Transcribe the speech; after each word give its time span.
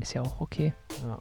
ist 0.00 0.14
ja 0.14 0.22
auch 0.22 0.40
okay. 0.40 0.72
Ja. 1.02 1.18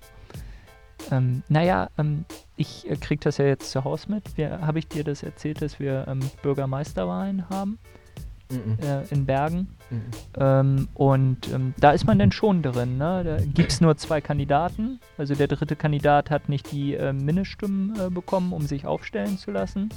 Ähm, 1.11 1.44
naja, 1.49 1.90
ähm, 1.98 2.25
ich 2.56 2.90
äh, 2.90 2.95
krieg 2.95 3.21
das 3.21 3.37
ja 3.37 3.45
jetzt 3.45 3.69
zu 3.71 3.83
Hause 3.83 4.12
mit. 4.12 4.38
Habe 4.38 4.79
ich 4.79 4.88
dir 4.88 5.04
das 5.04 5.23
erzählt, 5.23 5.62
dass 5.62 5.79
wir 5.79 6.08
ähm, 6.08 6.20
Bürgermeisterwahlen 6.42 7.50
haben 7.50 7.78
Mhm. 8.52 8.78
äh, 8.80 9.04
in 9.12 9.26
Bergen? 9.26 9.68
Mhm. 9.90 10.02
Ähm, 10.38 10.88
und 10.94 11.52
ähm, 11.52 11.74
da 11.80 11.92
ist 11.92 12.06
man 12.06 12.20
dann 12.20 12.32
schon 12.32 12.62
drin. 12.62 12.98
Ne? 12.98 13.24
Da 13.24 13.38
gibt 13.38 13.72
es 13.72 13.82
nur 13.82 13.98
zwei 13.98 14.21
Kandidaten. 14.21 15.00
Also 15.18 15.36
der 15.36 15.48
dritte 15.48 15.76
Kandidat 15.76 16.30
hat 16.30 16.50
nicht 16.50 16.71
die 16.71 16.94
äh, 16.96 17.14
Mindeststimmen 17.14 18.00
äh, 18.00 18.10
bekommen, 18.10 18.54
um 18.54 18.68
sich 18.68 18.86
aufstellen 18.86 19.38
zu 19.38 19.52
lassen. 19.52 19.89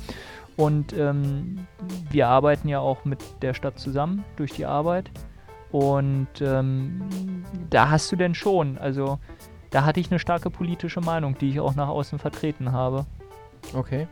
Und 0.56 0.92
ähm, 0.92 1.66
wir 2.10 2.28
arbeiten 2.28 2.68
ja 2.68 2.80
auch 2.80 3.04
mit 3.04 3.20
der 3.42 3.54
Stadt 3.54 3.78
zusammen 3.78 4.24
durch 4.36 4.52
die 4.52 4.66
Arbeit. 4.66 5.10
Und 5.70 6.28
ähm, 6.40 7.02
da 7.70 7.90
hast 7.90 8.10
du 8.10 8.16
denn 8.16 8.34
schon, 8.34 8.78
also 8.78 9.18
da 9.70 9.84
hatte 9.84 10.00
ich 10.00 10.10
eine 10.10 10.18
starke 10.18 10.48
politische 10.50 11.00
Meinung, 11.00 11.36
die 11.38 11.50
ich 11.50 11.60
auch 11.60 11.74
nach 11.74 11.88
außen 11.88 12.18
vertreten 12.18 12.72
habe. 12.72 13.04
Okay. 13.74 14.06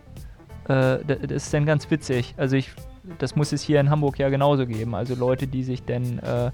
Äh, 0.65 0.69
da- 0.69 0.99
das 1.05 1.45
ist 1.45 1.55
dann 1.55 1.65
ganz 1.65 1.91
witzig. 1.91 2.35
Also 2.37 2.57
ich, 2.57 2.73
das 3.19 3.37
muss 3.37 3.53
es 3.53 3.63
hier 3.63 3.81
in 3.81 3.89
Hamburg 3.89 4.19
ja 4.19 4.29
genauso 4.29 4.67
geben. 4.67 4.95
Also 4.95 5.15
Leute, 5.15 5.47
die 5.47 5.63
sich 5.63 5.83
denn 5.83 6.19
äh, 6.19 6.51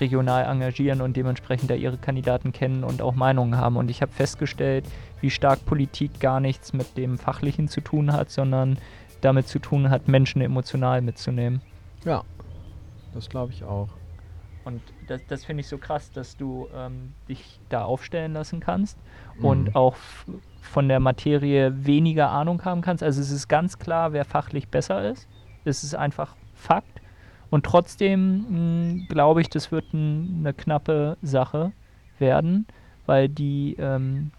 regional 0.00 0.44
engagieren 0.46 1.00
und 1.00 1.16
dementsprechend 1.16 1.70
da 1.70 1.74
ihre 1.74 1.98
Kandidaten 1.98 2.52
kennen 2.52 2.82
und 2.82 3.02
auch 3.02 3.14
Meinungen 3.14 3.56
haben. 3.56 3.76
Und 3.76 3.88
ich 3.90 4.02
habe 4.02 4.10
festgestellt, 4.10 4.84
wie 5.20 5.30
stark 5.30 5.64
Politik 5.66 6.18
gar 6.18 6.40
nichts 6.40 6.72
mit 6.72 6.96
dem 6.96 7.18
Fachlichen 7.18 7.68
zu 7.68 7.82
tun 7.82 8.12
hat, 8.12 8.30
sondern 8.30 8.78
damit 9.20 9.46
zu 9.46 9.58
tun 9.58 9.90
hat, 9.90 10.08
Menschen 10.08 10.40
emotional 10.40 11.02
mitzunehmen. 11.02 11.60
Ja. 12.04 12.24
Das 13.12 13.28
glaube 13.28 13.52
ich 13.52 13.62
auch. 13.64 13.88
Und 14.70 14.82
das, 15.08 15.20
das 15.26 15.44
finde 15.44 15.62
ich 15.62 15.68
so 15.68 15.78
krass, 15.78 16.12
dass 16.12 16.36
du 16.36 16.68
ähm, 16.74 17.12
dich 17.28 17.58
da 17.68 17.82
aufstellen 17.84 18.32
lassen 18.32 18.60
kannst 18.60 18.96
Mhm. 19.38 19.44
und 19.44 19.74
auch 19.76 19.96
von 20.60 20.88
der 20.88 21.00
Materie 21.00 21.84
weniger 21.86 22.30
Ahnung 22.30 22.64
haben 22.64 22.80
kannst. 22.82 23.02
Also 23.02 23.20
es 23.20 23.30
ist 23.30 23.48
ganz 23.48 23.78
klar, 23.78 24.12
wer 24.12 24.24
fachlich 24.24 24.68
besser 24.68 25.10
ist. 25.10 25.26
Es 25.64 25.82
ist 25.82 25.94
einfach 25.94 26.36
Fakt. 26.54 27.00
Und 27.50 27.64
trotzdem 27.66 28.98
mh, 29.00 29.06
glaube 29.08 29.40
ich, 29.40 29.48
das 29.48 29.72
wird 29.72 29.92
ein, 29.92 30.36
eine 30.40 30.52
knappe 30.54 31.16
Sache 31.22 31.72
werden, 32.18 32.66
weil 33.06 33.28
die, 33.28 33.74
ähm, 33.78 34.30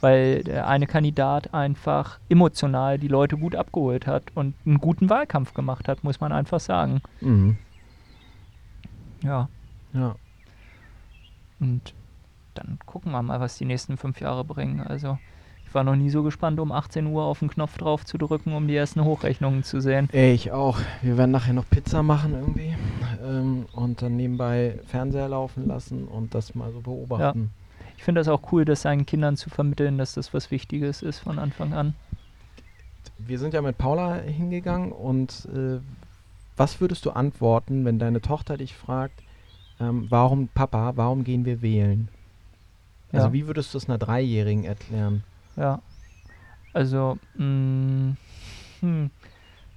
weil 0.00 0.42
der 0.44 0.66
eine 0.68 0.86
Kandidat 0.86 1.52
einfach 1.52 2.18
emotional 2.30 2.98
die 2.98 3.08
Leute 3.08 3.36
gut 3.36 3.54
abgeholt 3.56 4.06
hat 4.06 4.24
und 4.34 4.54
einen 4.64 4.78
guten 4.78 5.10
Wahlkampf 5.10 5.52
gemacht 5.52 5.88
hat, 5.88 6.02
muss 6.04 6.20
man 6.20 6.32
einfach 6.32 6.60
sagen. 6.60 7.02
Mhm. 7.20 7.58
Ja. 9.22 9.48
Ja. 9.92 10.14
Und 11.58 11.94
dann 12.54 12.78
gucken 12.86 13.12
wir 13.12 13.22
mal, 13.22 13.40
was 13.40 13.58
die 13.58 13.64
nächsten 13.64 13.96
fünf 13.96 14.20
Jahre 14.20 14.44
bringen. 14.44 14.80
Also 14.80 15.18
ich 15.66 15.74
war 15.74 15.84
noch 15.84 15.94
nie 15.94 16.10
so 16.10 16.22
gespannt, 16.22 16.58
um 16.58 16.72
18 16.72 17.06
Uhr 17.06 17.22
auf 17.22 17.38
den 17.38 17.48
Knopf 17.48 17.78
drauf 17.78 18.04
zu 18.04 18.18
drücken, 18.18 18.54
um 18.54 18.66
die 18.66 18.74
ersten 18.74 19.04
Hochrechnungen 19.04 19.62
zu 19.62 19.80
sehen. 19.80 20.08
Ey, 20.12 20.32
ich 20.32 20.50
auch. 20.50 20.80
Wir 21.00 21.16
werden 21.16 21.30
nachher 21.30 21.52
noch 21.52 21.68
Pizza 21.70 22.02
machen 22.02 22.34
irgendwie. 22.34 22.74
Ähm, 23.24 23.66
und 23.72 24.02
dann 24.02 24.16
nebenbei 24.16 24.80
Fernseher 24.86 25.28
laufen 25.28 25.68
lassen 25.68 26.08
und 26.08 26.34
das 26.34 26.54
mal 26.56 26.72
so 26.72 26.80
beobachten. 26.80 27.50
Ich 27.96 28.02
finde 28.02 28.20
das 28.20 28.28
auch 28.28 28.50
cool, 28.50 28.64
das 28.64 28.82
seinen 28.82 29.06
Kindern 29.06 29.36
zu 29.36 29.50
vermitteln, 29.50 29.98
dass 29.98 30.14
das 30.14 30.34
was 30.34 30.50
Wichtiges 30.50 31.02
ist 31.02 31.18
von 31.18 31.38
Anfang 31.38 31.74
an. 31.74 31.94
Wir 33.18 33.38
sind 33.38 33.54
ja 33.54 33.62
mit 33.62 33.78
Paula 33.78 34.14
hingegangen 34.14 34.90
und 34.90 35.46
äh, 35.54 35.78
was 36.56 36.80
würdest 36.80 37.06
du 37.06 37.10
antworten, 37.10 37.84
wenn 37.84 37.98
deine 37.98 38.20
Tochter 38.20 38.56
dich 38.56 38.74
fragt, 38.74 39.22
ähm, 39.80 40.06
warum, 40.10 40.48
Papa, 40.48 40.92
warum 40.96 41.24
gehen 41.24 41.44
wir 41.44 41.62
wählen? 41.62 42.08
Also 43.12 43.28
Ja. 43.28 43.32
wie 43.32 43.46
würdest 43.46 43.74
du 43.74 43.78
es 43.78 43.88
einer 43.88 43.98
Dreijährigen 43.98 44.64
erklären? 44.64 45.24
Ja. 45.56 45.80
Also, 46.72 47.18
mh, 47.34 48.14
hm, 48.80 49.10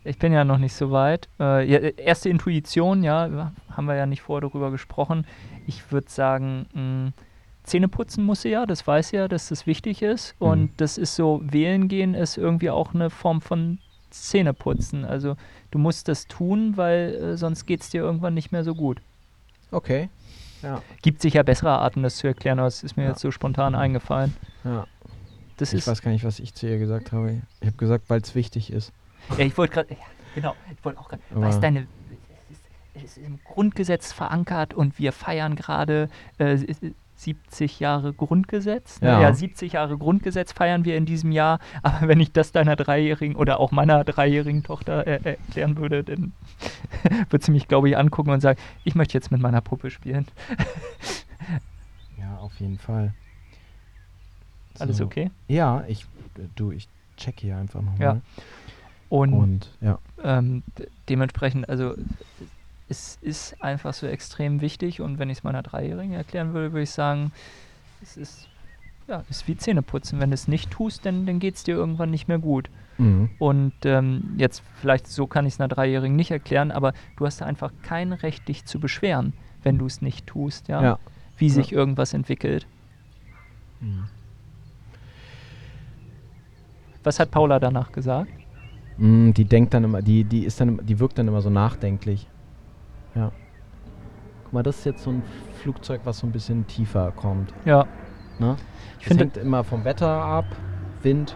ich 0.03 0.18
bin 0.20 0.34
ja 0.34 0.44
noch 0.44 0.58
nicht 0.58 0.74
so 0.74 0.92
weit. 0.92 1.30
Äh, 1.40 1.70
ja, 1.70 1.80
erste 1.80 2.30
Intuition, 2.30 3.03
ja, 3.03 3.52
haben 3.69 3.86
wir 3.86 3.96
ja 3.96 4.06
nicht 4.06 4.22
vorher 4.22 4.48
darüber 4.48 4.69
gesprochen. 4.69 5.25
Ich 5.66 5.92
würde 5.92 6.09
sagen, 6.09 6.68
mh, 6.74 7.24
Zähne 7.64 7.88
putzen 7.88 8.25
muss 8.25 8.42
sie 8.42 8.50
ja, 8.50 8.66
das 8.66 8.86
weiß 8.86 9.09
sie 9.09 9.16
ja, 9.16 9.28
dass 9.28 9.48
das 9.50 9.66
wichtig 9.66 10.02
ist. 10.02 10.36
Mhm. 10.40 10.48
Und 10.48 10.72
das 10.78 10.98
ist 10.98 11.16
so, 11.16 11.42
wählen 11.44 11.88
gehen 11.88 12.14
ist 12.14 12.38
irgendwie 12.38 12.69
auch 12.69 12.94
eine 12.94 13.09
Form 13.09 13.42
von 13.42 13.80
Zähneputzen. 14.13 15.06
Also 15.06 15.35
du 15.72 15.79
musst 15.79 16.07
das 16.07 16.28
tun, 16.28 16.78
weil 16.78 17.16
äh, 17.16 17.38
sonst 17.38 17.66
geht 17.66 17.81
es 17.81 17.90
dir 17.90 18.01
irgendwann 18.01 18.34
nicht 18.34 18.51
mehr 18.51 18.63
so 18.63 18.75
gut. 18.75 19.01
Okay. 19.72 20.09
Ja. 20.62 20.81
Gibt 21.01 21.22
sicher 21.22 21.44
bessere 21.44 21.72
Arten, 21.72 22.03
das 22.03 22.16
zu 22.18 22.28
erklären, 22.28 22.59
aber 22.59 22.68
es 22.68 22.84
ist 22.84 22.96
mir 22.96 23.03
Ja. 23.03 23.09
jetzt 23.09 23.19
so 23.22 23.31
spontan 23.31 23.75
eingefallen. 23.75 24.34
ja. 24.63 24.85
Das 25.57 25.72
Ich 25.72 25.79
ist 25.79 25.88
weiß 25.88 26.01
gar 26.01 26.09
nicht, 26.09 26.24
was 26.24 26.40
ich 26.40 26.56
zu 26.56 26.68
ihr 26.68 26.79
gesagt 26.79 27.12
habe. 27.12 27.40
Ich 27.62 27.68
habe 27.68 27.78
gesagt, 27.78 28.06
weil 28.09 28.19
es 28.22 28.34
wichtig 28.34 28.74
ist. 28.74 28.91
Ja, 29.38 29.46
ich 29.46 29.56
wollte 29.56 29.74
gerade, 29.75 29.94
ja, 29.94 30.00
genau, 30.34 30.56
ich 30.75 30.84
wollte 30.84 31.00
auch 31.00 31.07
gerade, 31.09 31.22
weißt 31.30 31.62
deine, 31.62 31.81
es 31.81 32.57
ist, 32.57 32.62
es 32.95 33.18
ist 33.18 33.25
im 33.25 33.40
Grundgesetz 33.44 34.12
verankert 34.13 34.74
und 34.74 34.97
wir 34.97 35.12
feiern 35.12 35.56
gerade 35.56 36.09
äh, 36.40 36.53
70 37.16 37.79
Jahre 37.79 38.13
Grundgesetz. 38.13 39.01
Ne? 39.01 39.09
Ja. 39.09 39.22
Ja. 39.22 39.34
70 39.34 39.74
Jahre 39.74 39.97
Grundgesetz 39.97 40.51
feiern 40.51 40.85
wir 40.85 40.97
in 40.97 41.06
diesem 41.06 41.31
Jahr, 41.31 41.59
aber 41.84 42.07
wenn 42.07 42.19
ich 42.19 42.31
das 42.31 42.51
deiner 42.51 42.75
Dreijährigen 42.75 43.35
oder 43.35 43.59
auch 43.59 43.72
meiner 43.72 44.03
dreijährigen 44.03 44.63
Tochter 44.63 45.06
äh, 45.07 45.16
äh, 45.16 45.38
erklären 45.38 45.78
würde, 45.78 46.03
dann 46.03 46.34
würde 47.29 47.46
sie 47.46 47.51
mich, 47.51 47.68
glaube 47.68 47.90
ich, 47.90 47.97
angucken 47.97 48.31
und 48.31 48.41
sagen, 48.41 48.59
ich 48.84 48.96
möchte 48.96 49.13
jetzt 49.13 49.31
mit 49.31 49.41
meiner 49.41 49.62
Puppe 49.62 49.90
spielen. 49.90 50.28
Ja, 52.18 52.38
auf 52.38 52.57
jeden 52.62 52.78
Fall. 52.78 53.13
Alles 54.80 54.97
So. 54.97 55.06
okay? 55.06 55.30
Ja, 55.50 55.84
ich, 55.90 56.06
du, 56.56 56.72
ich 56.72 56.88
check 57.18 57.40
hier 57.41 57.57
einfach 57.57 57.81
nochmal. 57.81 58.00
Ja. 58.00 58.22
Und, 59.09 59.34
Und 59.34 59.72
ja. 59.81 60.00
ähm, 60.24 60.63
dementsprechend, 61.09 61.68
also 61.69 61.95
es 62.90 63.18
ist 63.22 63.62
einfach 63.64 63.94
so 63.94 64.08
extrem 64.08 64.62
wichtig 64.62 65.02
und 65.02 65.20
wenn 65.20 65.30
ich 65.30 65.40
es 65.40 65.44
meiner 65.44 65.64
Dreijährigen 65.64 66.14
erklären 66.14 66.54
würde, 66.54 66.74
würde 66.74 66.84
ich 66.84 66.92
sagen, 66.92 67.32
es 68.02 68.18
ist, 68.18 68.50
ja, 69.08 69.24
ist 69.30 69.48
wie 69.48 69.56
Zähneputzen. 69.58 70.20
Wenn 70.20 70.30
du 70.30 70.34
es 70.36 70.48
nicht 70.48 70.70
tust, 70.72 71.06
dann, 71.06 71.26
dann 71.26 71.40
geht 71.40 71.56
es 71.56 71.64
dir 71.64 71.76
irgendwann 71.76 72.12
nicht 72.12 72.28
mehr 72.28 72.40
gut. 72.40 72.70
Mhm. 72.98 73.30
Und 73.40 73.74
ähm, 73.86 74.36
jetzt 74.38 74.62
vielleicht 74.76 75.08
so 75.08 75.26
kann 75.28 75.46
ich 75.46 75.54
es 75.54 75.60
einer 75.60 75.68
Dreijährigen 75.70 76.16
nicht 76.16 76.32
erklären, 76.32 76.72
aber 76.72 76.94
du 77.16 77.26
hast 77.26 77.42
einfach 77.42 77.72
kein 77.82 78.14
Recht, 78.14 78.48
dich 78.48 78.66
zu 78.66 78.80
beschweren, 78.80 79.34
wenn 79.64 79.78
du 79.78 79.86
es 79.86 80.02
nicht 80.02 80.28
tust, 80.28 80.68
ja, 80.68 80.82
Ja. 80.84 81.00
wie 81.38 81.48
Ja. 81.48 81.54
sich 81.54 81.72
irgendwas 81.72 82.14
entwickelt. 82.14 82.68
Mhm. 83.80 84.06
Was 87.04 87.20
hat 87.20 87.32
Paula 87.32 87.60
danach 87.60 87.92
gesagt? 87.92 88.32
Mm, 88.98 89.32
Die 89.32 89.46
denkt 89.46 89.74
dann 89.74 89.84
immer, 89.84 90.02
die, 90.02 90.24
die 90.24 90.46
ist 90.46 90.62
dann, 90.62 90.86
die 90.86 91.00
wirkt 91.00 91.18
dann 91.18 91.28
immer 91.28 91.42
so 91.42 91.50
nachdenklich. 91.50 92.28
Guck 94.53 94.59
mal, 94.59 94.64
das 94.64 94.78
ist 94.78 94.86
jetzt 94.86 95.03
so 95.03 95.09
ein 95.09 95.24
Flugzeug, 95.64 96.02
was 96.03 96.19
so 96.19 96.28
ein 96.28 96.31
bisschen 96.31 96.68
tiefer 96.68 97.12
kommt. 97.16 97.52
Ja, 97.66 97.88
Ne? 98.38 98.56
ich 99.00 99.02
Es 99.02 99.08
finde, 99.08 99.24
hängt 99.24 99.38
immer 99.38 99.64
vom 99.64 99.84
Wetter 99.84 100.08
ab, 100.08 100.46
Wind, 101.02 101.36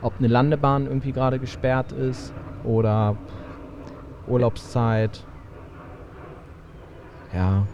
ob 0.00 0.14
eine 0.18 0.28
Landebahn 0.28 0.86
irgendwie 0.86 1.12
gerade 1.12 1.38
gesperrt 1.38 1.92
ist 1.92 2.32
oder 2.64 3.14
Urlaubszeit. 4.26 5.22
Ja. 7.34 7.66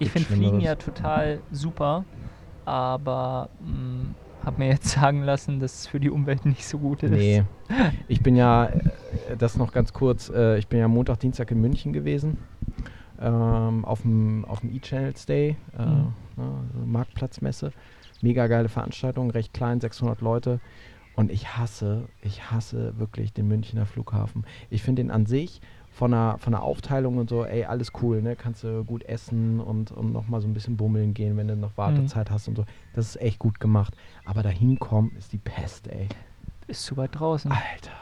Ich 0.00 0.10
finde 0.10 0.30
Fliegen 0.30 0.60
ja 0.60 0.74
total 0.74 1.38
super, 1.52 2.04
aber 2.64 3.50
habe 4.44 4.58
mir 4.58 4.66
jetzt 4.66 4.88
sagen 4.88 5.22
lassen, 5.22 5.60
dass 5.60 5.74
es 5.74 5.86
für 5.86 6.00
die 6.00 6.10
Umwelt 6.10 6.44
nicht 6.44 6.66
so 6.66 6.78
gut 6.78 7.04
ist. 7.04 7.12
Nee. 7.12 7.44
Ich 8.08 8.20
bin 8.20 8.34
ja, 8.34 8.64
äh, 8.64 9.36
das 9.38 9.56
noch 9.56 9.72
ganz 9.72 9.92
kurz, 9.92 10.28
äh, 10.28 10.58
ich 10.58 10.66
bin 10.66 10.80
ja 10.80 10.88
Montag, 10.88 11.20
Dienstag 11.20 11.52
in 11.52 11.60
München 11.60 11.92
gewesen. 11.92 12.38
Ähm, 13.20 13.84
auf 13.84 14.02
dem 14.02 14.44
auf 14.44 14.60
dem 14.60 14.74
E-Channels 14.74 15.26
Day, 15.26 15.56
äh, 15.78 15.82
Mhm. 15.84 16.12
ne, 16.36 16.64
also 16.74 16.86
Marktplatzmesse. 16.86 17.72
Mega 18.22 18.46
geile 18.46 18.68
Veranstaltung, 18.68 19.30
recht 19.30 19.52
klein, 19.54 19.80
600 19.80 20.20
Leute. 20.20 20.60
Und 21.14 21.30
ich 21.32 21.56
hasse, 21.56 22.08
ich 22.20 22.50
hasse 22.50 22.98
wirklich 22.98 23.32
den 23.32 23.48
Münchner 23.48 23.86
Flughafen. 23.86 24.44
Ich 24.68 24.82
finde 24.82 25.02
den 25.02 25.10
an 25.10 25.24
sich 25.24 25.62
von 25.90 26.10
der, 26.10 26.36
von 26.40 26.52
der 26.52 26.62
Aufteilung 26.62 27.16
und 27.16 27.30
so, 27.30 27.46
ey, 27.46 27.64
alles 27.64 27.92
cool, 28.02 28.20
ne? 28.20 28.36
Kannst 28.36 28.64
du 28.64 28.84
gut 28.84 29.02
essen 29.04 29.60
und, 29.60 29.92
und 29.92 30.12
nochmal 30.12 30.42
so 30.42 30.46
ein 30.48 30.52
bisschen 30.52 30.76
bummeln 30.76 31.14
gehen, 31.14 31.38
wenn 31.38 31.48
du 31.48 31.56
noch 31.56 31.78
Wartezeit 31.78 32.30
hast 32.30 32.48
und 32.48 32.56
so. 32.56 32.64
Das 32.92 33.06
ist 33.06 33.20
echt 33.22 33.38
gut 33.38 33.60
gemacht. 33.60 33.96
Aber 34.26 34.42
dahin 34.42 34.78
kommen 34.78 35.12
ist 35.16 35.32
die 35.32 35.38
Pest, 35.38 35.88
ey. 35.88 36.08
Ist 36.66 36.84
zu 36.84 36.98
weit 36.98 37.18
draußen. 37.18 37.50
Alter. 37.50 37.92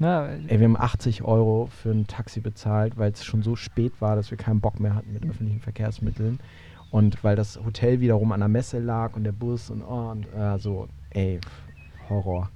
Na, 0.00 0.28
Ey, 0.48 0.58
wir 0.58 0.64
haben 0.64 0.78
80 0.78 1.24
Euro 1.24 1.68
für 1.70 1.90
ein 1.90 2.06
Taxi 2.06 2.40
bezahlt, 2.40 2.96
weil 2.96 3.12
es 3.12 3.22
schon 3.22 3.42
so 3.42 3.54
spät 3.54 4.00
war, 4.00 4.16
dass 4.16 4.30
wir 4.30 4.38
keinen 4.38 4.60
Bock 4.60 4.80
mehr 4.80 4.94
hatten 4.94 5.12
mit 5.12 5.28
öffentlichen 5.28 5.60
Verkehrsmitteln. 5.60 6.40
Und 6.90 7.22
weil 7.22 7.36
das 7.36 7.60
Hotel 7.62 8.00
wiederum 8.00 8.32
an 8.32 8.40
der 8.40 8.48
Messe 8.48 8.78
lag 8.78 9.14
und 9.14 9.24
der 9.24 9.32
Bus 9.32 9.68
und, 9.68 9.82
oh, 9.82 10.10
und 10.10 10.24
äh, 10.34 10.58
so, 10.58 10.88
ey, 11.10 11.38
Horror. 12.08 12.48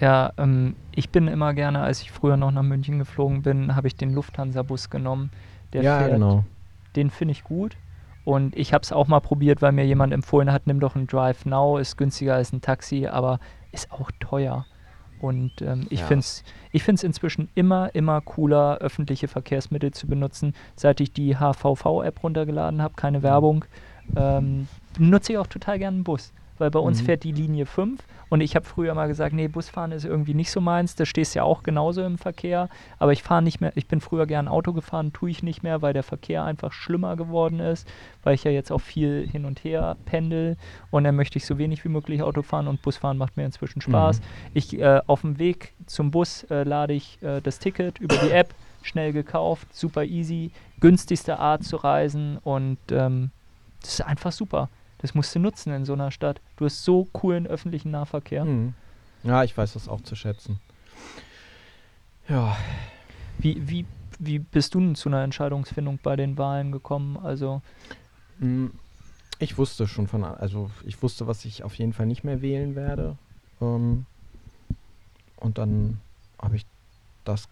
ja, 0.00 0.32
ähm, 0.38 0.74
ich 0.90 1.10
bin 1.10 1.28
immer 1.28 1.54
gerne, 1.54 1.82
als 1.82 2.02
ich 2.02 2.10
früher 2.10 2.36
noch 2.36 2.50
nach 2.50 2.64
München 2.64 2.98
geflogen 2.98 3.42
bin, 3.42 3.76
habe 3.76 3.86
ich 3.86 3.94
den 3.94 4.12
Lufthansa-Bus 4.12 4.90
genommen. 4.90 5.30
Der 5.72 5.82
ja, 5.82 5.98
fährt, 6.00 6.12
genau. 6.14 6.44
Den 6.96 7.10
finde 7.10 7.30
ich 7.30 7.44
gut. 7.44 7.76
Und 8.24 8.56
ich 8.56 8.74
habe 8.74 8.82
es 8.82 8.90
auch 8.90 9.06
mal 9.06 9.20
probiert, 9.20 9.62
weil 9.62 9.70
mir 9.70 9.86
jemand 9.86 10.12
empfohlen 10.12 10.50
hat, 10.50 10.66
nimm 10.66 10.80
doch 10.80 10.96
einen 10.96 11.06
Drive 11.06 11.46
Now, 11.46 11.78
ist 11.78 11.96
günstiger 11.96 12.34
als 12.34 12.52
ein 12.52 12.60
Taxi, 12.60 13.06
aber 13.06 13.38
ist 13.70 13.92
auch 13.92 14.10
teuer. 14.18 14.66
Und 15.20 15.60
ähm, 15.62 15.86
ich 15.90 16.00
Ja. 16.00 16.06
finde 16.06 16.20
es 16.20 16.44
ich 16.72 16.82
find's 16.82 17.02
inzwischen 17.02 17.48
immer, 17.54 17.94
immer 17.94 18.20
cooler, 18.20 18.78
öffentliche 18.78 19.28
Verkehrsmittel 19.28 19.92
zu 19.92 20.06
benutzen. 20.06 20.54
Seit 20.76 21.00
ich 21.00 21.12
die 21.12 21.36
HVV-App 21.36 22.22
runtergeladen 22.22 22.82
habe, 22.82 22.94
keine 22.94 23.22
Werbung, 23.22 23.64
ähm, 24.16 24.68
nutze 24.98 25.32
ich 25.32 25.38
auch 25.38 25.46
total 25.46 25.78
gerne 25.78 25.96
einen 25.96 26.04
Bus. 26.04 26.32
Weil 26.58 26.70
bei 26.70 26.78
uns 26.78 27.00
Mhm. 27.02 27.06
fährt 27.06 27.24
die 27.24 27.32
Linie 27.32 27.66
5 27.66 28.00
und 28.28 28.40
ich 28.40 28.54
habe 28.56 28.66
früher 28.66 28.94
mal 28.94 29.08
gesagt, 29.08 29.32
nee, 29.34 29.48
Busfahren 29.48 29.92
ist 29.92 30.04
irgendwie 30.04 30.34
nicht 30.34 30.50
so 30.50 30.60
meins, 30.60 30.94
da 30.94 31.06
stehst 31.06 31.34
ja 31.34 31.42
auch 31.44 31.62
genauso 31.62 32.02
im 32.04 32.18
Verkehr, 32.18 32.68
aber 32.98 33.12
ich 33.12 33.22
fahre 33.22 33.42
nicht 33.42 33.60
mehr, 33.60 33.72
ich 33.74 33.86
bin 33.88 34.00
früher 34.00 34.26
gern 34.26 34.48
Auto 34.48 34.72
gefahren, 34.72 35.12
tue 35.12 35.30
ich 35.30 35.42
nicht 35.42 35.62
mehr, 35.62 35.80
weil 35.82 35.92
der 35.92 36.02
Verkehr 36.02 36.44
einfach 36.44 36.72
schlimmer 36.72 37.16
geworden 37.16 37.60
ist, 37.60 37.88
weil 38.22 38.34
ich 38.34 38.44
ja 38.44 38.50
jetzt 38.50 38.70
auch 38.70 38.80
viel 38.80 39.26
hin 39.30 39.44
und 39.44 39.64
her 39.64 39.96
pendel 40.04 40.56
und 40.90 41.04
dann 41.04 41.16
möchte 41.16 41.38
ich 41.38 41.46
so 41.46 41.58
wenig 41.58 41.84
wie 41.84 41.88
möglich 41.88 42.22
Auto 42.22 42.42
fahren 42.42 42.68
und 42.68 42.82
Busfahren 42.82 43.16
macht 43.18 43.36
mir 43.36 43.44
inzwischen 43.44 43.80
Spaß. 43.80 44.20
Mhm. 44.20 44.24
Ich 44.54 44.78
äh, 44.78 45.00
auf 45.06 45.22
dem 45.22 45.38
Weg 45.38 45.72
zum 45.86 46.10
Bus 46.10 46.44
äh, 46.50 46.64
lade 46.64 46.92
ich 46.94 47.22
äh, 47.22 47.40
das 47.40 47.58
Ticket 47.58 47.98
über 47.98 48.16
die 48.16 48.30
App, 48.30 48.54
schnell 48.82 49.12
gekauft, 49.12 49.74
super 49.74 50.04
easy, 50.04 50.50
günstigste 50.80 51.38
Art 51.38 51.64
zu 51.64 51.76
reisen 51.76 52.38
und 52.44 52.78
ähm, 52.90 53.30
das 53.80 53.94
ist 53.94 54.00
einfach 54.02 54.32
super. 54.32 54.68
Das 54.98 55.14
musst 55.14 55.34
du 55.34 55.38
nutzen 55.38 55.72
in 55.72 55.84
so 55.84 55.92
einer 55.92 56.10
Stadt. 56.10 56.40
Du 56.56 56.64
hast 56.64 56.84
so 56.84 57.06
coolen 57.12 57.46
öffentlichen 57.46 57.90
Nahverkehr. 57.90 58.44
Mhm. 58.44 58.74
Ja, 59.22 59.44
ich 59.44 59.56
weiß 59.56 59.74
das 59.74 59.88
auch 59.88 60.00
zu 60.02 60.14
schätzen. 60.16 60.60
Ja, 62.28 62.56
Wie, 63.38 63.68
wie, 63.68 63.86
wie 64.18 64.38
bist 64.40 64.74
du 64.74 64.80
denn 64.80 64.94
zu 64.94 65.08
einer 65.08 65.22
Entscheidungsfindung 65.22 65.98
bei 66.02 66.16
den 66.16 66.36
Wahlen 66.36 66.72
gekommen? 66.72 67.16
Also, 67.16 67.62
mm, 68.40 68.66
ich 69.38 69.56
wusste 69.56 69.86
schon 69.86 70.08
von, 70.08 70.24
also 70.24 70.70
ich 70.84 71.00
wusste, 71.02 71.26
was 71.26 71.44
ich 71.44 71.62
auf 71.62 71.74
jeden 71.74 71.92
Fall 71.92 72.06
nicht 72.06 72.24
mehr 72.24 72.42
wählen 72.42 72.74
werde. 72.74 73.16
Ähm, 73.60 74.06
und 75.36 75.58
dann 75.58 76.00
habe 76.40 76.56
ich 76.56 76.66
das 77.24 77.48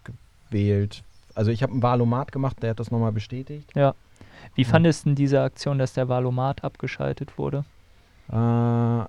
gewählt. 0.49 1.03
Also 1.33 1.51
ich 1.51 1.63
habe 1.63 1.71
einen 1.71 1.83
Wahlomat 1.83 2.31
gemacht, 2.31 2.61
der 2.61 2.71
hat 2.71 2.79
das 2.79 2.91
nochmal 2.91 3.13
bestätigt. 3.13 3.71
Wie 4.55 4.63
Ja. 4.63 4.67
fandest 4.67 5.05
du 5.05 5.09
denn 5.09 5.15
diese 5.15 5.41
Aktion, 5.41 5.77
dass 5.79 5.93
der 5.93 6.09
Valomat 6.09 6.63
abgeschaltet 6.63 7.37
wurde? 7.37 7.65
Äh, 8.29 8.35
ja, 8.35 9.07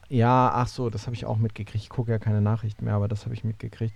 ach 0.55 0.69
so, 0.69 0.91
das 0.91 1.07
habe 1.07 1.15
ich 1.17 1.27
auch 1.27 1.39
mitgekriegt. 1.39 1.83
Ich 1.85 1.89
gucke 1.91 2.11
ja 2.13 2.19
keine 2.19 2.41
Nachrichten 2.41 2.85
mehr, 2.85 2.95
aber 2.95 3.09
das 3.09 3.25
habe 3.25 3.35
ich 3.35 3.43
mitgekriegt. 3.45 3.95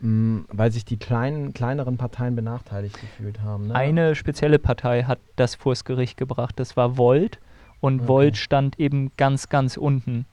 Mm, 0.00 0.40
weil 0.48 0.70
sich 0.72 0.84
die 0.84 0.96
kleinen, 0.96 1.52
kleineren 1.54 1.96
Parteien 1.96 2.36
benachteiligt 2.36 3.00
gefühlt 3.00 3.40
haben. 3.40 3.68
Ne? 3.68 3.74
Eine 3.74 4.14
spezielle 4.14 4.58
Partei 4.58 5.04
hat 5.04 5.18
das 5.36 5.54
vors 5.54 5.84
Gericht 5.84 6.16
gebracht. 6.16 6.58
Das 6.58 6.76
war 6.76 6.96
Volt. 6.96 7.38
Und 7.80 8.00
Okay. 8.00 8.08
Volt 8.08 8.36
stand 8.36 8.78
eben 8.80 9.10
ganz, 9.16 9.48
ganz 9.48 9.76
unten. 9.76 10.26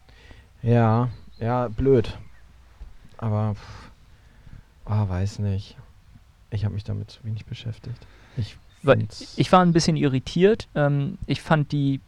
Ja, 0.62 1.10
ja, 1.40 1.68
blöd. 1.68 2.18
Aber, 3.18 3.56
pff, 3.56 3.92
ah, 4.86 5.08
weiß 5.10 5.40
nicht. 5.40 5.78
Ich 6.52 6.64
habe 6.66 6.74
mich 6.74 6.84
damit 6.84 7.10
zu 7.12 7.24
wenig 7.24 7.46
beschäftigt. 7.46 8.06
Ich 8.38 8.58
ich 9.38 9.52
war 9.52 9.62
ein 9.62 9.74
bisschen 9.74 9.96
irritiert. 9.96 10.68
Ähm, 10.76 11.18
ich 11.28 11.42
fand 11.42 11.72
die, 11.72 12.00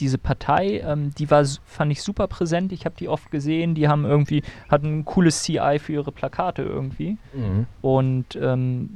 diese 0.00 0.18
Partei, 0.18 0.80
ähm, 0.84 1.12
die 1.16 1.30
war, 1.30 1.44
fand 1.64 1.92
ich 1.92 2.02
super 2.02 2.28
präsent. 2.28 2.72
Ich 2.72 2.84
habe 2.84 2.96
die 2.98 3.08
oft 3.08 3.30
gesehen. 3.30 3.74
Die 3.74 3.88
haben 3.88 4.04
irgendwie, 4.04 4.42
hatten 4.68 5.00
ein 5.00 5.04
cooles 5.04 5.42
CI 5.42 5.78
für 5.78 5.92
ihre 5.92 6.12
Plakate 6.12 6.62
irgendwie. 6.62 7.16
Mhm. 7.32 7.66
Und 7.82 8.36
ähm, 8.40 8.90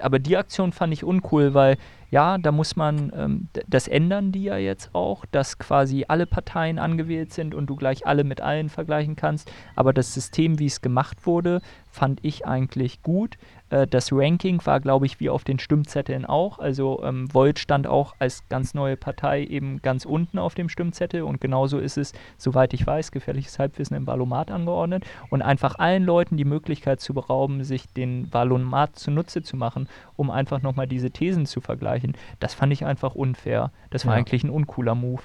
aber 0.00 0.18
die 0.18 0.36
Aktion 0.36 0.72
fand 0.72 0.92
ich 0.92 1.04
uncool, 1.04 1.54
weil 1.54 1.76
ja, 2.10 2.38
da 2.38 2.52
muss 2.52 2.74
man, 2.74 3.12
ähm, 3.14 3.48
das 3.66 3.86
ändern 3.86 4.32
die 4.32 4.44
ja 4.44 4.56
jetzt 4.56 4.94
auch, 4.94 5.26
dass 5.30 5.58
quasi 5.58 6.06
alle 6.08 6.26
Parteien 6.26 6.78
angewählt 6.78 7.34
sind 7.34 7.54
und 7.54 7.66
du 7.66 7.76
gleich 7.76 8.06
alle 8.06 8.24
mit 8.24 8.40
allen 8.40 8.70
vergleichen 8.70 9.14
kannst. 9.14 9.52
Aber 9.76 9.92
das 9.92 10.14
System, 10.14 10.58
wie 10.58 10.66
es 10.66 10.80
gemacht 10.80 11.26
wurde, 11.26 11.60
fand 11.90 12.20
ich 12.22 12.46
eigentlich 12.46 13.02
gut. 13.02 13.36
Äh, 13.70 13.86
das 13.86 14.12
Ranking 14.12 14.64
war, 14.64 14.80
glaube 14.80 15.06
ich, 15.06 15.20
wie 15.20 15.30
auf 15.30 15.44
den 15.44 15.58
Stimmzetteln 15.58 16.24
auch. 16.24 16.58
Also 16.58 17.02
ähm, 17.04 17.32
Volt 17.32 17.58
stand 17.58 17.86
auch 17.86 18.14
als 18.18 18.48
ganz 18.48 18.74
neue 18.74 18.96
Partei 18.96 19.44
eben 19.44 19.80
ganz 19.82 20.04
unten 20.04 20.38
auf 20.38 20.54
dem 20.54 20.68
Stimmzettel 20.68 21.22
und 21.22 21.40
genauso 21.40 21.78
ist 21.78 21.98
es, 21.98 22.12
soweit 22.36 22.72
ich 22.74 22.86
weiß, 22.86 23.10
gefährliches 23.12 23.58
Halbwissen 23.58 23.96
im 23.96 24.06
Valomat 24.06 24.50
angeordnet 24.50 25.04
und 25.30 25.42
einfach 25.42 25.78
allen 25.78 26.04
Leuten 26.04 26.36
die 26.36 26.44
Möglichkeit 26.44 27.00
zu 27.00 27.14
berauben, 27.14 27.64
sich 27.64 27.86
den 27.88 28.32
Valomat 28.32 28.96
zunutze 28.96 29.42
zu 29.42 29.56
machen, 29.56 29.88
um 30.16 30.30
einfach 30.30 30.62
nochmal 30.62 30.86
diese 30.86 31.10
Thesen 31.10 31.46
zu 31.46 31.60
vergleichen. 31.60 32.14
Das 32.40 32.54
fand 32.54 32.72
ich 32.72 32.84
einfach 32.84 33.14
unfair. 33.14 33.70
Das 33.90 34.06
war 34.06 34.14
Ja. 34.14 34.18
eigentlich 34.18 34.44
ein 34.44 34.50
uncooler 34.50 34.94
Move. 34.94 35.22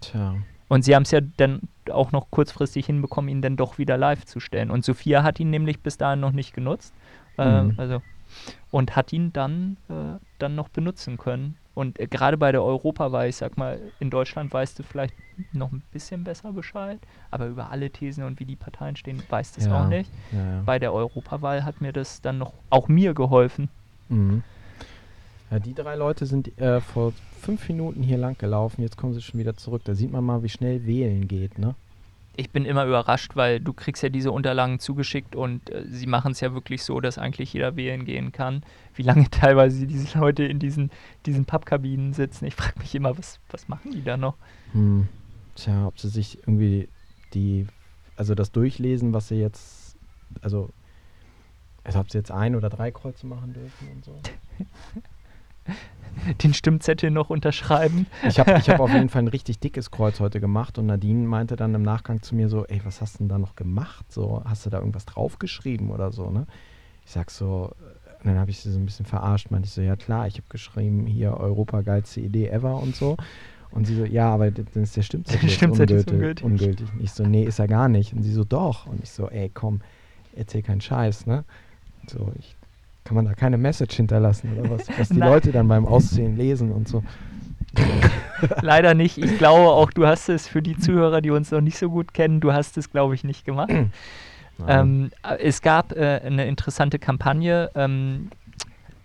Tja. 0.00 0.34
Und 0.68 0.84
sie 0.84 0.94
haben 0.94 1.02
es 1.02 1.10
ja 1.10 1.20
dann 1.20 1.62
auch 1.90 2.12
noch 2.12 2.30
kurzfristig 2.30 2.86
hinbekommen, 2.86 3.28
ihn 3.28 3.42
dann 3.42 3.56
doch 3.56 3.78
wieder 3.78 3.96
live 3.96 4.24
zu 4.24 4.38
stellen. 4.38 4.70
Und 4.70 4.84
Sophia 4.84 5.24
hat 5.24 5.40
ihn 5.40 5.50
nämlich 5.50 5.80
bis 5.80 5.98
dahin 5.98 6.20
noch 6.20 6.30
nicht 6.30 6.54
genutzt. 6.54 6.94
Äh, 7.38 7.62
Mhm. 7.62 7.74
also, 7.76 8.02
und 8.70 8.94
hat 8.96 9.12
ihn 9.12 9.32
dann, 9.32 9.76
äh, 9.88 10.18
dann 10.38 10.54
noch 10.54 10.68
benutzen 10.68 11.16
können. 11.18 11.56
Und 11.74 11.98
äh, 11.98 12.06
gerade 12.06 12.36
bei 12.36 12.52
der 12.52 12.62
Europawahl, 12.62 13.28
ich 13.28 13.36
sag 13.36 13.56
mal, 13.56 13.80
in 14.00 14.10
Deutschland 14.10 14.52
weißt 14.52 14.78
du 14.78 14.82
vielleicht 14.82 15.14
noch 15.52 15.72
ein 15.72 15.82
bisschen 15.92 16.24
besser 16.24 16.52
Bescheid, 16.52 16.98
aber 17.30 17.46
über 17.46 17.70
alle 17.70 17.90
Thesen 17.90 18.24
und 18.24 18.38
wie 18.40 18.44
die 18.44 18.56
Parteien 18.56 18.96
stehen, 18.96 19.22
weißt 19.28 19.56
du 19.56 19.60
es 19.62 19.66
Ja. 19.68 19.80
auch 19.84 19.88
nicht. 19.88 20.10
Ja, 20.32 20.38
ja. 20.38 20.62
Bei 20.66 20.78
der 20.78 20.92
Europawahl 20.92 21.64
hat 21.64 21.80
mir 21.80 21.92
das 21.92 22.20
dann 22.20 22.38
noch, 22.38 22.52
auch 22.70 22.88
mir 22.88 23.14
geholfen. 23.14 23.68
Mhm. 24.08 24.42
Ja, 25.50 25.58
die 25.58 25.74
drei 25.74 25.96
Leute 25.96 26.26
sind 26.26 26.56
äh, 26.60 26.80
vor 26.80 27.12
fünf 27.40 27.68
Minuten 27.68 28.02
hier 28.02 28.18
lang 28.18 28.36
gelaufen. 28.38 28.82
Jetzt 28.82 28.96
kommen 28.96 29.14
sie 29.14 29.22
schon 29.22 29.40
wieder 29.40 29.56
zurück. 29.56 29.82
Da 29.84 29.94
sieht 29.94 30.12
man 30.12 30.22
mal, 30.24 30.42
wie 30.44 30.48
schnell 30.48 30.86
wählen 30.86 31.26
geht, 31.26 31.58
ne? 31.58 31.74
Ich 32.36 32.50
bin 32.50 32.64
immer 32.64 32.86
überrascht, 32.86 33.36
weil 33.36 33.60
du 33.60 33.72
kriegst 33.72 34.02
ja 34.02 34.08
diese 34.08 34.32
Unterlagen 34.32 34.78
zugeschickt 34.78 35.34
und 35.34 35.70
äh, 35.70 35.84
sie 35.88 36.06
machen 36.06 36.32
es 36.32 36.40
ja 36.40 36.54
wirklich 36.54 36.82
so, 36.82 37.00
dass 37.00 37.18
eigentlich 37.18 37.52
jeder 37.52 37.76
wählen 37.76 38.04
gehen 38.04 38.32
kann. 38.32 38.62
Wie 38.94 39.02
lange 39.02 39.28
teilweise 39.30 39.86
diese 39.86 40.18
Leute 40.18 40.44
in 40.44 40.58
diesen, 40.58 40.90
diesen 41.26 41.44
Pappkabinen 41.44 42.12
sitzen. 42.12 42.46
Ich 42.46 42.54
frage 42.54 42.78
mich 42.78 42.94
immer, 42.94 43.16
was, 43.18 43.40
was 43.50 43.68
machen 43.68 43.90
die 43.92 44.02
da 44.02 44.16
noch? 44.16 44.36
Hm. 44.72 45.08
Tja, 45.56 45.86
ob 45.86 45.98
sie 45.98 46.08
sich 46.08 46.38
irgendwie 46.38 46.88
die, 47.34 47.66
also 48.16 48.34
das 48.34 48.52
durchlesen, 48.52 49.12
was 49.12 49.28
sie 49.28 49.36
jetzt, 49.36 49.96
also, 50.40 50.70
also 51.84 51.98
ob 51.98 52.10
sie 52.10 52.18
jetzt 52.18 52.30
ein 52.30 52.54
oder 52.54 52.70
drei 52.70 52.90
Kreuze 52.90 53.26
machen 53.26 53.52
dürfen 53.52 53.88
und 53.94 54.04
so. 54.04 54.20
Den 56.42 56.54
Stimmzettel 56.54 57.10
noch 57.10 57.30
unterschreiben? 57.30 58.06
Ich 58.26 58.38
habe 58.38 58.58
ich 58.58 58.68
hab 58.68 58.80
auf 58.80 58.92
jeden 58.92 59.08
Fall 59.10 59.22
ein 59.22 59.28
richtig 59.28 59.58
dickes 59.60 59.90
Kreuz 59.90 60.20
heute 60.20 60.40
gemacht 60.40 60.78
und 60.78 60.86
Nadine 60.86 61.26
meinte 61.26 61.56
dann 61.56 61.74
im 61.74 61.82
Nachgang 61.82 62.22
zu 62.22 62.34
mir 62.34 62.48
so, 62.48 62.66
ey, 62.66 62.80
was 62.84 63.00
hast 63.00 63.14
du 63.14 63.18
denn 63.18 63.28
da 63.28 63.38
noch 63.38 63.56
gemacht? 63.56 64.10
So, 64.10 64.42
hast 64.44 64.66
du 64.66 64.70
da 64.70 64.78
irgendwas 64.78 65.06
draufgeschrieben 65.06 65.90
oder 65.90 66.12
so, 66.12 66.30
ne? 66.30 66.46
Ich 67.06 67.12
sag 67.12 67.30
so, 67.30 67.72
äh, 67.80 68.24
dann 68.24 68.38
habe 68.38 68.50
ich 68.50 68.60
sie 68.60 68.70
so 68.70 68.78
ein 68.78 68.84
bisschen 68.84 69.06
verarscht, 69.06 69.50
meinte 69.50 69.66
ich 69.66 69.72
so, 69.72 69.80
ja 69.80 69.96
klar, 69.96 70.26
ich 70.26 70.34
habe 70.34 70.46
geschrieben, 70.48 71.06
hier 71.06 71.34
Europa 71.34 71.80
geilste 71.82 72.20
Idee 72.20 72.48
ever 72.48 72.76
und 72.76 72.94
so. 72.94 73.16
Und 73.70 73.86
sie 73.86 73.94
so, 73.94 74.04
ja, 74.04 74.28
aber 74.30 74.50
dann 74.50 74.82
ist 74.82 74.96
der 74.96 75.02
Stimmzettel, 75.02 75.48
Stimmzettel 75.48 75.98
ist 75.98 76.10
ungültig, 76.10 76.44
ungültig. 76.44 76.92
Und 76.92 77.00
ich 77.02 77.12
so, 77.12 77.24
nee, 77.24 77.44
ist 77.44 77.58
er 77.60 77.68
gar 77.68 77.88
nicht. 77.88 78.12
Und 78.12 78.22
sie 78.22 78.32
so, 78.32 78.44
doch. 78.44 78.86
Und 78.86 79.02
ich 79.02 79.10
so, 79.10 79.28
ey, 79.28 79.50
komm, 79.52 79.80
erzähl 80.34 80.62
keinen 80.62 80.80
Scheiß, 80.80 81.26
ne? 81.26 81.44
So, 82.08 82.32
ich, 82.38 82.56
kann 83.04 83.14
man 83.14 83.24
da 83.24 83.34
keine 83.34 83.58
Message 83.58 83.96
hinterlassen 83.96 84.56
oder 84.58 84.70
was? 84.70 84.88
Was 84.98 85.08
die. 85.08 85.18
Leute 85.18 85.52
dann 85.52 85.68
beim 85.68 85.86
Aussehen 85.86 86.36
lesen 86.36 86.72
und 86.72 86.88
so. 86.88 87.02
Leider 88.62 88.94
nicht. 88.94 89.18
Ich 89.18 89.38
glaube 89.38 89.70
auch, 89.70 89.90
du 89.90 90.06
hast 90.06 90.28
es 90.28 90.48
für 90.48 90.62
die 90.62 90.76
Zuhörer, 90.76 91.20
die 91.20 91.30
uns 91.30 91.50
noch 91.50 91.60
nicht 91.60 91.78
so 91.78 91.90
gut 91.90 92.14
kennen, 92.14 92.40
du 92.40 92.52
hast 92.52 92.76
es, 92.78 92.90
glaube 92.90 93.14
ich, 93.14 93.24
nicht 93.24 93.44
gemacht. 93.44 93.72
Ähm, 94.68 95.10
äh, 95.22 95.38
es 95.38 95.62
gab 95.62 95.92
äh, 95.92 96.20
eine 96.22 96.46
interessante 96.46 96.98
Kampagne. 96.98 97.70
Ähm, 97.74 98.28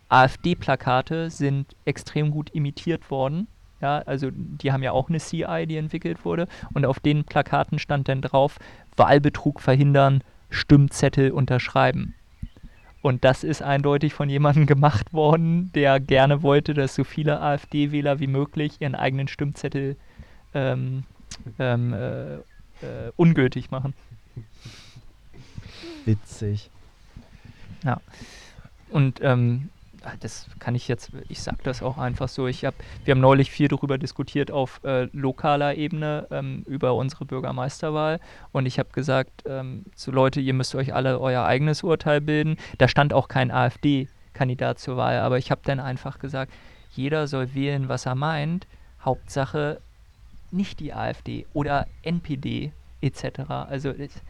AfD-Plakate 0.09 1.29
sind 1.29 1.75
extrem 1.85 2.31
gut 2.31 2.49
imitiert 2.49 3.09
worden. 3.09 3.47
Ja, 3.81 3.99
also 3.99 4.29
die 4.31 4.71
haben 4.71 4.83
ja 4.83 4.91
auch 4.91 5.09
eine 5.09 5.19
CI, 5.19 5.65
die 5.67 5.77
entwickelt 5.77 6.25
wurde. 6.25 6.47
Und 6.73 6.85
auf 6.85 6.99
den 6.99 7.23
Plakaten 7.23 7.79
stand 7.79 8.07
dann 8.09 8.21
drauf, 8.21 8.57
Wahlbetrug 8.95 9.61
verhindern, 9.61 10.23
Stimmzettel 10.49 11.31
unterschreiben. 11.31 12.15
Und 13.05 13.24
das 13.24 13.43
ist 13.43 13.62
eindeutig 13.62 14.15
von 14.15 14.31
jemandem 14.31 14.65
gemacht 14.65 15.13
worden, 15.13 15.71
der 15.75 16.00
gerne 16.00 16.41
wollte, 16.41 16.74
dass 16.74 16.95
so 16.95 17.03
viele 17.03 17.39
AfD-Wähler 17.39 18.19
wie 18.19 18.25
möglich 18.25 18.77
ihren 18.79 18.95
eigenen 18.95 19.27
Stimmzettel 19.27 19.95
ähm, 20.55 21.03
ähm, 21.59 21.93
äh, 21.93 22.33
äh, 22.33 23.12
ungültig 23.15 23.69
machen. 23.69 23.93
Witzig. 26.05 26.71
Und 28.89 29.19
ähm, 29.21 29.69
das 30.19 30.47
kann 30.59 30.75
ich 30.75 30.88
jetzt, 30.88 31.12
ich 31.29 31.41
sag 31.41 31.63
das 31.63 31.81
auch 31.81 31.97
einfach 31.97 32.29
so. 32.29 32.47
Ich 32.47 32.65
hab, 32.65 32.75
wir 33.03 33.13
haben 33.13 33.21
neulich 33.21 33.51
viel 33.51 33.67
darüber 33.67 33.97
diskutiert 33.97 34.51
auf 34.51 34.81
äh, 34.83 35.07
lokaler 35.13 35.75
Ebene 35.75 36.27
ähm, 36.31 36.63
über 36.67 36.93
unsere 36.95 37.25
Bürgermeisterwahl. 37.25 38.19
Und 38.51 38.65
ich 38.65 38.79
habe 38.79 38.89
gesagt, 38.91 39.43
ähm, 39.45 39.85
so 39.95 40.12
Leute, 40.12 40.39
ihr 40.41 40.53
müsst 40.53 40.75
euch 40.75 40.93
alle 40.93 41.19
euer 41.19 41.45
eigenes 41.45 41.83
Urteil 41.83 42.21
bilden. 42.21 42.57
Da 42.77 42.88
stand 42.88 43.13
auch 43.13 43.27
kein 43.27 43.51
AfD-Kandidat 43.51 44.79
zur 44.79 44.97
Wahl, 44.97 45.19
aber 45.19 45.38
ich 45.38 45.51
habe 45.51 45.62
dann 45.63 45.79
einfach 45.79 46.19
gesagt, 46.19 46.51
jeder 46.91 47.27
soll 47.27 47.53
wählen, 47.53 47.89
was 47.89 48.05
er 48.05 48.15
meint. 48.15 48.67
Hauptsache 49.03 49.79
nicht 50.51 50.79
die 50.79 50.93
AfD 50.93 51.45
oder 51.53 51.88
NPD 52.01 52.71
etc. 53.05 53.39
Also 53.50 53.93
das, 53.93 54.21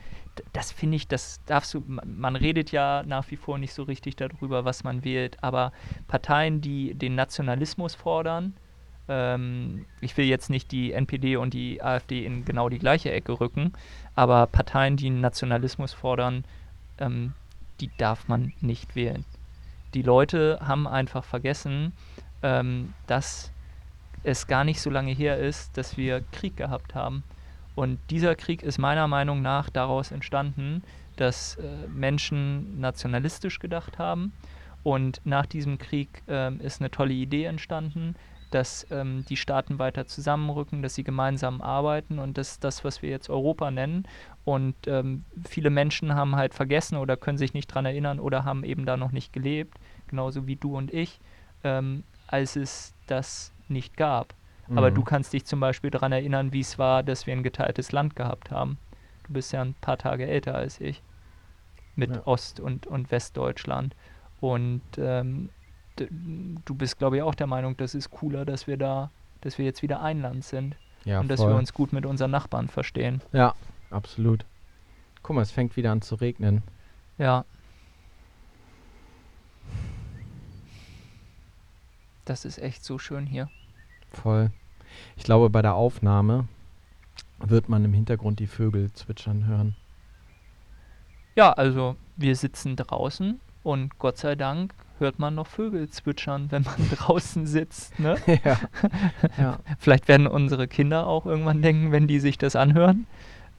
das 0.53 0.71
finde 0.71 0.97
ich, 0.97 1.07
das 1.07 1.39
darfst 1.45 1.73
du, 1.73 1.83
man 1.87 2.35
redet 2.35 2.71
ja 2.71 3.03
nach 3.03 3.29
wie 3.31 3.37
vor 3.37 3.57
nicht 3.57 3.73
so 3.73 3.83
richtig 3.83 4.15
darüber, 4.15 4.65
was 4.65 4.83
man 4.83 5.03
wählt, 5.03 5.37
aber 5.41 5.71
Parteien, 6.07 6.61
die 6.61 6.93
den 6.93 7.15
Nationalismus 7.15 7.95
fordern, 7.95 8.53
ähm, 9.07 9.85
ich 10.01 10.17
will 10.17 10.25
jetzt 10.25 10.49
nicht 10.49 10.71
die 10.71 10.91
NPD 10.91 11.37
und 11.37 11.53
die 11.53 11.81
AfD 11.81 12.25
in 12.25 12.43
genau 12.45 12.69
die 12.69 12.79
gleiche 12.79 13.11
Ecke 13.11 13.39
rücken, 13.39 13.73
aber 14.15 14.47
Parteien, 14.47 14.97
die 14.97 15.09
Nationalismus 15.09 15.93
fordern, 15.93 16.43
ähm, 16.97 17.33
die 17.79 17.91
darf 17.97 18.27
man 18.27 18.53
nicht 18.61 18.95
wählen. 18.95 19.25
Die 19.93 20.01
Leute 20.01 20.59
haben 20.61 20.87
einfach 20.87 21.23
vergessen, 21.23 21.93
ähm, 22.43 22.93
dass 23.07 23.51
es 24.23 24.47
gar 24.47 24.63
nicht 24.63 24.81
so 24.81 24.89
lange 24.89 25.11
her 25.11 25.37
ist, 25.37 25.77
dass 25.77 25.97
wir 25.97 26.21
Krieg 26.31 26.57
gehabt 26.57 26.95
haben. 26.95 27.23
Und 27.75 27.99
dieser 28.09 28.35
Krieg 28.35 28.63
ist 28.63 28.77
meiner 28.77 29.07
Meinung 29.07 29.41
nach 29.41 29.69
daraus 29.69 30.11
entstanden, 30.11 30.83
dass 31.17 31.55
äh, 31.57 31.87
Menschen 31.87 32.79
nationalistisch 32.79 33.59
gedacht 33.59 33.99
haben. 33.99 34.33
Und 34.83 35.21
nach 35.25 35.45
diesem 35.45 35.77
Krieg 35.77 36.23
äh, 36.27 36.53
ist 36.57 36.79
eine 36.79 36.91
tolle 36.91 37.13
Idee 37.13 37.45
entstanden, 37.45 38.15
dass 38.51 38.87
ähm, 38.91 39.25
die 39.27 39.35
Staaten 39.35 39.79
weiter 39.79 40.05
zusammenrücken, 40.05 40.81
dass 40.81 40.95
sie 40.95 41.03
gemeinsam 41.03 41.61
arbeiten 41.61 42.19
und 42.19 42.37
das 42.37 42.51
ist 42.51 42.63
das, 42.63 42.83
was 42.83 43.01
wir 43.01 43.09
jetzt 43.09 43.29
Europa 43.29 43.71
nennen. 43.71 44.07
Und 44.45 44.75
ähm, 44.87 45.25
viele 45.43 45.69
Menschen 45.69 46.13
haben 46.13 46.35
halt 46.35 46.53
vergessen 46.53 46.97
oder 46.97 47.17
können 47.17 47.37
sich 47.37 47.53
nicht 47.53 47.71
daran 47.71 47.85
erinnern 47.85 48.19
oder 48.19 48.45
haben 48.45 48.63
eben 48.63 48.85
da 48.85 48.95
noch 48.95 49.11
nicht 49.11 49.33
gelebt, 49.33 49.77
genauso 50.07 50.47
wie 50.47 50.55
du 50.55 50.77
und 50.77 50.93
ich, 50.93 51.19
ähm, 51.63 52.03
als 52.27 52.55
es 52.55 52.93
das 53.07 53.51
nicht 53.67 53.97
gab. 53.97 54.33
Mhm. 54.67 54.77
Aber 54.77 54.91
du 54.91 55.03
kannst 55.03 55.33
dich 55.33 55.45
zum 55.45 55.59
Beispiel 55.59 55.91
daran 55.91 56.11
erinnern, 56.11 56.53
wie 56.53 56.61
es 56.61 56.79
war, 56.79 57.03
dass 57.03 57.27
wir 57.27 57.33
ein 57.33 57.43
geteiltes 57.43 57.91
Land 57.91 58.15
gehabt 58.15 58.51
haben. 58.51 58.77
Du 59.27 59.33
bist 59.33 59.53
ja 59.53 59.61
ein 59.61 59.73
paar 59.75 59.97
Tage 59.97 60.27
älter 60.27 60.55
als 60.55 60.79
ich. 60.79 61.01
Mit 61.95 62.15
ja. 62.15 62.27
Ost- 62.27 62.59
und, 62.59 62.87
und 62.87 63.11
Westdeutschland. 63.11 63.95
Und 64.41 64.81
ähm, 64.97 65.49
du 65.95 66.75
bist, 66.75 66.97
glaube 66.97 67.17
ich, 67.17 67.21
auch 67.21 67.35
der 67.35 67.47
Meinung, 67.47 67.77
das 67.77 67.95
ist 67.95 68.11
cooler, 68.11 68.45
dass 68.45 68.67
wir 68.67 68.77
da, 68.77 69.11
dass 69.41 69.57
wir 69.57 69.65
jetzt 69.65 69.81
wieder 69.81 70.01
ein 70.01 70.21
Land 70.21 70.43
sind. 70.43 70.75
Ja, 71.05 71.19
und 71.19 71.27
dass 71.27 71.39
voll. 71.39 71.51
wir 71.51 71.57
uns 71.57 71.73
gut 71.73 71.93
mit 71.93 72.05
unseren 72.05 72.31
Nachbarn 72.31 72.67
verstehen. 72.67 73.21
Ja, 73.31 73.53
absolut. 73.91 74.43
Guck 75.21 75.35
mal, 75.35 75.43
es 75.43 75.51
fängt 75.51 75.77
wieder 75.77 75.91
an 75.91 76.01
zu 76.01 76.15
regnen. 76.15 76.63
Ja. 77.17 77.45
Das 82.25 82.43
ist 82.43 82.57
echt 82.57 82.83
so 82.83 82.97
schön 82.97 83.27
hier. 83.27 83.49
Voll. 84.21 84.51
Ich 85.15 85.23
glaube, 85.23 85.49
bei 85.49 85.61
der 85.61 85.75
Aufnahme 85.75 86.47
wird 87.39 87.69
man 87.69 87.83
im 87.83 87.93
Hintergrund 87.93 88.39
die 88.39 88.47
Vögel 88.47 88.91
zwitschern 88.93 89.45
hören. 89.45 89.75
Ja, 91.35 91.51
also 91.51 91.95
wir 92.15 92.35
sitzen 92.35 92.75
draußen 92.75 93.39
und 93.63 93.99
Gott 93.99 94.17
sei 94.17 94.35
Dank 94.35 94.73
hört 94.99 95.19
man 95.19 95.35
noch 95.35 95.47
Vögel 95.47 95.89
zwitschern, 95.89 96.49
wenn 96.51 96.63
man 96.63 96.89
draußen 96.91 97.45
sitzt. 97.45 97.99
Ne? 97.99 98.17
Ja. 98.43 98.59
ja. 99.37 99.59
Vielleicht 99.79 100.07
werden 100.07 100.27
unsere 100.27 100.67
Kinder 100.67 101.07
auch 101.07 101.25
irgendwann 101.25 101.61
denken, 101.61 101.91
wenn 101.91 102.07
die 102.07 102.19
sich 102.19 102.37
das 102.37 102.55
anhören. 102.55 103.05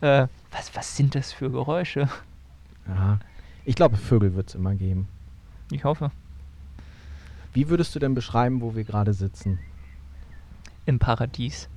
Äh, 0.00 0.28
was, 0.50 0.74
was 0.74 0.96
sind 0.96 1.14
das 1.14 1.32
für 1.32 1.50
Geräusche? 1.50 2.08
Ja, 2.86 3.18
ich 3.64 3.74
glaube, 3.74 3.96
Vögel 3.96 4.34
wird 4.34 4.48
es 4.48 4.54
immer 4.54 4.74
geben. 4.74 5.08
Ich 5.70 5.84
hoffe. 5.84 6.10
Wie 7.52 7.68
würdest 7.68 7.94
du 7.94 7.98
denn 7.98 8.14
beschreiben, 8.14 8.60
wo 8.60 8.74
wir 8.74 8.84
gerade 8.84 9.12
sitzen? 9.12 9.58
Im 10.86 11.00
Paradies. 11.00 11.68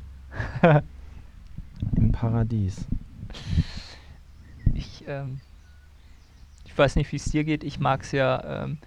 Im 1.96 2.12
Paradies. 2.12 2.86
Ich, 4.76 5.04
ähm, 5.08 5.42
ich 6.64 6.78
weiß 6.78 6.96
nicht, 6.96 7.12
wie 7.12 7.16
es 7.16 7.26
dir 7.26 7.44
geht. 7.44 7.64
Ich 7.64 7.80
mag 7.80 8.04
es 8.04 8.12
ja. 8.12 8.64
Ähm, 8.64 8.78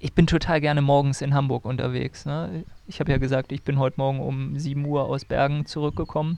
ich 0.00 0.12
bin 0.12 0.26
total 0.26 0.60
gerne 0.60 0.82
morgens 0.82 1.22
in 1.22 1.32
Hamburg 1.32 1.64
unterwegs. 1.64 2.26
Ne? 2.26 2.64
Ich 2.88 3.00
habe 3.00 3.12
ja 3.12 3.18
gesagt, 3.18 3.52
ich 3.52 3.62
bin 3.62 3.78
heute 3.78 3.98
Morgen 3.98 4.20
um 4.20 4.58
7 4.58 4.84
Uhr 4.84 5.04
aus 5.04 5.24
Bergen 5.24 5.64
zurückgekommen 5.64 6.36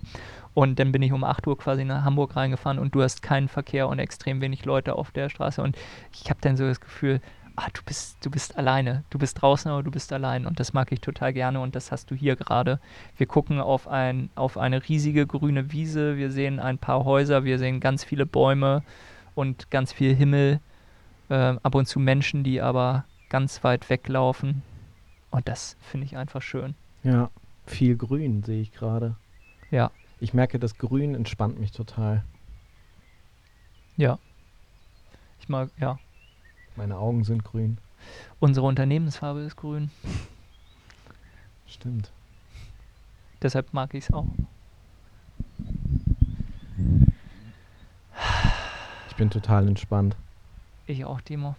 und 0.54 0.78
dann 0.78 0.92
bin 0.92 1.02
ich 1.02 1.12
um 1.12 1.24
8 1.24 1.46
Uhr 1.46 1.58
quasi 1.58 1.84
nach 1.84 2.04
Hamburg 2.04 2.36
reingefahren 2.36 2.78
und 2.78 2.94
du 2.94 3.02
hast 3.02 3.22
keinen 3.22 3.48
Verkehr 3.48 3.88
und 3.88 3.98
extrem 3.98 4.40
wenig 4.40 4.64
Leute 4.64 4.94
auf 4.94 5.10
der 5.10 5.28
Straße. 5.28 5.62
Und 5.62 5.76
ich 6.12 6.30
habe 6.30 6.40
dann 6.42 6.56
so 6.56 6.66
das 6.66 6.80
Gefühl, 6.80 7.20
ah, 7.58 7.68
du 7.72 7.82
bist, 7.84 8.24
du 8.24 8.30
bist 8.30 8.56
alleine. 8.56 9.04
Du 9.10 9.18
bist 9.18 9.42
draußen, 9.42 9.70
aber 9.70 9.82
du 9.82 9.90
bist 9.90 10.12
allein. 10.12 10.46
Und 10.46 10.60
das 10.60 10.72
mag 10.72 10.92
ich 10.92 11.00
total 11.00 11.32
gerne 11.32 11.60
und 11.60 11.74
das 11.74 11.90
hast 11.90 12.10
du 12.10 12.14
hier 12.14 12.36
gerade. 12.36 12.80
Wir 13.16 13.26
gucken 13.26 13.60
auf, 13.60 13.88
ein, 13.88 14.30
auf 14.36 14.56
eine 14.56 14.88
riesige 14.88 15.26
grüne 15.26 15.72
Wiese, 15.72 16.16
wir 16.16 16.30
sehen 16.30 16.60
ein 16.60 16.78
paar 16.78 17.04
Häuser, 17.04 17.44
wir 17.44 17.58
sehen 17.58 17.80
ganz 17.80 18.04
viele 18.04 18.26
Bäume 18.26 18.82
und 19.34 19.70
ganz 19.70 19.92
viel 19.92 20.14
Himmel. 20.14 20.60
Äh, 21.30 21.56
ab 21.62 21.74
und 21.74 21.86
zu 21.86 21.98
Menschen, 21.98 22.44
die 22.44 22.60
aber 22.60 23.04
ganz 23.28 23.62
weit 23.64 23.90
weglaufen. 23.90 24.62
Und 25.30 25.48
das 25.48 25.76
finde 25.80 26.06
ich 26.06 26.16
einfach 26.16 26.40
schön. 26.40 26.74
Ja, 27.02 27.28
viel 27.66 27.96
Grün 27.96 28.44
sehe 28.44 28.62
ich 28.62 28.72
gerade. 28.72 29.16
Ja. 29.70 29.90
Ich 30.20 30.32
merke, 30.32 30.58
das 30.58 30.78
Grün 30.78 31.14
entspannt 31.14 31.60
mich 31.60 31.72
total. 31.72 32.24
Ja. 33.96 34.18
Ich 35.40 35.48
mag, 35.48 35.70
ja. 35.78 35.98
Meine 36.78 36.96
Augen 36.96 37.24
sind 37.24 37.42
grün. 37.42 37.76
Unsere 38.38 38.64
Unternehmensfarbe 38.64 39.40
ist 39.40 39.56
grün. 39.56 39.90
Stimmt. 41.66 42.12
Deshalb 43.42 43.74
mag 43.74 43.94
ich 43.94 44.04
es 44.04 44.12
auch. 44.12 44.28
Ich 49.08 49.16
bin 49.16 49.28
total 49.28 49.66
entspannt. 49.66 50.14
Ich 50.86 51.04
auch, 51.04 51.20
Timo. 51.20 51.56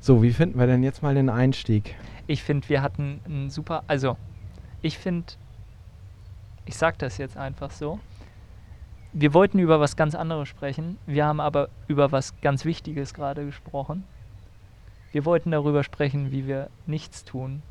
so, 0.01 0.23
wie 0.23 0.35
finden 0.35 0.59
wir 0.59 0.67
denn 0.67 0.83
jetzt 0.83 1.03
mal 1.03 1.15
den 1.15 1.31
Einstieg? 1.31 1.97
Ich 2.27 2.43
finde, 2.43 2.69
wir 2.69 2.83
hatten 2.83 3.23
ein 3.27 3.49
super. 3.49 3.85
Also, 3.87 4.19
ich 4.83 4.99
finde, 4.99 5.33
ich 6.67 6.77
sag 6.77 6.99
das 6.99 7.17
jetzt 7.17 7.39
einfach 7.39 7.71
so 7.71 7.99
wir 9.13 9.35
wollten 9.35 9.59
über 9.59 9.81
was 9.81 9.97
ganz 9.97 10.15
anderes 10.15 10.49
sprechen. 10.49 10.99
Wir 11.07 11.27
haben 11.27 11.41
aber 11.41 11.69
über 11.87 12.13
was 12.13 12.39
ganz 12.41 12.65
Wichtiges 12.65 13.15
gerade 13.15 13.45
gesprochen. 13.45 14.05
Wir 15.13 15.25
wollten 15.25 15.51
darüber 15.51 15.83
sprechen, 15.85 16.31
wie 16.31 16.47
wir 16.47 16.69
nichts 16.87 17.25
tun. 17.25 17.63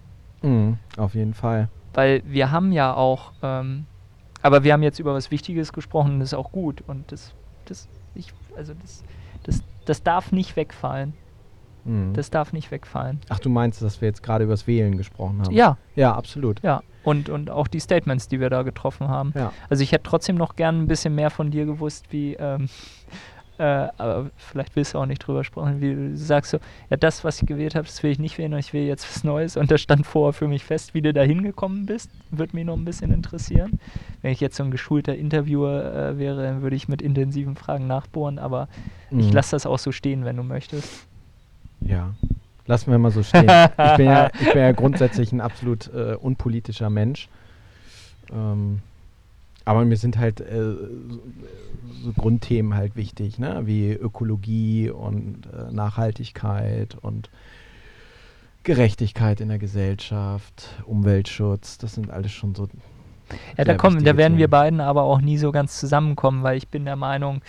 Mhm, 0.42 0.78
auf 0.98 1.14
jeden 1.14 1.34
Fall. 1.34 1.70
Weil 1.94 2.24
wir 2.26 2.52
haben 2.52 2.72
ja 2.72 2.94
auch, 2.94 3.32
ähm, 3.42 3.86
aber 4.42 4.64
wir 4.64 4.74
haben 4.74 4.84
jetzt 4.84 5.00
über 5.00 5.14
was 5.14 5.32
Wichtiges 5.32 5.74
gesprochen 5.74 6.14
und 6.14 6.20
das 6.20 6.30
ist 6.30 6.34
auch 6.38 6.52
gut. 6.52 6.84
Und 6.88 7.12
das, 7.12 7.34
das, 7.66 7.88
ich, 8.16 8.34
also 8.56 8.74
das, 8.74 9.04
das, 9.44 9.64
das 9.86 10.04
darf 10.04 10.32
nicht 10.32 10.56
wegfallen. 10.56 11.14
Mhm. 11.86 12.14
Das 12.14 12.30
darf 12.30 12.54
nicht 12.54 12.72
wegfallen. 12.72 13.20
Ach, 13.30 13.40
du 13.40 13.50
meinst, 13.50 13.82
dass 13.82 14.02
wir 14.02 14.08
jetzt 14.08 14.24
gerade 14.24 14.44
über 14.44 14.54
das 14.54 14.68
Wählen 14.68 14.98
gesprochen 14.98 15.42
haben? 15.42 15.54
Ja. 15.54 15.78
Ja, 15.96 16.14
absolut. 16.14 16.62
Ja, 16.64 16.82
und, 17.08 17.30
und 17.30 17.50
auch 17.50 17.70
die 17.70 17.80
Statements, 17.80 18.28
die 18.28 18.42
wir 18.42 18.50
da 18.50 18.64
getroffen 18.64 19.08
haben. 19.08 19.32
Ja. 19.34 19.54
Also 19.70 19.82
ich 19.82 19.94
hätte 19.94 20.04
trotzdem 20.04 20.36
noch 20.36 20.58
gern 20.58 20.82
ein 20.82 20.88
bisschen 20.88 21.16
mehr 21.16 21.30
von 21.30 21.52
dir 21.52 21.66
gewusst, 21.66 22.12
wie, 22.12 22.34
ähm, 22.34 22.68
äh, 23.60 23.64
aber 23.64 24.30
vielleicht 24.36 24.76
willst 24.76 24.94
du 24.94 24.98
auch 24.98 25.06
nicht 25.06 25.20
drüber 25.20 25.46
sprechen, 25.46 25.80
wie 25.80 25.96
du 25.96 26.18
sagst 26.18 26.52
so, 26.52 26.58
ja, 26.90 26.98
das, 26.98 27.24
was 27.24 27.42
ich 27.42 27.48
gewählt 27.48 27.76
habe, 27.76 27.86
das 27.86 28.04
will 28.04 28.12
ich 28.12 28.20
nicht 28.20 28.38
wählen 28.38 28.54
und 28.54 28.60
ich 28.60 28.74
will 28.74 28.84
jetzt 28.84 29.10
was 29.10 29.24
Neues 29.24 29.56
und 29.56 29.72
das 29.72 29.80
stand 29.80 30.06
vorher 30.06 30.34
für 30.34 30.50
mich 30.50 30.66
fest, 30.66 30.94
wie 30.94 31.02
du 31.02 31.14
da 31.14 31.22
hingekommen 31.22 31.86
bist, 31.86 32.12
würde 32.30 32.54
mich 32.58 32.66
noch 32.66 32.76
ein 32.76 32.84
bisschen 32.84 33.14
interessieren. 33.14 33.80
Wenn 34.22 34.34
ich 34.34 34.42
jetzt 34.42 34.58
so 34.58 34.64
ein 34.66 34.72
geschulter 34.72 35.16
Interviewer 35.16 35.96
äh, 35.96 36.18
wäre, 36.18 36.44
dann 36.44 36.62
würde 36.62 36.76
ich 36.76 36.90
mit 36.90 37.02
intensiven 37.02 37.56
Fragen 37.56 37.88
nachbohren, 37.88 38.38
aber 38.38 38.68
mhm. 39.12 39.22
ich 39.22 39.32
lasse 39.32 39.52
das 39.52 39.66
auch 39.66 39.80
so 39.80 39.94
stehen, 39.94 40.26
wenn 40.26 40.36
du 40.36 40.44
möchtest. 40.44 41.08
Ja, 41.80 42.16
lassen 42.68 42.92
wir 42.92 42.98
mal 42.98 43.12
so 43.12 43.24
stehen. 43.24 43.50
ich, 43.50 43.98
bin 43.98 44.06
ja, 44.06 44.30
ich 44.40 44.54
bin 44.54 44.62
ja 44.62 44.72
grundsätzlich 44.72 45.32
ein 45.32 45.42
absolut 45.42 45.92
äh, 45.94 46.16
unpolitischer 46.16 46.90
Mensch. 46.90 47.30
Ähm, 48.32 48.82
aber 49.66 49.84
mir 49.84 49.98
sind 49.98 50.18
halt 50.18 50.40
äh, 50.40 50.76
so 52.04 52.14
Grundthemen 52.14 52.74
halt 52.74 52.96
wichtig, 52.96 53.40
ne? 53.40 53.64
wie 53.66 53.92
Ökologie 53.92 54.90
und 54.90 55.48
äh, 55.48 55.74
Nachhaltigkeit 55.74 56.96
und 57.02 57.30
Gerechtigkeit 58.64 59.42
in 59.42 59.50
der 59.50 59.60
Gesellschaft, 59.60 60.70
Umweltschutz, 60.86 61.78
das 61.78 61.96
sind 61.96 62.12
alles 62.12 62.32
schon 62.32 62.56
so. 62.56 62.68
Ja, 63.58 63.66
da 63.66 63.76
kommen, 63.76 64.04
da 64.04 64.16
werden 64.18 64.34
Themen. 64.34 64.40
wir 64.40 64.48
beiden 64.50 64.80
aber 64.80 65.04
auch 65.04 65.20
nie 65.20 65.38
so 65.38 65.52
ganz 65.52 65.80
zusammenkommen, 65.80 66.44
weil 66.44 66.58
ich 66.58 66.70
bin 66.70 66.86
der 66.86 66.96
Meinung, 66.96 67.42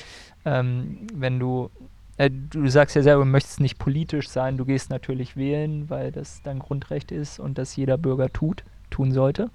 ähm, 0.44 1.06
wenn 1.14 1.38
du 1.38 1.70
du 2.18 2.68
sagst 2.68 2.96
ja 2.96 3.02
selber, 3.02 3.25
du 3.25 3.30
möchtest 3.30 3.60
nicht 3.60 3.78
politisch 3.78 4.28
sein, 4.28 4.56
du 4.56 4.64
gehst 4.64 4.90
natürlich 4.90 5.37
wählen, 5.37 5.88
weil 5.88 6.10
das 6.10 6.42
dein 6.42 6.58
Grundrecht 6.58 7.12
ist 7.12 7.38
und 7.38 7.58
das 7.58 7.76
jeder 7.76 7.96
Bürger 7.96 8.32
tut, 8.32 8.64
tun 8.90 9.12
sollte. 9.12 9.50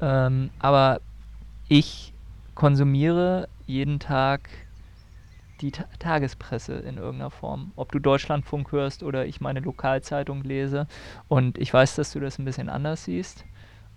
Ähm, 0.00 0.50
aber 0.58 1.00
ich 1.68 2.12
konsumiere 2.54 3.48
jeden 3.66 4.00
Tag 4.00 4.48
die 5.60 5.70
Ta 5.70 5.84
Tagespresse 5.98 6.74
in 6.74 6.98
irgendeiner 6.98 7.30
Form. 7.30 7.72
Ob 7.76 7.92
du 7.92 7.98
Deutschlandfunk 7.98 8.72
hörst 8.72 9.02
oder 9.02 9.26
ich 9.26 9.40
meine 9.40 9.60
Lokalzeitung 9.60 10.42
lese. 10.42 10.86
Und 11.28 11.58
ich 11.58 11.72
weiß, 11.72 11.94
dass 11.94 12.12
du 12.12 12.20
das 12.20 12.38
ein 12.38 12.44
bisschen 12.44 12.68
anders 12.68 13.04
siehst. 13.04 13.44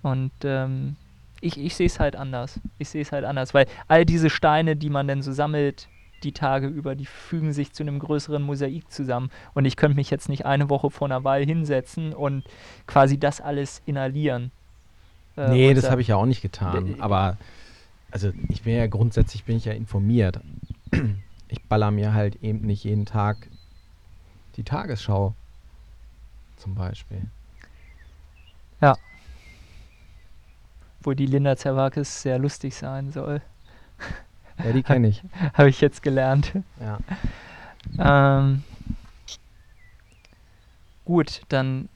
Und 0.03 0.31
ähm, 0.43 0.95
ich, 1.41 1.59
ich 1.59 1.75
sehe 1.75 1.87
es 1.87 1.99
halt 1.99 2.15
anders. 2.15 2.59
Ich 2.77 2.89
sehe 2.89 3.01
es 3.01 3.11
halt 3.11 3.25
anders, 3.25 3.53
weil 3.53 3.67
all 3.87 4.05
diese 4.05 4.29
Steine, 4.29 4.75
die 4.75 4.89
man 4.89 5.07
dann 5.07 5.21
so 5.21 5.31
sammelt, 5.31 5.87
die 6.23 6.31
Tage 6.31 6.67
über, 6.67 6.95
die 6.95 7.05
fügen 7.05 7.53
sich 7.53 7.73
zu 7.73 7.83
einem 7.83 7.99
größeren 7.99 8.41
Mosaik 8.41 8.91
zusammen. 8.91 9.29
Und 9.53 9.65
ich 9.65 9.75
könnte 9.75 9.95
mich 9.95 10.09
jetzt 10.09 10.29
nicht 10.29 10.45
eine 10.45 10.69
Woche 10.69 10.89
vor 10.89 11.07
einer 11.07 11.23
Wahl 11.23 11.45
hinsetzen 11.45 12.13
und 12.13 12.43
quasi 12.87 13.17
das 13.17 13.41
alles 13.41 13.81
inhalieren. 13.85 14.51
Äh, 15.35 15.49
nee, 15.49 15.73
das 15.73 15.89
habe 15.89 16.01
ich 16.01 16.07
ja 16.07 16.15
auch 16.15 16.25
nicht 16.25 16.41
getan. 16.41 16.95
Aber 16.99 17.37
also 18.11 18.31
ich 18.49 18.63
bin 18.63 18.75
ja 18.75 18.87
grundsätzlich 18.87 19.43
bin 19.43 19.57
ich 19.57 19.65
ja 19.65 19.73
informiert. 19.73 20.39
Ich 21.49 21.63
baller 21.63 21.91
mir 21.91 22.13
halt 22.13 22.43
eben 22.43 22.67
nicht 22.67 22.83
jeden 22.83 23.05
Tag 23.05 23.47
die 24.57 24.63
Tagesschau 24.63 25.33
zum 26.57 26.75
Beispiel. 26.75 27.21
Ja. 28.81 28.97
Wo 31.01 31.13
die 31.13 31.25
Linda 31.25 31.55
Zerwakis 31.55 32.21
sehr 32.21 32.37
lustig 32.37 32.75
sein 32.75 33.13
soll. 33.13 33.41
Ja, 34.63 34.71
die 34.71 34.83
kenne 34.83 35.07
ich. 35.07 35.23
Habe 35.53 35.69
ich 35.69 35.81
jetzt 35.81 36.01
gelernt. 36.01 36.53
Ja. 36.79 38.39
Ähm, 38.39 38.63
gut, 41.05 41.41
dann 41.49 41.89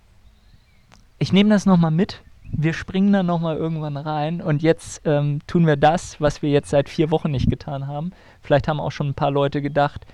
ich 1.22 1.32
nehme 1.32 1.52
das 1.52 1.68
nochmal 1.68 1.92
mit. 1.92 2.24
Wir 2.52 2.74
springen 2.74 3.14
dann 3.14 3.28
nochmal 3.28 3.56
irgendwann 3.56 3.96
rein 3.96 4.42
und 4.42 4.64
jetzt 4.64 5.04
ähm, 5.06 5.40
tun 5.46 5.68
wir 5.68 5.78
das, 5.78 6.20
was 6.20 6.42
wir 6.42 6.50
jetzt 6.50 6.72
seit 6.72 6.90
vier 6.90 7.12
Wochen 7.12 7.30
nicht 7.30 7.48
getan 7.48 7.86
haben. 7.86 8.12
Vielleicht 8.42 8.68
haben 8.68 8.80
auch 8.80 8.92
schon 8.92 9.10
ein 9.10 9.14
paar 9.14 9.30
Leute 9.30 9.62
gedacht, 9.62 10.06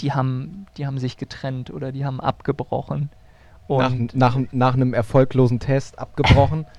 die 0.00 0.12
haben, 0.12 0.66
die 0.76 0.86
haben 0.86 0.98
sich 0.98 1.16
getrennt 1.16 1.70
oder 1.70 1.92
die 1.92 2.04
haben 2.04 2.20
abgebrochen. 2.20 3.08
Und 3.68 4.14
nach, 4.16 4.34
nach, 4.34 4.52
nach 4.52 4.74
einem 4.74 4.94
erfolglosen 4.94 5.60
Test 5.60 5.98
abgebrochen. 5.98 6.66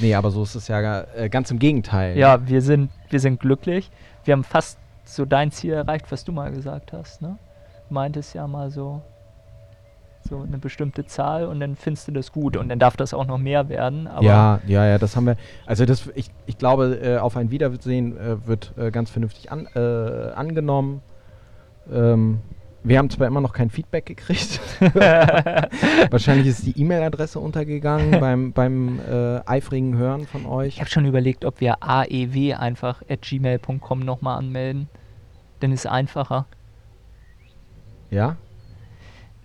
Nee, 0.00 0.14
aber 0.14 0.30
so 0.30 0.42
ist 0.42 0.54
es 0.54 0.68
ja 0.68 1.04
äh, 1.14 1.28
ganz 1.28 1.50
im 1.50 1.58
Gegenteil. 1.58 2.16
Ja, 2.16 2.46
wir 2.48 2.62
sind, 2.62 2.90
wir 3.10 3.20
sind 3.20 3.40
glücklich. 3.40 3.90
Wir 4.24 4.32
haben 4.32 4.44
fast 4.44 4.78
so 5.04 5.24
dein 5.24 5.52
Ziel 5.52 5.72
erreicht, 5.72 6.06
was 6.10 6.24
du 6.24 6.32
mal 6.32 6.50
gesagt 6.50 6.92
hast. 6.92 7.22
Ne? 7.22 7.38
Du 7.88 7.94
meintest 7.94 8.34
ja 8.34 8.46
mal 8.46 8.70
so, 8.70 9.02
so 10.28 10.40
eine 10.40 10.58
bestimmte 10.58 11.06
Zahl 11.06 11.46
und 11.46 11.60
dann 11.60 11.76
findest 11.76 12.08
du 12.08 12.12
das 12.12 12.32
gut 12.32 12.56
und 12.56 12.68
dann 12.68 12.78
darf 12.78 12.96
das 12.96 13.14
auch 13.14 13.26
noch 13.26 13.38
mehr 13.38 13.68
werden. 13.68 14.08
ja, 14.20 14.60
ja, 14.66 14.86
ja, 14.86 14.98
das 14.98 15.14
haben 15.14 15.26
wir. 15.26 15.36
Also 15.64 15.84
das, 15.84 16.10
ich, 16.14 16.30
ich 16.46 16.58
glaube, 16.58 16.98
äh, 17.02 17.18
auf 17.18 17.36
ein 17.36 17.50
Wiedersehen 17.50 18.16
äh, 18.16 18.46
wird 18.46 18.72
äh, 18.76 18.90
ganz 18.90 19.10
vernünftig 19.10 19.52
an, 19.52 19.68
äh, 19.74 20.32
angenommen. 20.34 21.02
Ähm, 21.92 22.40
wir 22.86 22.98
haben 22.98 23.10
zwar 23.10 23.26
immer 23.26 23.40
noch 23.40 23.52
kein 23.52 23.68
Feedback 23.68 24.06
gekriegt. 24.06 24.60
Wahrscheinlich 26.10 26.46
ist 26.46 26.66
die 26.66 26.80
E-Mail-Adresse 26.80 27.40
untergegangen 27.40 28.12
beim, 28.20 28.52
beim 28.52 29.00
äh, 29.00 29.40
eifrigen 29.44 29.96
Hören 29.96 30.26
von 30.26 30.46
euch. 30.46 30.74
Ich 30.74 30.80
habe 30.80 30.90
schon 30.90 31.04
überlegt, 31.04 31.44
ob 31.44 31.60
wir 31.60 31.82
aew 31.82 32.54
einfach 32.56 33.02
at 33.08 33.22
gmail.com 33.22 33.98
nochmal 33.98 34.38
anmelden. 34.38 34.88
Dann 35.58 35.72
ist 35.72 35.80
es 35.80 35.86
einfacher. 35.86 36.46
Ja? 38.10 38.36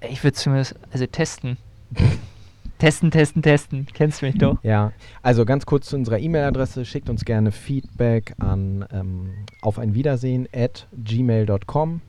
Ich 0.08 0.24
würde 0.24 0.36
zumindest, 0.36 0.76
also 0.92 1.08
testen. 1.08 1.58
testen, 2.78 3.10
testen, 3.10 3.42
testen. 3.42 3.88
Kennst 3.92 4.22
du 4.22 4.28
mich 4.28 4.38
doch. 4.38 4.60
Ja, 4.62 4.92
also 5.24 5.46
ganz 5.46 5.66
kurz 5.66 5.88
zu 5.88 5.96
unserer 5.96 6.20
E-Mail-Adresse. 6.20 6.86
Schickt 6.86 7.10
uns 7.10 7.26
gerne 7.26 7.52
Feedback 7.52 8.36
an 8.38 8.86
ähm, 8.94 9.46
auf 9.64 9.80
ein 9.80 9.96
Wiedersehen 9.96 10.48
at 10.54 10.88
gmail.com. 10.94 12.02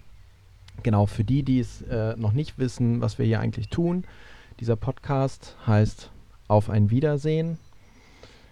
Genau, 0.82 1.06
für 1.06 1.24
die, 1.24 1.42
die 1.42 1.60
es 1.60 1.82
äh, 1.82 2.16
noch 2.16 2.32
nicht 2.32 2.58
wissen, 2.58 3.00
was 3.00 3.18
wir 3.18 3.26
hier 3.26 3.40
eigentlich 3.40 3.68
tun, 3.68 4.04
dieser 4.60 4.76
Podcast 4.76 5.56
heißt 5.66 6.10
Auf 6.48 6.70
ein 6.70 6.90
Wiedersehen. 6.90 7.58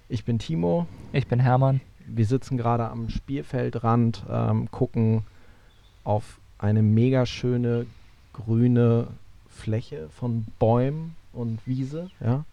Ich 0.09 0.25
bin 0.25 0.39
Timo. 0.39 0.87
Ich 1.13 1.27
bin 1.27 1.41
Hermann. 1.41 1.81
Wir 2.07 2.27
sitzen 2.27 2.57
gerade 2.57 2.89
am 2.89 3.09
Spielfeldrand, 3.09 4.25
ähm, 4.29 4.71
gucken 4.71 5.25
auf 6.03 6.41
eine 6.59 6.83
mega 6.83 7.27
schöne 7.27 7.87
grüne 8.33 9.09
Fläche 9.49 10.09
von 10.11 10.47
Bäumen 10.59 11.15
und 11.33 11.61
Wiese. 11.67 12.11
Ja 12.21 12.45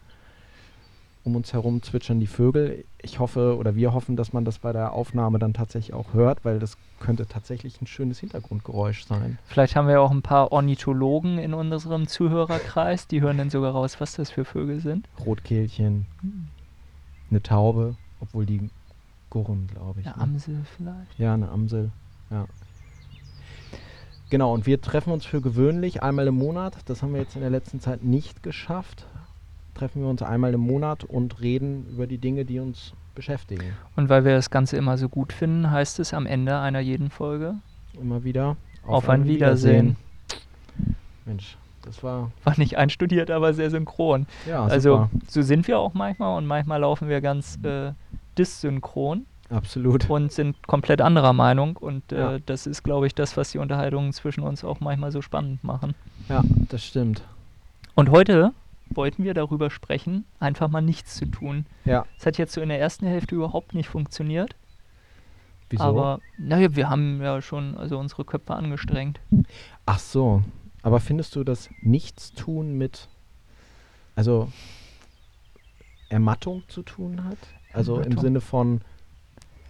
um 1.28 1.36
uns 1.36 1.52
herum 1.52 1.84
zwitschern 1.84 2.22
die 2.22 2.28
Vögel. 2.28 2.86
Ich 3.02 3.20
hoffe 3.20 3.58
oder 3.58 3.76
wir 3.76 3.94
hoffen, 3.94 4.16
dass 4.16 4.32
man 4.32 4.46
das 4.46 4.60
bei 4.60 4.72
der 4.72 4.94
Aufnahme 4.94 5.40
dann 5.40 5.54
tatsächlich 5.54 5.94
auch 5.94 6.14
hört, 6.14 6.46
weil 6.46 6.58
das 6.58 6.78
könnte 7.02 7.28
tatsächlich 7.28 7.82
ein 7.82 7.86
schönes 7.86 8.20
Hintergrundgeräusch 8.20 9.06
sein. 9.06 9.38
Vielleicht 9.46 9.76
haben 9.76 9.90
wir 9.90 10.02
auch 10.02 10.12
ein 10.12 10.22
paar 10.22 10.54
Ornithologen 10.54 11.38
in 11.38 11.54
unserem 11.54 12.08
Zuhörerkreis, 12.08 13.08
die 13.08 13.22
hören 13.22 13.38
dann 13.38 13.50
sogar 13.50 13.74
raus, 13.74 14.00
was 14.00 14.16
das 14.16 14.32
für 14.32 14.46
Vögel 14.46 14.80
sind. 14.80 15.08
Rotkehlchen, 15.26 16.06
eine 17.30 17.44
Taube, 17.44 17.96
obwohl 18.22 18.46
die 18.46 18.70
gurren, 19.30 19.68
glaube 19.68 20.00
ich. 20.00 20.08
Eine 20.08 20.16
ne? 20.16 20.22
Amsel 20.24 20.66
vielleicht. 20.78 21.20
Ja, 21.20 21.34
eine 21.34 21.50
Amsel, 21.50 21.92
ja. 22.32 22.46
Genau, 24.30 24.54
und 24.54 24.66
wir 24.66 24.82
treffen 24.82 25.12
uns 25.12 25.26
für 25.26 25.42
gewöhnlich 25.42 26.04
einmal 26.04 26.28
im 26.28 26.36
Monat. 26.36 26.78
Das 26.86 27.02
haben 27.02 27.14
wir 27.14 27.22
jetzt 27.22 27.36
in 27.36 27.42
der 27.42 27.50
letzten 27.50 27.82
Zeit 27.82 28.04
nicht 28.04 28.44
geschafft 28.44 29.06
treffen 29.78 30.02
wir 30.02 30.10
uns 30.10 30.22
einmal 30.22 30.54
im 30.54 30.62
Monat 30.62 31.04
und 31.04 31.42
reden 31.42 31.86
über 31.92 32.08
die 32.08 32.18
Dinge, 32.18 32.46
die 32.46 32.60
uns 32.60 32.94
beschäftigen. 33.16 33.74
Und 33.96 34.10
weil 34.10 34.26
wir 34.26 34.36
das 34.36 34.50
Ganze 34.50 34.78
immer 34.78 34.98
so 34.98 35.10
gut 35.10 35.34
finden, 35.34 35.72
heißt 35.72 36.00
es 36.00 36.14
am 36.14 36.26
Ende 36.26 36.58
einer 36.60 36.80
jeden 36.80 37.10
Folge 37.10 37.56
immer 38.00 38.24
wieder 38.24 38.58
auf, 38.84 39.04
auf 39.04 39.10
ein, 39.10 39.22
ein 39.22 39.28
Wiedersehen. 39.28 39.98
Wiedersehen. 40.28 40.96
Mensch, 41.26 41.58
das 41.84 42.04
war 42.04 42.32
war 42.44 42.58
nicht 42.58 42.78
einstudiert, 42.78 43.32
aber 43.32 43.54
sehr 43.54 43.70
synchron. 43.70 44.28
Ja, 44.48 44.66
also 44.66 44.98
super. 44.98 45.10
so 45.28 45.42
sind 45.42 45.68
wir 45.68 45.80
auch 45.80 45.94
manchmal 45.94 46.38
und 46.38 46.46
manchmal 46.46 46.82
laufen 46.82 47.10
wir 47.10 47.22
ganz 47.22 47.58
äh, 47.64 47.92
dissynchron. 48.38 49.26
Absolut. 49.50 50.10
Und 50.10 50.32
sind 50.34 50.68
komplett 50.68 51.00
anderer 51.00 51.32
Meinung. 51.32 51.78
Und 51.78 52.12
äh, 52.12 52.20
ja. 52.20 52.40
das 52.46 52.68
ist, 52.68 52.84
glaube 52.84 53.08
ich, 53.08 53.16
das, 53.16 53.38
was 53.38 53.52
die 53.52 53.60
Unterhaltungen 53.60 54.12
zwischen 54.12 54.44
uns 54.44 54.66
auch 54.66 54.82
manchmal 54.82 55.14
so 55.14 55.22
spannend 55.22 55.64
machen. 55.64 55.96
Ja, 56.28 56.44
das 56.68 56.84
stimmt. 56.84 57.22
Und 57.96 58.12
heute 58.12 58.52
wollten 58.90 59.24
wir 59.24 59.34
darüber 59.34 59.70
sprechen, 59.70 60.26
einfach 60.40 60.70
mal 60.70 60.82
nichts 60.82 61.16
zu 61.16 61.26
tun. 61.26 61.66
Ja. 61.86 62.06
Es 62.18 62.26
hat 62.26 62.38
jetzt 62.38 62.54
so 62.54 62.62
in 62.62 62.70
der 62.70 62.80
ersten 62.80 63.06
Hälfte 63.06 63.36
überhaupt 63.36 63.74
nicht 63.74 63.90
funktioniert. 63.90 64.56
Wieso? 65.70 65.84
Aber 65.84 66.20
naja, 66.38 66.76
wir 66.76 66.90
haben 66.90 67.22
ja 67.22 67.42
schon 67.42 67.78
also 67.78 68.00
unsere 68.00 68.24
Köpfe 68.24 68.56
angestrengt. 68.56 69.20
Ach 69.86 70.00
so. 70.00 70.44
Aber 70.82 71.00
findest 71.00 71.36
du 71.36 71.44
das 71.44 71.70
Nichtstun 71.82 72.78
mit, 72.78 73.10
also 74.16 74.50
Ermattung 76.10 76.64
zu 76.70 76.84
tun 76.84 77.26
hat? 77.26 77.38
Also 77.74 77.96
Ermattung. 77.96 78.14
im 78.14 78.20
Sinne 78.20 78.42
von, 78.42 78.82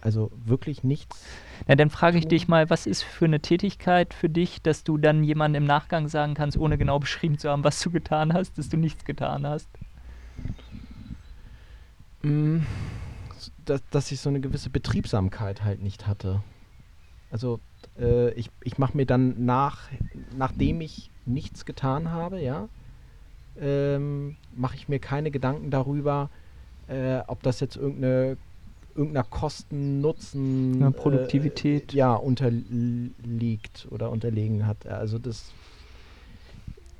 also 0.08 0.30
wirklich 0.42 0.84
nichts. 0.84 1.22
Na, 1.66 1.74
dann 1.74 1.90
frage 1.90 2.16
ich 2.16 2.26
dich 2.26 2.48
mal, 2.48 2.70
was 2.70 2.86
ist 2.86 3.02
für 3.02 3.26
eine 3.26 3.40
Tätigkeit 3.40 4.14
für 4.14 4.30
dich, 4.30 4.62
dass 4.62 4.82
du 4.82 4.96
dann 4.96 5.22
jemandem 5.22 5.64
im 5.64 5.66
Nachgang 5.66 6.08
sagen 6.08 6.32
kannst, 6.32 6.56
ohne 6.56 6.78
genau 6.78 6.98
beschrieben 6.98 7.36
zu 7.36 7.50
haben, 7.50 7.62
was 7.62 7.78
du 7.82 7.90
getan 7.90 8.32
hast, 8.32 8.56
dass 8.56 8.70
du 8.70 8.78
nichts 8.78 9.04
getan 9.04 9.46
hast? 9.46 9.68
Mm, 12.22 12.60
dass, 13.66 13.82
dass 13.90 14.10
ich 14.10 14.20
so 14.20 14.30
eine 14.30 14.40
gewisse 14.40 14.70
Betriebsamkeit 14.70 15.62
halt 15.62 15.82
nicht 15.82 16.06
hatte. 16.06 16.42
Also 17.30 17.60
äh, 18.00 18.30
ich, 18.30 18.50
ich 18.64 18.78
mache 18.78 18.96
mir 18.96 19.04
dann 19.04 19.44
nach, 19.44 19.90
nachdem 20.38 20.80
ich 20.80 21.10
nichts 21.26 21.66
getan 21.66 22.10
habe, 22.10 22.40
ja, 22.40 22.70
ähm, 23.60 24.38
mache 24.56 24.76
ich 24.76 24.88
mir 24.88 25.00
keine 25.00 25.30
Gedanken 25.30 25.70
darüber, 25.70 26.30
äh, 26.86 27.18
ob 27.26 27.42
das 27.42 27.60
jetzt 27.60 27.76
irgendeine 27.76 28.38
irgendeiner 28.94 29.24
Kosten-Nutzen 29.24 30.80
ja, 30.80 30.90
Produktivität 30.90 31.94
äh, 31.94 31.98
ja 31.98 32.14
unterliegt 32.14 33.86
oder 33.90 34.10
unterlegen 34.10 34.66
hat. 34.66 34.86
Also 34.86 35.18
das, 35.18 35.52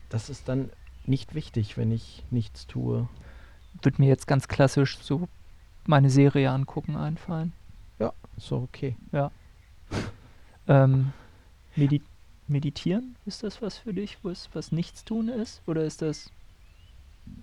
das 0.09 0.31
ist 0.31 0.48
dann 0.48 0.70
nicht 1.07 1.35
wichtig, 1.35 1.77
wenn 1.77 1.90
ich 1.90 2.24
nichts 2.31 2.66
tue. 2.66 3.09
Würde 3.83 4.01
mir 4.01 4.09
jetzt 4.09 4.27
ganz 4.27 4.48
klassisch 4.48 4.98
so 4.98 5.29
meine 5.87 6.11
Serie 6.11 6.51
angucken 6.51 6.96
einfallen. 6.96 7.53
Ja, 7.98 8.12
doch 8.37 8.62
okay. 8.62 8.96
Ja. 9.12 9.31
ähm, 10.68 11.12
medi 11.77 12.03
meditieren, 12.46 13.16
ist 13.27 13.42
das 13.42 13.61
was 13.61 13.77
für 13.77 13.92
dich, 13.92 14.18
was, 14.22 14.48
was 14.55 14.72
Nichtstun 14.72 15.29
ist? 15.29 15.61
Oder 15.66 15.85
ist 15.85 16.01
das. 16.01 16.31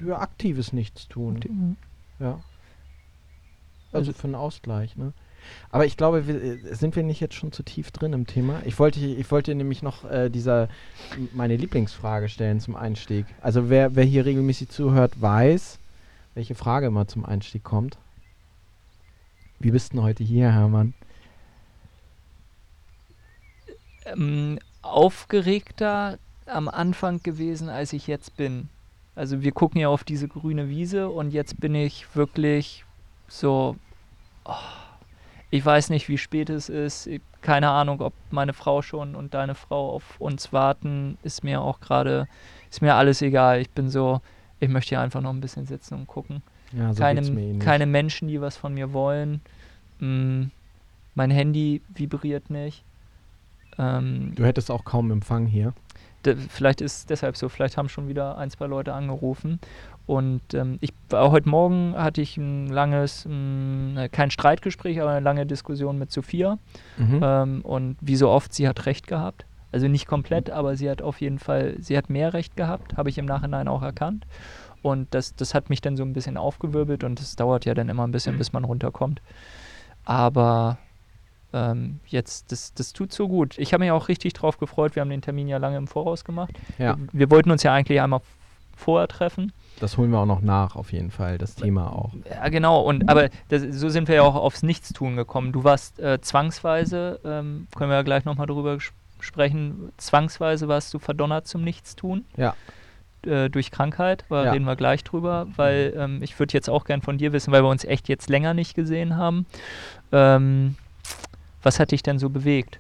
Ja, 0.03 0.19
aktives 0.19 0.73
Nichtstun. 0.73 1.35
Aktiv 1.35 1.51
ja. 2.19 2.39
Also 3.95 4.13
für 4.13 4.25
einen 4.25 4.35
Ausgleich, 4.35 4.95
ne? 4.95 5.13
Aber 5.69 5.85
ich 5.85 5.95
glaube, 5.95 6.27
wir, 6.27 6.41
äh, 6.41 6.73
sind 6.73 6.95
wir 6.95 7.03
nicht 7.03 7.19
jetzt 7.19 7.35
schon 7.35 7.51
zu 7.51 7.61
tief 7.61 7.91
drin 7.91 8.13
im 8.13 8.25
Thema? 8.25 8.61
Ich 8.65 8.79
wollte, 8.79 8.99
ich 8.99 9.29
wollte 9.29 9.53
nämlich 9.53 9.83
noch 9.83 10.03
äh, 10.09 10.29
dieser 10.29 10.69
meine 11.33 11.55
Lieblingsfrage 11.55 12.29
stellen 12.29 12.59
zum 12.59 12.75
Einstieg. 12.75 13.27
Also 13.41 13.69
wer, 13.69 13.95
wer 13.95 14.03
hier 14.03 14.25
regelmäßig 14.25 14.69
zuhört, 14.69 15.21
weiß, 15.21 15.77
welche 16.33 16.55
Frage 16.55 16.87
immer 16.87 17.07
zum 17.07 17.25
Einstieg 17.25 17.63
kommt. 17.63 17.97
Wie 19.59 19.71
bist 19.71 19.93
du 19.93 20.01
heute 20.01 20.23
hier, 20.23 20.51
Hermann? 20.51 20.95
ähm, 24.05 24.59
aufgeregter 24.81 26.17
am 26.45 26.67
Anfang 26.67 27.21
gewesen, 27.23 27.69
als 27.69 27.93
ich 27.93 28.07
jetzt 28.07 28.37
bin. 28.37 28.69
Also 29.15 29.41
wir 29.41 29.51
gucken 29.51 29.81
ja 29.81 29.89
auf 29.89 30.03
diese 30.03 30.27
grüne 30.27 30.69
Wiese 30.69 31.09
und 31.09 31.31
jetzt 31.31 31.59
bin 31.59 31.73
ich 31.73 32.15
wirklich 32.15 32.85
so, 33.27 33.77
oh, 34.45 34.53
ich 35.51 35.65
weiß 35.65 35.89
nicht, 35.89 36.09
wie 36.09 36.17
spät 36.17 36.49
es 36.49 36.69
ist. 36.69 37.07
Ich, 37.07 37.21
keine 37.41 37.69
Ahnung, 37.69 38.01
ob 38.01 38.13
meine 38.31 38.53
Frau 38.53 38.81
schon 38.81 39.15
und 39.15 39.33
deine 39.33 39.55
Frau 39.55 39.91
auf 39.91 40.19
uns 40.19 40.51
warten. 40.51 41.17
Ist 41.23 41.43
mir 41.43 41.61
auch 41.61 41.79
gerade, 41.79 42.27
ist 42.69 42.81
mir 42.81 42.95
alles 42.95 43.21
egal. 43.21 43.61
Ich 43.61 43.69
bin 43.69 43.89
so, 43.89 44.21
ich 44.59 44.69
möchte 44.69 44.89
hier 44.89 45.01
einfach 45.01 45.21
noch 45.21 45.29
ein 45.31 45.41
bisschen 45.41 45.65
sitzen 45.65 45.93
und 45.95 46.07
gucken. 46.07 46.41
Ja, 46.73 46.93
so 46.93 47.01
keine, 47.01 47.59
keine 47.59 47.85
Menschen, 47.85 48.27
die 48.27 48.41
was 48.41 48.57
von 48.57 48.73
mir 48.73 48.91
wollen. 48.93 49.41
Mm, 49.99 50.45
mein 51.13 51.31
Handy 51.31 51.81
vibriert 51.93 52.49
nicht. 52.49 52.83
Ähm, 53.77 54.33
Du 54.35 54.45
hättest 54.45 54.71
auch 54.71 54.83
kaum 54.83 55.11
Empfang 55.11 55.45
hier. 55.45 55.73
vielleicht 56.49 56.81
ist 56.81 56.97
es 56.97 57.05
deshalb 57.05 57.37
so, 57.37 57.49
vielleicht 57.49 57.77
haben 57.77 57.87
schon 57.87 58.07
wieder 58.07 58.37
ein, 58.37 58.49
zwei 58.49 58.65
Leute 58.65 58.93
angerufen. 58.93 59.59
Und 60.07 60.53
ähm, 60.53 60.77
ich 60.81 60.91
war 61.09 61.31
heute 61.31 61.49
Morgen 61.49 61.95
hatte 61.97 62.21
ich 62.21 62.37
ein 62.37 62.67
langes, 62.67 63.25
mh, 63.27 64.09
kein 64.09 64.29
Streitgespräch, 64.29 65.01
aber 65.01 65.11
eine 65.11 65.19
lange 65.21 65.45
Diskussion 65.45 65.97
mit 65.97 66.11
Sophia. 66.11 66.59
Mhm. 66.97 67.19
Ähm, 67.23 67.61
und 67.63 67.97
wie 68.01 68.15
so 68.15 68.29
oft, 68.29 68.53
sie 68.53 68.67
hat 68.67 68.85
recht 68.85 69.07
gehabt. 69.07 69.45
Also 69.71 69.87
nicht 69.87 70.07
komplett, 70.07 70.49
aber 70.51 70.77
sie 70.77 70.89
hat 70.89 71.01
auf 71.01 71.19
jeden 71.21 71.39
Fall, 71.39 71.75
sie 71.79 71.97
hat 71.97 72.09
mehr 72.09 72.33
Recht 72.33 72.55
gehabt, 72.55 72.95
habe 72.97 73.09
ich 73.09 73.17
im 73.17 73.25
Nachhinein 73.25 73.67
auch 73.67 73.81
erkannt. 73.81 74.25
Und 74.83 75.13
das, 75.13 75.35
das 75.35 75.53
hat 75.53 75.69
mich 75.69 75.81
dann 75.81 75.97
so 75.97 76.03
ein 76.03 76.13
bisschen 76.13 76.37
aufgewirbelt 76.37 77.03
und 77.03 77.19
es 77.19 77.35
dauert 77.35 77.65
ja 77.65 77.73
dann 77.73 77.89
immer 77.89 78.05
ein 78.05 78.11
bisschen, 78.11 78.37
bis 78.37 78.53
man 78.53 78.63
runterkommt. 78.63 79.21
Aber 80.05 80.77
ähm, 81.51 81.99
jetzt, 82.05 82.51
das, 82.51 82.73
das 82.73 82.93
tut 82.93 83.11
so 83.11 83.27
gut. 83.27 83.57
Ich 83.57 83.73
habe 83.73 83.83
mich 83.83 83.91
auch 83.91 84.07
richtig 84.07 84.33
drauf 84.33 84.59
gefreut. 84.59 84.95
Wir 84.95 85.01
haben 85.01 85.09
den 85.09 85.21
Termin 85.21 85.47
ja 85.47 85.57
lange 85.57 85.77
im 85.77 85.87
Voraus 85.87 86.23
gemacht. 86.23 86.53
ja, 86.77 86.97
Wir 87.11 87.31
wollten 87.31 87.49
uns 87.51 87.63
ja 87.63 87.73
eigentlich 87.73 87.99
einmal 87.99 88.21
vorher 88.75 89.07
treffen. 89.07 89.51
das 89.79 89.97
holen 89.97 90.11
wir 90.11 90.19
auch 90.19 90.25
noch 90.25 90.41
nach, 90.41 90.75
auf 90.75 90.91
jeden 90.93 91.11
Fall. 91.11 91.37
Das 91.37 91.55
Thema 91.55 91.91
auch. 91.93 92.11
Ja, 92.29 92.49
genau. 92.49 92.81
Und 92.81 93.09
aber 93.09 93.29
das, 93.49 93.63
so 93.71 93.89
sind 93.89 94.07
wir 94.07 94.15
ja 94.15 94.21
auch 94.23 94.35
aufs 94.35 94.63
Nichtstun 94.63 95.15
gekommen. 95.15 95.51
Du 95.51 95.63
warst 95.63 95.99
äh, 95.99 96.19
zwangsweise, 96.21 97.19
ähm, 97.25 97.67
können 97.75 97.89
wir 97.89 97.95
ja 97.97 98.03
gleich 98.03 98.25
nochmal 98.25 98.47
drüber 98.47 98.77
sprechen, 99.19 99.91
zwangsweise 99.97 100.67
warst 100.67 100.93
du 100.93 100.99
verdonnert 100.99 101.47
zum 101.47 101.63
Nichtstun. 101.63 102.25
Ja. 102.37 102.55
Äh, 103.25 103.49
durch 103.49 103.71
Krankheit, 103.71 104.23
aber 104.29 104.45
Ja. 104.45 104.51
reden 104.51 104.65
wir 104.65 104.75
gleich 104.75 105.03
drüber, 105.03 105.47
weil 105.55 105.93
ähm, 105.97 106.21
ich 106.21 106.37
würde 106.37 106.53
jetzt 106.53 106.69
auch 106.69 106.85
gern 106.85 107.01
von 107.01 107.17
dir 107.17 107.33
wissen, 107.33 107.51
weil 107.51 107.63
wir 107.63 107.69
uns 107.69 107.83
echt 107.83 108.07
jetzt 108.07 108.29
länger 108.29 108.53
nicht 108.53 108.75
gesehen 108.75 109.17
haben. 109.17 109.47
Ähm, 110.11 110.75
was 111.63 111.79
hat 111.79 111.89
dich 111.91 112.03
denn 112.03 112.19
so 112.19 112.29
bewegt? 112.29 112.79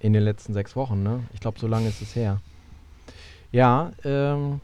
In 0.00 0.12
den 0.12 0.22
letzten 0.24 0.52
sechs 0.52 0.74
Wochen, 0.74 1.02
ne? 1.04 1.20
Ich 1.32 1.38
glaube, 1.40 1.60
so 1.60 1.68
lange 1.68 1.88
ist 1.88 2.02
es 2.02 2.16
her. 2.16 2.40
Ja, 3.54 3.92
ähm, 4.02 4.60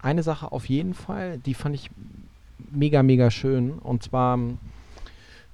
eine 0.00 0.24
Sache 0.24 0.50
auf 0.50 0.68
jeden 0.68 0.92
Fall, 0.92 1.38
die 1.38 1.54
fand 1.54 1.76
ich 1.76 1.88
mega, 2.72 3.04
mega 3.04 3.30
schön. 3.30 3.78
Und 3.78 4.02
zwar 4.02 4.34
ähm, 4.34 4.58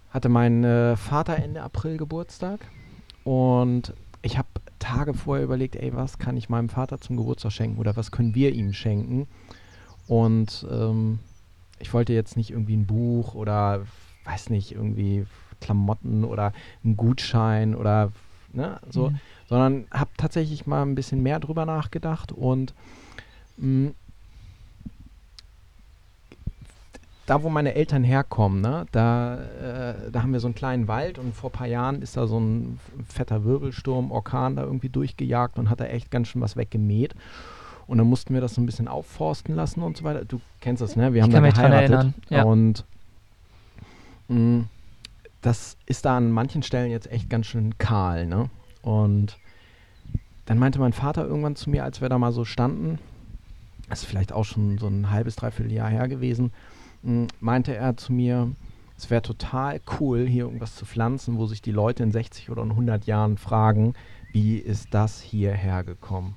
hatte 0.08 0.30
mein 0.30 0.64
äh, 0.64 0.96
Vater 0.96 1.36
Ende 1.36 1.60
April 1.60 1.98
Geburtstag. 1.98 2.60
Und 3.22 3.92
ich 4.22 4.38
habe 4.38 4.48
Tage 4.78 5.12
vorher 5.12 5.44
überlegt, 5.44 5.76
ey, 5.76 5.94
was 5.94 6.16
kann 6.16 6.38
ich 6.38 6.48
meinem 6.48 6.70
Vater 6.70 6.98
zum 6.98 7.18
Geburtstag 7.18 7.52
schenken 7.52 7.78
oder 7.78 7.94
was 7.98 8.10
können 8.10 8.34
wir 8.34 8.54
ihm 8.54 8.72
schenken? 8.72 9.28
Und 10.06 10.66
ähm, 10.70 11.18
ich 11.80 11.92
wollte 11.92 12.14
jetzt 12.14 12.38
nicht 12.38 12.48
irgendwie 12.48 12.78
ein 12.78 12.86
Buch 12.86 13.34
oder, 13.34 13.84
weiß 14.24 14.48
nicht, 14.48 14.72
irgendwie 14.72 15.26
Klamotten 15.60 16.24
oder 16.24 16.54
einen 16.82 16.96
Gutschein 16.96 17.74
oder 17.74 18.10
ne, 18.52 18.78
so, 18.90 19.10
Mhm. 19.10 19.20
sondern 19.48 19.86
habe 19.92 20.10
tatsächlich 20.16 20.66
mal 20.66 20.82
ein 20.82 20.94
bisschen 20.94 21.22
mehr 21.22 21.40
drüber 21.40 21.64
nachgedacht 21.66 22.32
und 22.32 22.74
mh, 23.56 23.90
da, 27.26 27.42
wo 27.42 27.50
meine 27.50 27.74
Eltern 27.74 28.04
herkommen, 28.04 28.62
ne, 28.62 28.86
da, 28.90 29.36
äh, 29.36 30.10
da 30.10 30.22
haben 30.22 30.32
wir 30.32 30.40
so 30.40 30.46
einen 30.46 30.54
kleinen 30.54 30.88
Wald 30.88 31.18
und 31.18 31.34
vor 31.34 31.50
ein 31.50 31.52
paar 31.52 31.66
Jahren 31.66 32.00
ist 32.00 32.16
da 32.16 32.26
so 32.26 32.40
ein 32.40 32.80
fetter 33.06 33.44
Wirbelsturm, 33.44 34.10
Orkan 34.10 34.56
da 34.56 34.62
irgendwie 34.62 34.88
durchgejagt 34.88 35.58
und 35.58 35.68
hat 35.68 35.80
da 35.80 35.84
echt 35.84 36.10
ganz 36.10 36.28
schön 36.28 36.40
was 36.40 36.56
weggemäht. 36.56 37.14
Und 37.86 37.98
dann 37.98 38.06
mussten 38.06 38.32
wir 38.34 38.40
das 38.40 38.54
so 38.54 38.60
ein 38.62 38.66
bisschen 38.66 38.88
aufforsten 38.88 39.54
lassen 39.54 39.82
und 39.82 39.96
so 39.96 40.04
weiter. 40.04 40.24
Du 40.24 40.40
kennst 40.60 40.82
das, 40.82 40.94
ne? 40.96 41.12
Wir 41.14 41.22
haben 41.22 41.30
Ich 41.30 41.34
da 41.34 41.40
geheiratet. 41.40 42.12
ja. 42.30 42.42
Und 42.44 42.84
mh, 44.28 44.64
das 45.40 45.76
ist 45.86 46.04
da 46.04 46.16
an 46.16 46.32
manchen 46.32 46.62
Stellen 46.62 46.90
jetzt 46.90 47.10
echt 47.10 47.30
ganz 47.30 47.46
schön 47.46 47.78
kahl, 47.78 48.26
ne? 48.26 48.50
Und 48.82 49.38
dann 50.46 50.58
meinte 50.58 50.78
mein 50.78 50.92
Vater 50.92 51.26
irgendwann 51.26 51.56
zu 51.56 51.70
mir, 51.70 51.84
als 51.84 52.00
wir 52.00 52.08
da 52.08 52.18
mal 52.18 52.32
so 52.32 52.44
standen, 52.44 52.98
das 53.88 54.00
ist 54.00 54.06
vielleicht 54.06 54.32
auch 54.32 54.44
schon 54.44 54.78
so 54.78 54.86
ein 54.86 55.10
halbes, 55.10 55.36
dreiviertel 55.36 55.72
Jahr 55.72 55.88
her 55.88 56.08
gewesen, 56.08 56.52
mh, 57.02 57.28
meinte 57.40 57.74
er 57.74 57.96
zu 57.96 58.12
mir, 58.12 58.50
es 58.96 59.10
wäre 59.10 59.22
total 59.22 59.80
cool, 60.00 60.26
hier 60.26 60.44
irgendwas 60.44 60.74
zu 60.74 60.84
pflanzen, 60.84 61.38
wo 61.38 61.46
sich 61.46 61.62
die 61.62 61.70
Leute 61.70 62.02
in 62.02 62.10
60 62.10 62.50
oder 62.50 62.62
in 62.62 62.70
100 62.70 63.06
Jahren 63.06 63.38
fragen, 63.38 63.94
wie 64.32 64.56
ist 64.56 64.88
das 64.92 65.20
hierher 65.20 65.84
gekommen? 65.84 66.34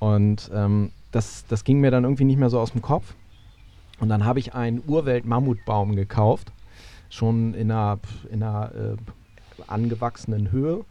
Und 0.00 0.50
ähm, 0.52 0.90
das, 1.12 1.46
das 1.48 1.64
ging 1.64 1.80
mir 1.80 1.90
dann 1.90 2.04
irgendwie 2.04 2.24
nicht 2.24 2.38
mehr 2.38 2.50
so 2.50 2.60
aus 2.60 2.72
dem 2.72 2.82
Kopf. 2.82 3.14
Und 4.00 4.08
dann 4.08 4.24
habe 4.24 4.38
ich 4.38 4.54
einen 4.54 4.82
Urwelt-Mammutbaum 4.86 5.96
gekauft, 5.96 6.52
schon 7.10 7.54
in 7.54 7.70
einer, 7.70 7.98
in 8.30 8.42
einer 8.42 8.74
äh, 8.74 8.96
angewachsenen 9.66 10.50
Höhe. 10.50 10.84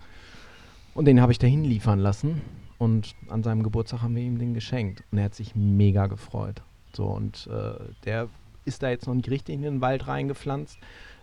Und 0.93 1.05
den 1.05 1.21
habe 1.21 1.31
ich 1.31 1.39
dahin 1.39 1.63
liefern 1.63 1.99
lassen. 1.99 2.41
Und 2.77 3.15
an 3.29 3.43
seinem 3.43 3.63
Geburtstag 3.63 4.01
haben 4.01 4.15
wir 4.15 4.23
ihm 4.23 4.37
den 4.37 4.53
geschenkt. 4.53 5.03
Und 5.11 5.17
er 5.17 5.25
hat 5.25 5.35
sich 5.35 5.55
mega 5.55 6.07
gefreut. 6.07 6.61
So, 6.93 7.05
und 7.05 7.47
äh, 7.47 7.79
der 8.05 8.29
ist 8.65 8.83
da 8.83 8.89
jetzt 8.89 9.07
noch 9.07 9.13
nicht 9.13 9.29
richtig 9.29 9.55
in 9.55 9.61
den 9.61 9.81
Wald 9.81 10.07
reingepflanzt. 10.07 10.77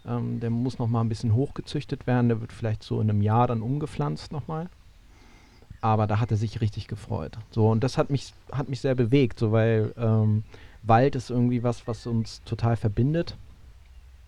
Ähm, 0.07 0.41
der 0.41 0.51
muss 0.51 0.79
noch 0.79 0.89
mal 0.89 1.01
ein 1.01 1.09
bisschen 1.09 1.35
hochgezüchtet 1.35 2.07
werden. 2.07 2.29
Der 2.29 2.41
wird 2.41 2.53
vielleicht 2.53 2.83
so 2.83 3.01
in 3.01 3.11
einem 3.11 3.23
Jahr 3.23 3.47
dann 3.47 3.63
umgepflanzt 3.63 4.33
nochmal. 4.33 4.69
Aber 5.81 6.07
da 6.07 6.19
hat 6.19 6.31
er 6.31 6.37
sich 6.37 6.61
richtig 6.61 6.89
gefreut. 6.89 7.37
So, 7.51 7.69
und 7.71 7.85
das 7.85 7.99
hat 7.99 8.11
mich, 8.11 8.33
hat 8.51 8.69
mich 8.69 8.81
sehr 8.81 8.95
bewegt, 8.95 9.39
so 9.39 9.53
weil 9.53 9.93
ähm, 9.99 10.45
Wald 10.83 11.15
ist 11.15 11.31
irgendwie 11.31 11.63
was, 11.63 11.87
was 11.87 12.07
uns 12.07 12.43
total 12.45 12.77
verbindet. 12.77 13.37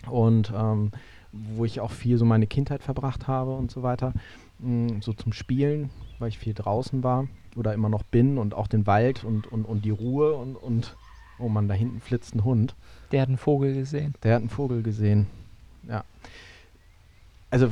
Und 0.08 0.52
ähm, 0.54 0.92
wo 1.32 1.64
ich 1.64 1.80
auch 1.80 1.90
viel 1.90 2.18
so 2.18 2.24
meine 2.24 2.46
Kindheit 2.46 2.82
verbracht 2.82 3.26
habe 3.26 3.54
und 3.54 3.70
so 3.70 3.82
weiter. 3.82 4.12
Mm, 4.58 5.00
so 5.00 5.12
zum 5.12 5.32
Spielen, 5.32 5.90
weil 6.18 6.28
ich 6.28 6.38
viel 6.38 6.54
draußen 6.54 7.02
war 7.02 7.28
oder 7.56 7.74
immer 7.74 7.88
noch 7.88 8.02
bin 8.02 8.38
und 8.38 8.54
auch 8.54 8.66
den 8.66 8.86
Wald 8.86 9.24
und, 9.24 9.50
und, 9.50 9.64
und 9.64 9.84
die 9.84 9.90
Ruhe 9.90 10.34
und, 10.34 10.56
und 10.56 10.96
oh 11.38 11.48
man, 11.48 11.68
da 11.68 11.74
hinten 11.74 12.00
flitzt 12.00 12.34
ein 12.34 12.44
Hund. 12.44 12.74
Der 13.12 13.22
hat 13.22 13.28
einen 13.28 13.38
Vogel 13.38 13.74
gesehen. 13.74 14.14
Der 14.22 14.34
hat 14.34 14.40
einen 14.40 14.50
Vogel 14.50 14.82
gesehen. 14.82 15.26
Ja. 15.88 16.04
Also, 17.50 17.70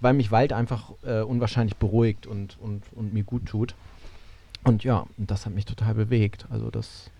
weil 0.00 0.14
mich 0.14 0.30
Wald 0.30 0.52
einfach 0.52 0.92
äh, 1.02 1.20
unwahrscheinlich 1.20 1.76
beruhigt 1.76 2.26
und, 2.26 2.58
und, 2.60 2.82
und 2.92 3.12
mir 3.12 3.24
gut 3.24 3.46
tut. 3.46 3.74
Und 4.64 4.84
ja, 4.84 5.06
das 5.16 5.46
hat 5.46 5.54
mich 5.54 5.66
total 5.66 5.94
bewegt. 5.94 6.46
Also, 6.50 6.70
dass, 6.70 7.10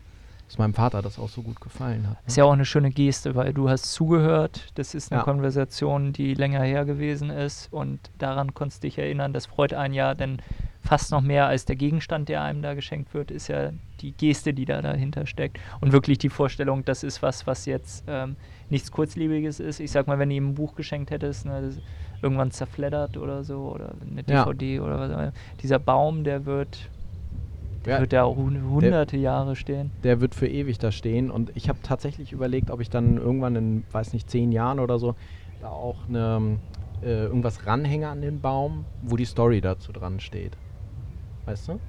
dass 0.50 0.58
meinem 0.58 0.74
Vater 0.74 1.00
das 1.00 1.20
auch 1.20 1.28
so 1.28 1.42
gut 1.42 1.60
gefallen 1.60 2.08
hat. 2.10 2.16
Ist 2.26 2.36
ne? 2.36 2.40
ja 2.40 2.44
auch 2.44 2.52
eine 2.52 2.64
schöne 2.64 2.90
Geste, 2.90 3.36
weil 3.36 3.54
du 3.54 3.68
hast 3.70 3.92
zugehört. 3.92 4.72
Das 4.74 4.94
ist 4.96 5.12
eine 5.12 5.20
Ja. 5.20 5.24
Konversation, 5.24 6.12
die 6.12 6.34
länger 6.34 6.62
her 6.62 6.84
gewesen 6.84 7.30
ist 7.30 7.72
und 7.72 8.00
daran 8.18 8.52
konntest 8.52 8.82
du 8.82 8.88
dich 8.88 8.98
erinnern. 8.98 9.32
Das 9.32 9.46
freut 9.46 9.74
einen 9.74 9.94
ja, 9.94 10.12
denn 10.16 10.42
fast 10.80 11.12
noch 11.12 11.20
mehr 11.20 11.46
als 11.46 11.66
der 11.66 11.76
Gegenstand, 11.76 12.28
der 12.28 12.42
einem 12.42 12.62
da 12.62 12.74
geschenkt 12.74 13.14
wird, 13.14 13.30
ist 13.30 13.46
ja 13.46 13.70
die 14.00 14.10
Geste, 14.10 14.52
die 14.52 14.64
da 14.64 14.82
dahinter 14.82 15.24
steckt. 15.26 15.60
Und 15.80 15.92
wirklich 15.92 16.18
die 16.18 16.30
Vorstellung, 16.30 16.84
das 16.84 17.04
ist 17.04 17.22
was, 17.22 17.46
was 17.46 17.64
jetzt 17.66 18.02
ähm, 18.08 18.34
nichts 18.70 18.90
Kurzlebiges 18.90 19.60
ist. 19.60 19.78
Ich 19.78 19.92
sag 19.92 20.08
mal, 20.08 20.18
wenn 20.18 20.30
du 20.30 20.34
ihm 20.34 20.48
ein 20.48 20.54
Buch 20.54 20.74
geschenkt 20.74 21.12
hättest, 21.12 21.46
ne, 21.46 21.62
das 21.62 21.76
irgendwann 22.22 22.50
zerfleddert 22.50 23.16
oder 23.16 23.44
so, 23.44 23.70
oder 23.72 23.92
eine 24.00 24.24
Ja. 24.26 24.44
DVD 24.46 24.80
oder 24.80 24.98
was 24.98 25.10
auch 25.12 25.18
immer. 25.18 25.32
Dieser 25.62 25.78
Baum, 25.78 26.24
der 26.24 26.44
wird, 26.44 26.88
der 27.84 27.94
Ja, 27.94 28.00
wird 28.00 28.12
ja 28.12 28.26
hunderte 28.26 29.16
Jahre 29.16 29.56
stehen. 29.56 29.92
der 30.02 30.20
wird 30.20 30.34
für 30.34 30.48
ewig 30.48 30.78
da 30.78 30.92
stehen. 30.92 31.30
Und 31.30 31.50
ich 31.56 31.68
habe 31.68 31.78
tatsächlich 31.82 32.32
überlegt, 32.32 32.70
ob 32.70 32.80
ich 32.80 32.90
dann 32.90 33.16
irgendwann 33.16 33.56
in, 33.56 33.84
weiß 33.90 34.12
nicht, 34.12 34.30
zehn 34.30 34.52
Jahren 34.52 34.80
oder 34.80 34.98
so, 34.98 35.14
da 35.60 35.68
auch 35.70 36.08
eine, 36.08 36.58
äh, 37.02 37.24
irgendwas 37.24 37.66
ranhänge 37.66 38.08
an 38.08 38.20
den 38.20 38.40
Baum, 38.40 38.86
wo 39.00 39.16
die 39.16 39.24
Story 39.24 39.60
dazu 39.60 39.92
dran 39.92 40.20
steht. 40.20 40.56
Weißt 41.46 41.68
du? 41.68 41.80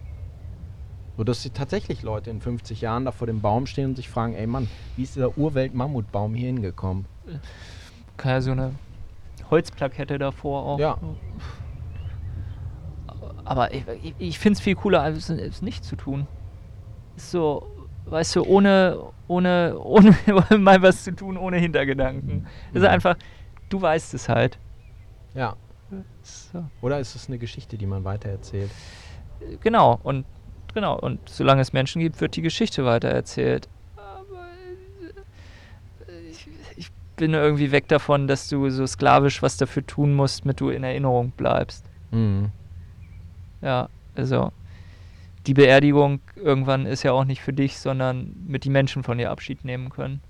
So 1.18 1.24
dass 1.26 1.44
sie 1.44 1.50
tatsächlich 1.50 2.04
Leute 2.04 2.30
in 2.30 2.40
50 2.40 2.82
Jahren 2.82 3.06
da 3.06 3.12
vor 3.12 3.28
dem 3.28 3.42
Baum 3.42 3.66
stehen 3.68 3.90
und 3.90 3.96
sich 3.96 4.10
fragen, 4.10 4.34
ey 4.34 4.48
Mann, 4.48 4.68
wie 4.96 5.04
ist 5.04 5.16
dieser 5.16 5.38
Urwelt-Mammutbaum 5.38 6.34
hier 6.34 6.48
hingekommen? 6.48 7.06
Kann 8.18 8.32
ja 8.32 8.42
so 8.42 8.52
eine 8.52 8.76
Holzplakette 9.50 10.18
davor 10.18 10.64
auch. 10.66 10.80
Ja. 10.80 10.98
Aber 13.46 13.74
ich, 13.74 13.84
ich, 14.04 14.14
ich 14.18 14.40
finde 14.40 14.58
es 14.58 14.62
viel 14.62 14.76
cooler, 14.76 15.02
als 15.02 15.30
es 15.30 15.62
nicht 15.62 15.84
zu 15.84 15.96
tun. 15.96 16.28
Ist 17.16 17.32
so, 17.32 17.68
weißt 18.06 18.36
du, 18.38 18.44
ohne, 18.46 19.00
ohne, 19.28 19.78
ohne 19.84 20.16
mal 20.58 20.82
was 20.82 21.04
zu 21.04 21.16
tun, 21.16 21.38
ohne 21.38 21.58
Hintergedanken. 21.58 22.46
Das 22.74 22.84
ist 22.84 22.88
Mhm. 22.88 22.94
einfach, 22.94 23.16
du 23.70 23.82
weißt 23.82 24.14
es 24.14 24.30
halt. 24.30 24.58
Ja. 25.34 25.56
So. 26.24 26.64
Oder 26.82 27.00
ist 27.00 27.16
es 27.16 27.28
eine 27.28 27.38
Geschichte, 27.38 27.78
die 27.78 27.86
man 27.86 28.04
weitererzählt? 28.06 28.72
Genau, 29.62 30.00
und 30.04 30.26
genau, 30.74 30.98
und 31.00 31.20
solange 31.28 31.62
es 31.62 31.74
Menschen 31.74 32.00
gibt, 32.02 32.22
wird 32.22 32.36
die 32.36 32.42
Geschichte 32.42 32.86
weitererzählt. 32.86 33.68
Aber 33.98 34.46
äh, 36.08 36.30
ich, 36.30 36.48
ich 36.78 36.88
bin 37.18 37.34
irgendwie 37.34 37.72
weg 37.72 37.88
davon, 37.88 38.28
dass 38.28 38.48
du 38.48 38.70
so 38.70 38.86
sklavisch 38.88 39.42
was 39.42 39.58
dafür 39.58 39.86
tun 39.86 40.14
musst, 40.14 40.44
damit 40.44 40.60
du 40.62 40.70
in 40.70 40.84
Erinnerung 40.84 41.32
bleibst. 41.32 41.86
Mhm. 42.12 42.52
Ja, 43.62 43.90
also 44.16 44.52
die 45.48 45.54
Beerdigung 45.54 46.20
irgendwann 46.36 46.86
ist 46.86 47.04
ja 47.04 47.12
auch 47.14 47.26
nicht 47.26 47.42
für 47.42 47.54
dich, 47.54 47.78
sondern 47.78 48.34
mit 48.48 48.64
die 48.64 48.70
Menschen 48.70 49.04
von 49.04 49.18
dir 49.18 49.32
Abschied 49.32 49.64
nehmen 49.66 49.90
können. 49.90 50.22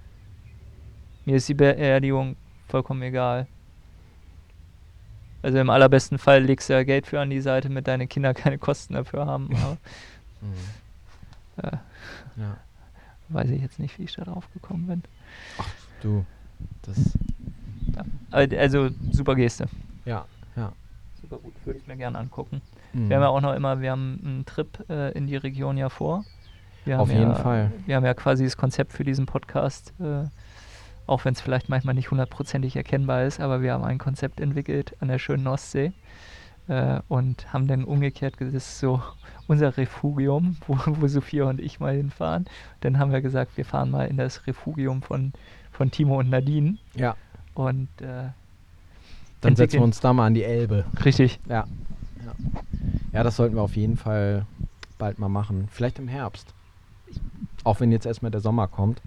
Mir 1.25 1.35
ist 1.37 1.49
die 1.49 1.53
Beerdigung 1.53 2.35
vollkommen 2.67 3.01
egal. 3.03 3.47
Also 5.43 5.57
im 5.57 5.69
allerbesten 5.69 6.17
Fall 6.17 6.43
legst 6.43 6.69
du 6.69 6.73
ja 6.73 6.83
Geld 6.83 7.07
für 7.07 7.19
an 7.19 7.29
die 7.29 7.41
Seite, 7.41 7.67
damit 7.67 7.87
deine 7.87 8.07
Kinder 8.07 8.33
keine 8.33 8.57
Kosten 8.57 8.93
dafür 8.93 9.25
haben. 9.25 9.49
Aber 9.55 9.77
Mhm. 10.41 11.63
äh, 11.63 11.77
Ja. 12.41 12.57
weiß 13.29 13.49
ich 13.51 13.61
jetzt 13.61 13.79
nicht, 13.79 13.97
wie 13.99 14.03
ich 14.03 14.13
da 14.15 14.23
drauf 14.23 14.47
gekommen 14.53 14.87
bin. 14.87 15.03
Du, 16.01 16.25
das, 16.83 16.97
Ja. 17.95 18.59
Also 18.59 18.89
super 19.11 19.35
Geste. 19.35 19.67
ja, 20.05 20.25
ja. 20.55 20.71
Super 21.21 21.37
gut, 21.37 21.53
würde 21.65 21.79
ich 21.79 21.85
mir 21.87 21.97
gerne 21.97 22.17
angucken. 22.17 22.61
Mhm. 22.93 23.09
Wir 23.09 23.15
haben 23.17 23.23
ja 23.23 23.29
auch 23.29 23.41
noch 23.41 23.53
immer, 23.53 23.81
wir 23.81 23.91
haben 23.91 24.19
einen 24.23 24.45
Trip 24.45 24.67
äh, 24.89 25.11
in 25.11 25.27
die 25.27 25.37
Region 25.37 25.77
ja 25.77 25.89
vor. 25.89 26.23
Wir 26.85 26.99
Auf 26.99 27.09
jeden 27.09 27.21
ja, 27.21 27.35
Fall. 27.35 27.71
Wir 27.85 27.95
haben 27.95 28.05
ja 28.05 28.13
quasi 28.13 28.43
das 28.43 28.57
Konzept 28.57 28.93
für 28.93 29.03
diesen 29.03 29.27
Podcast, 29.27 29.93
äh, 29.99 30.23
auch 31.05 31.25
wenn 31.25 31.33
es 31.33 31.41
vielleicht 31.41 31.69
manchmal 31.69 31.93
nicht 31.93 32.09
hundertprozentig 32.09 32.75
erkennbar 32.75 33.25
ist, 33.25 33.39
aber 33.39 33.61
wir 33.61 33.73
haben 33.73 33.83
ein 33.83 33.99
Konzept 33.99 34.39
entwickelt 34.39 34.95
an 34.99 35.07
der 35.07 35.19
schönen 35.19 35.45
Ostsee 35.45 35.93
äh, 36.67 36.99
und 37.07 37.53
haben 37.53 37.67
dann 37.67 37.83
umgekehrt, 37.83 38.35
das 38.39 38.53
ist 38.53 38.79
so 38.79 39.01
unser 39.47 39.77
Refugium, 39.77 40.57
wo, 40.67 40.77
wo 40.85 41.07
Sophia 41.07 41.45
und 41.45 41.59
ich 41.59 41.79
mal 41.79 41.95
hinfahren. 41.95 42.45
Dann 42.79 42.97
haben 42.97 43.11
wir 43.11 43.21
gesagt, 43.21 43.57
wir 43.57 43.65
fahren 43.65 43.91
mal 43.91 44.07
in 44.07 44.17
das 44.17 44.47
Refugium 44.47 45.03
von, 45.03 45.33
von 45.71 45.91
Timo 45.91 46.17
und 46.17 46.29
Nadine 46.29 46.77
Ja, 46.95 47.15
und 47.53 47.89
äh, 48.01 48.29
dann 49.41 49.55
setzen 49.55 49.79
wir 49.79 49.83
uns 49.83 49.99
da 49.99 50.13
mal 50.13 50.27
an 50.27 50.33
die 50.33 50.43
Elbe. 50.43 50.85
richtig, 51.03 51.39
Ja. 51.47 51.65
Ja. 52.25 52.33
ja, 53.13 53.23
das 53.23 53.35
sollten 53.35 53.55
wir 53.55 53.61
auf 53.61 53.75
jeden 53.75 53.97
Fall 53.97 54.45
bald 54.97 55.19
mal 55.19 55.29
machen. 55.29 55.67
Vielleicht 55.71 55.99
im 55.99 56.07
Herbst. 56.07 56.53
Auch 57.63 57.79
wenn 57.79 57.91
jetzt 57.91 58.05
erstmal 58.05 58.31
der 58.31 58.41
Sommer 58.41 58.67
kommt. 58.67 59.01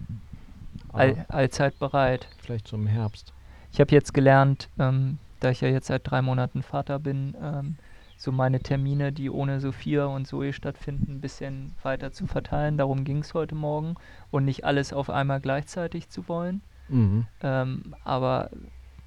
All, 0.93 1.25
allzeit 1.29 1.79
bereit. 1.79 2.29
vielleicht 2.39 2.69
so 2.69 2.77
im 2.77 2.87
Herbst. 2.87 3.33
Ich 3.73 3.81
habe 3.81 3.93
jetzt 3.93 4.15
gelernt, 4.15 4.69
ähm, 4.79 5.19
da 5.41 5.51
ich 5.51 5.61
ja 5.61 5.69
jetzt 5.69 5.89
seit 5.89 6.09
drei 6.09 6.23
Monaten 6.23 6.63
Vater 6.63 6.99
bin, 6.99 7.37
ähm, 7.43 7.77
so 8.17 8.33
meine 8.33 8.61
Termine, 8.61 9.13
die 9.13 9.29
ohne 9.29 9.61
Sophia 9.61 10.07
und 10.07 10.27
Zoe 10.27 10.53
stattfinden, 10.53 11.17
ein 11.17 11.21
bisschen 11.21 11.75
weiter 11.83 12.13
zu 12.13 12.27
verteilen. 12.27 12.79
Darum 12.79 13.05
ging 13.05 13.19
es 13.19 13.35
heute 13.35 13.55
Morgen 13.55 13.97
und 14.31 14.45
nicht 14.45 14.65
alles 14.65 14.93
auf 14.93 15.11
einmal 15.11 15.41
gleichzeitig 15.41 16.09
zu 16.09 16.29
wollen. 16.29 16.63
Mhm. 16.89 17.27
Ähm, 17.43 17.95
aber 18.05 18.51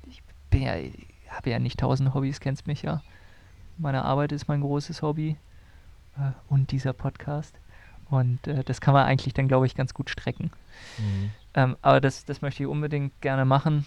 ich 0.07 0.21
bin 0.49 0.63
ja, 0.63 0.73
habe 1.29 1.49
ja 1.49 1.59
nicht 1.59 1.79
tausend 1.79 2.13
Hobbys, 2.13 2.39
kennst 2.39 2.67
mich 2.67 2.81
ja. 2.81 3.01
Meine 3.77 4.03
Arbeit 4.05 4.31
ist 4.31 4.47
mein 4.47 4.61
großes 4.61 5.01
Hobby 5.01 5.37
äh, 6.17 6.31
und 6.49 6.71
dieser 6.71 6.93
Podcast. 6.93 7.55
Und 8.09 8.47
äh, 8.47 8.63
das 8.63 8.81
kann 8.81 8.93
man 8.93 9.05
eigentlich 9.05 9.33
dann, 9.33 9.47
glaube 9.47 9.65
ich, 9.65 9.75
ganz 9.75 9.93
gut 9.93 10.09
strecken. 10.09 10.51
Mhm. 10.97 11.31
Ähm, 11.53 11.77
aber 11.81 12.01
das, 12.01 12.25
das 12.25 12.41
möchte 12.41 12.63
ich 12.63 12.69
unbedingt 12.69 13.19
gerne 13.21 13.45
machen. 13.45 13.85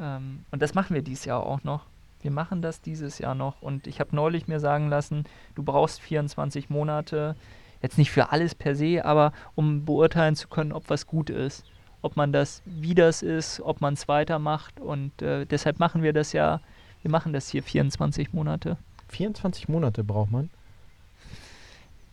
Ähm, 0.00 0.44
und 0.50 0.62
das 0.62 0.74
machen 0.74 0.94
wir 0.94 1.02
dieses 1.02 1.24
Jahr 1.24 1.44
auch 1.44 1.64
noch. 1.64 1.84
Wir 2.20 2.30
machen 2.30 2.62
das 2.62 2.80
dieses 2.80 3.18
Jahr 3.18 3.34
noch. 3.34 3.62
Und 3.62 3.86
ich 3.86 4.00
habe 4.00 4.14
neulich 4.14 4.48
mir 4.48 4.60
sagen 4.60 4.88
lassen, 4.88 5.24
du 5.54 5.62
brauchst 5.62 6.00
24 6.00 6.70
Monate, 6.70 7.36
jetzt 7.82 7.98
nicht 7.98 8.10
für 8.10 8.30
alles 8.32 8.54
per 8.54 8.74
se, 8.74 9.04
aber 9.04 9.32
um 9.54 9.84
beurteilen 9.84 10.36
zu 10.36 10.48
können, 10.48 10.72
ob 10.72 10.88
was 10.90 11.06
gut 11.06 11.30
ist. 11.30 11.64
Ob 12.00 12.16
man 12.16 12.32
das, 12.32 12.62
wie 12.64 12.94
das 12.94 13.22
ist, 13.22 13.60
ob 13.60 13.80
man 13.80 13.94
es 13.94 14.06
weitermacht. 14.06 14.80
Und 14.80 15.20
äh, 15.20 15.46
deshalb 15.46 15.80
machen 15.80 16.02
wir 16.02 16.12
das 16.12 16.32
ja, 16.32 16.60
wir 17.02 17.10
machen 17.10 17.32
das 17.32 17.48
hier 17.48 17.62
24 17.62 18.32
Monate. 18.32 18.76
24 19.08 19.68
Monate 19.68 20.04
braucht 20.04 20.30
man. 20.30 20.50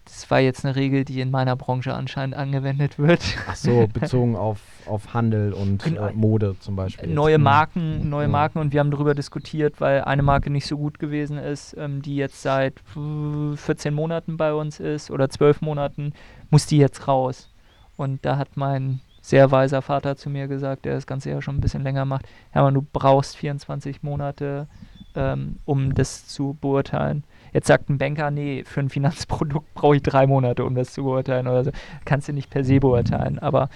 Das 0.06 0.30
war 0.30 0.40
jetzt 0.40 0.64
eine 0.64 0.76
Regel, 0.76 1.04
die 1.04 1.20
in 1.20 1.32
meiner 1.32 1.56
Branche 1.56 1.94
anscheinend 1.94 2.36
angewendet 2.36 3.00
wird. 3.00 3.22
Ach 3.50 3.56
so, 3.56 3.88
bezogen 3.94 4.36
auf, 4.36 4.60
auf 4.86 5.14
Handel 5.14 5.52
und 5.52 5.84
Genau. 5.84 6.08
äh, 6.08 6.14
Mode 6.14 6.56
zum 6.60 6.76
Beispiel. 6.76 7.10
jetzt. 7.10 7.16
neue 7.16 7.38
Mhm. 7.40 7.44
Marken, 7.44 8.10
neue 8.10 8.26
Ja. 8.26 8.30
Marken 8.32 8.60
und 8.60 8.72
wir 8.72 8.80
haben 8.80 8.92
darüber 8.92 9.16
diskutiert, 9.16 9.82
weil 9.82 10.04
eine 10.04 10.22
Marke 10.22 10.52
nicht 10.52 10.68
so 10.68 10.78
gut 10.78 11.00
gewesen 11.00 11.38
ist, 11.40 11.76
ähm, 11.78 12.02
die 12.04 12.16
jetzt 12.16 12.42
seit 12.44 12.76
äh, 12.96 13.56
14 13.58 13.94
Monaten 13.94 14.38
bei 14.38 14.54
uns 14.54 14.80
ist 14.80 15.10
oder 15.10 15.28
12 15.30 15.62
Monaten, 15.62 16.14
muss 16.52 16.68
die 16.68 16.78
jetzt 16.78 17.08
raus. 17.08 17.50
Und 17.98 18.24
da 18.26 18.38
hat 18.38 18.56
mein 18.56 19.02
sehr 19.22 19.50
weiser 19.50 19.82
Vater 19.82 20.16
zu 20.18 20.30
mir 20.30 20.48
gesagt, 20.48 20.86
der 20.86 20.94
das 20.94 21.08
Ganze 21.08 21.32
ja 21.32 21.42
schon 21.42 21.56
ein 21.58 21.62
bisschen 21.62 21.82
länger 21.82 22.06
macht, 22.06 22.28
Hermann, 22.52 22.76
du 22.76 22.86
brauchst 22.94 23.36
24 23.38 24.04
Monate, 24.04 24.68
ähm, 25.16 25.58
um 25.66 25.94
das 25.96 26.28
zu 26.28 26.58
beurteilen. 26.62 27.24
Jetzt 27.54 27.68
sagt 27.68 27.90
ein 27.90 27.98
Banker, 27.98 28.32
nee, 28.32 28.64
für 28.66 28.82
ein 28.82 28.90
Finanzprodukt 28.90 29.74
brauche 29.76 29.96
ich 29.96 30.04
drei 30.04 30.28
Monate, 30.28 30.66
um 30.66 30.76
das 30.76 30.94
zu 30.94 31.04
beurteilen 31.04 31.48
oder 31.48 31.64
so. 31.64 31.72
Kannst 32.04 32.28
du 32.28 32.34
nicht 32.34 32.50
per 32.50 32.64
se 32.66 32.80
beurteilen, 32.80 33.40
aber 33.40 33.70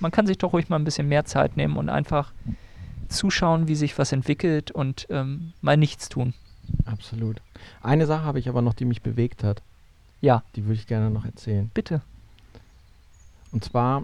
man 0.00 0.10
kann 0.12 0.26
sich 0.26 0.38
doch 0.38 0.52
ruhig 0.52 0.68
mal 0.68 0.76
ein 0.76 0.84
bisschen 0.84 1.08
mehr 1.08 1.24
Zeit 1.24 1.56
nehmen 1.56 1.76
und 1.76 1.88
einfach 1.88 2.32
zuschauen, 3.08 3.68
wie 3.68 3.74
sich 3.74 3.98
was 3.98 4.12
entwickelt 4.12 4.70
und 4.70 5.06
ähm, 5.10 5.52
mal 5.60 5.76
nichts 5.76 6.08
tun. 6.08 6.34
Absolut. 6.84 7.40
Eine 7.82 8.06
Sache 8.06 8.24
habe 8.24 8.38
ich 8.38 8.48
aber 8.48 8.62
noch, 8.62 8.74
die 8.74 8.84
mich 8.84 9.02
bewegt 9.02 9.44
hat. 9.44 9.62
Ja, 10.20 10.42
Die 10.56 10.64
würde 10.64 10.74
ich 10.80 10.86
gerne 10.86 11.10
noch 11.10 11.24
erzählen. 11.24 11.70
bitte. 11.74 12.00
Und 13.52 13.64
zwar 13.64 14.02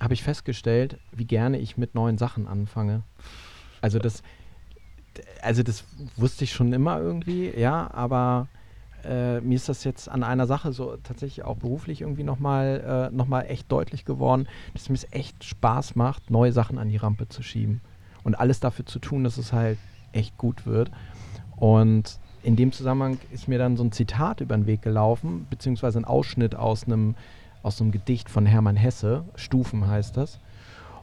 habe 0.00 0.14
ich 0.14 0.22
festgestellt, 0.22 0.98
wie 1.12 1.24
gerne 1.24 1.58
ich 1.58 1.76
mit 1.76 1.94
neuen 1.94 2.18
Sachen 2.18 2.48
anfange. 2.48 3.02
Also 3.80 3.98
das, 3.98 4.22
also 5.42 5.62
das 5.62 5.84
wusste 6.16 6.44
ich 6.44 6.52
schon 6.52 6.72
immer 6.72 7.00
irgendwie, 7.00 7.52
ja, 7.56 7.90
aber 7.92 8.48
äh, 9.04 9.40
mir 9.40 9.56
ist 9.56 9.68
das 9.68 9.84
jetzt 9.84 10.08
an 10.08 10.22
einer 10.22 10.46
Sache 10.46 10.72
so 10.72 10.96
tatsächlich 11.02 11.44
auch 11.44 11.56
beruflich 11.56 12.02
irgendwie 12.02 12.22
nochmal 12.22 13.10
äh, 13.12 13.14
noch 13.14 13.30
echt 13.42 13.70
deutlich 13.70 14.04
geworden, 14.04 14.46
dass 14.74 14.88
mir 14.88 14.94
es 14.94 15.06
echt 15.10 15.44
Spaß 15.44 15.96
macht, 15.96 16.30
neue 16.30 16.52
Sachen 16.52 16.78
an 16.78 16.88
die 16.88 16.96
Rampe 16.96 17.28
zu 17.28 17.42
schieben. 17.42 17.80
Und 18.24 18.36
alles 18.36 18.60
dafür 18.60 18.86
zu 18.86 19.00
tun, 19.00 19.24
dass 19.24 19.36
es 19.36 19.52
halt 19.52 19.78
echt 20.12 20.38
gut 20.38 20.66
wird. 20.66 20.90
Und 21.56 22.18
in 22.44 22.56
dem 22.56 22.72
Zusammenhang 22.72 23.18
ist 23.32 23.48
mir 23.48 23.58
dann 23.58 23.76
so 23.76 23.82
ein 23.82 23.92
Zitat 23.92 24.40
über 24.40 24.56
den 24.56 24.66
Weg 24.66 24.82
gelaufen, 24.82 25.46
beziehungsweise 25.50 25.98
ein 25.98 26.04
Ausschnitt 26.04 26.54
aus 26.54 26.84
einem 26.84 27.14
aus 27.62 27.80
einem 27.80 27.92
Gedicht 27.92 28.28
von 28.28 28.44
Hermann 28.44 28.76
Hesse, 28.76 29.24
Stufen 29.36 29.86
heißt 29.86 30.16
das. 30.16 30.40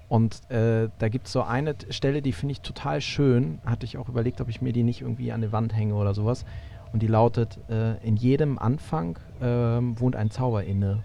Und 0.09 0.49
äh, 0.49 0.89
da 0.97 1.07
gibt 1.07 1.27
es 1.27 1.33
so 1.33 1.43
eine 1.43 1.75
Stelle, 1.91 2.21
die 2.21 2.33
finde 2.33 2.53
ich 2.53 2.61
total 2.61 2.99
schön. 2.99 3.59
Hatte 3.63 3.85
ich 3.85 3.97
auch 3.97 4.09
überlegt, 4.09 4.41
ob 4.41 4.49
ich 4.49 4.61
mir 4.61 4.73
die 4.73 4.83
nicht 4.83 5.01
irgendwie 5.01 5.31
an 5.31 5.41
die 5.41 5.51
Wand 5.51 5.73
hänge 5.73 5.93
oder 5.93 6.15
sowas. 6.15 6.45
Und 6.91 7.03
die 7.03 7.07
lautet, 7.07 7.59
äh, 7.69 7.95
in 8.05 8.15
jedem 8.15 8.57
Anfang 8.57 9.19
ähm, 9.39 9.99
wohnt 9.99 10.15
ein 10.15 10.31
Zauber 10.31 10.63
inne. 10.63 11.03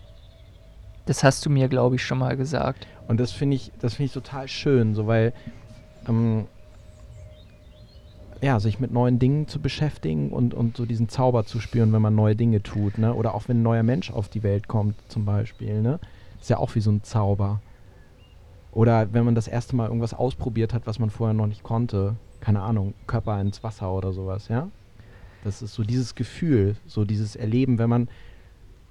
Das 1.05 1.23
hast 1.23 1.45
du 1.45 1.51
mir, 1.51 1.69
glaube 1.69 1.97
ich, 1.97 2.03
schon 2.03 2.19
mal 2.19 2.35
gesagt. 2.37 2.87
Und 3.07 3.21
das 3.21 3.33
finde 3.33 3.57
ich, 3.57 3.71
das 3.79 3.95
finde 3.95 4.07
ich 4.07 4.13
total 4.13 4.49
schön, 4.49 4.95
so 4.95 5.07
weil 5.07 5.35
ähm, 6.09 6.47
ja, 8.41 8.61
sich 8.61 8.81
mit 8.81 8.91
neuen 8.91 9.19
Dingen 9.19 9.49
zu 9.49 9.61
beschäftigen 9.61 10.31
und, 10.31 10.55
und 10.55 10.77
so 10.77 10.87
diesen 10.87 11.11
Zauber 11.11 11.45
zu 11.45 11.61
spüren, 11.61 11.93
wenn 11.93 12.03
man 12.03 12.15
neue 12.15 12.37
Dinge 12.37 12.63
tut, 12.63 12.99
ne? 12.99 13.15
Oder 13.15 13.35
auch 13.35 13.49
wenn 13.49 13.61
ein 13.61 13.63
neuer 13.63 13.83
Mensch 13.83 14.11
auf 14.11 14.29
die 14.29 14.43
Welt 14.43 14.69
kommt, 14.69 14.97
zum 15.09 15.25
Beispiel, 15.25 15.83
ne? 15.83 15.99
Ist 16.41 16.51
ja 16.51 16.59
auch 16.59 16.75
wie 16.75 16.81
so 16.81 16.91
ein 16.91 17.03
Zauber. 17.03 17.61
Oder 18.75 19.13
wenn 19.13 19.25
man 19.25 19.37
das 19.37 19.47
erste 19.47 19.77
Mal 19.77 19.87
irgendwas 19.87 20.15
ausprobiert 20.15 20.75
hat, 20.75 20.87
was 20.87 20.99
man 20.99 21.09
vorher 21.09 21.33
noch 21.33 21.47
nicht 21.47 21.63
konnte, 21.63 22.17
keine 22.41 22.61
Ahnung, 22.61 22.93
Körper 23.07 23.41
ins 23.41 23.63
Wasser 23.63 23.93
oder 23.93 24.13
sowas, 24.13 24.49
ja? 24.49 24.69
Das 25.45 25.63
ist 25.63 25.75
so 25.75 25.85
dieses 25.85 26.15
Gefühl, 26.15 26.77
so 26.87 27.05
dieses 27.05 27.37
Erleben, 27.37 27.79
wenn 27.79 27.89
man, 27.89 28.09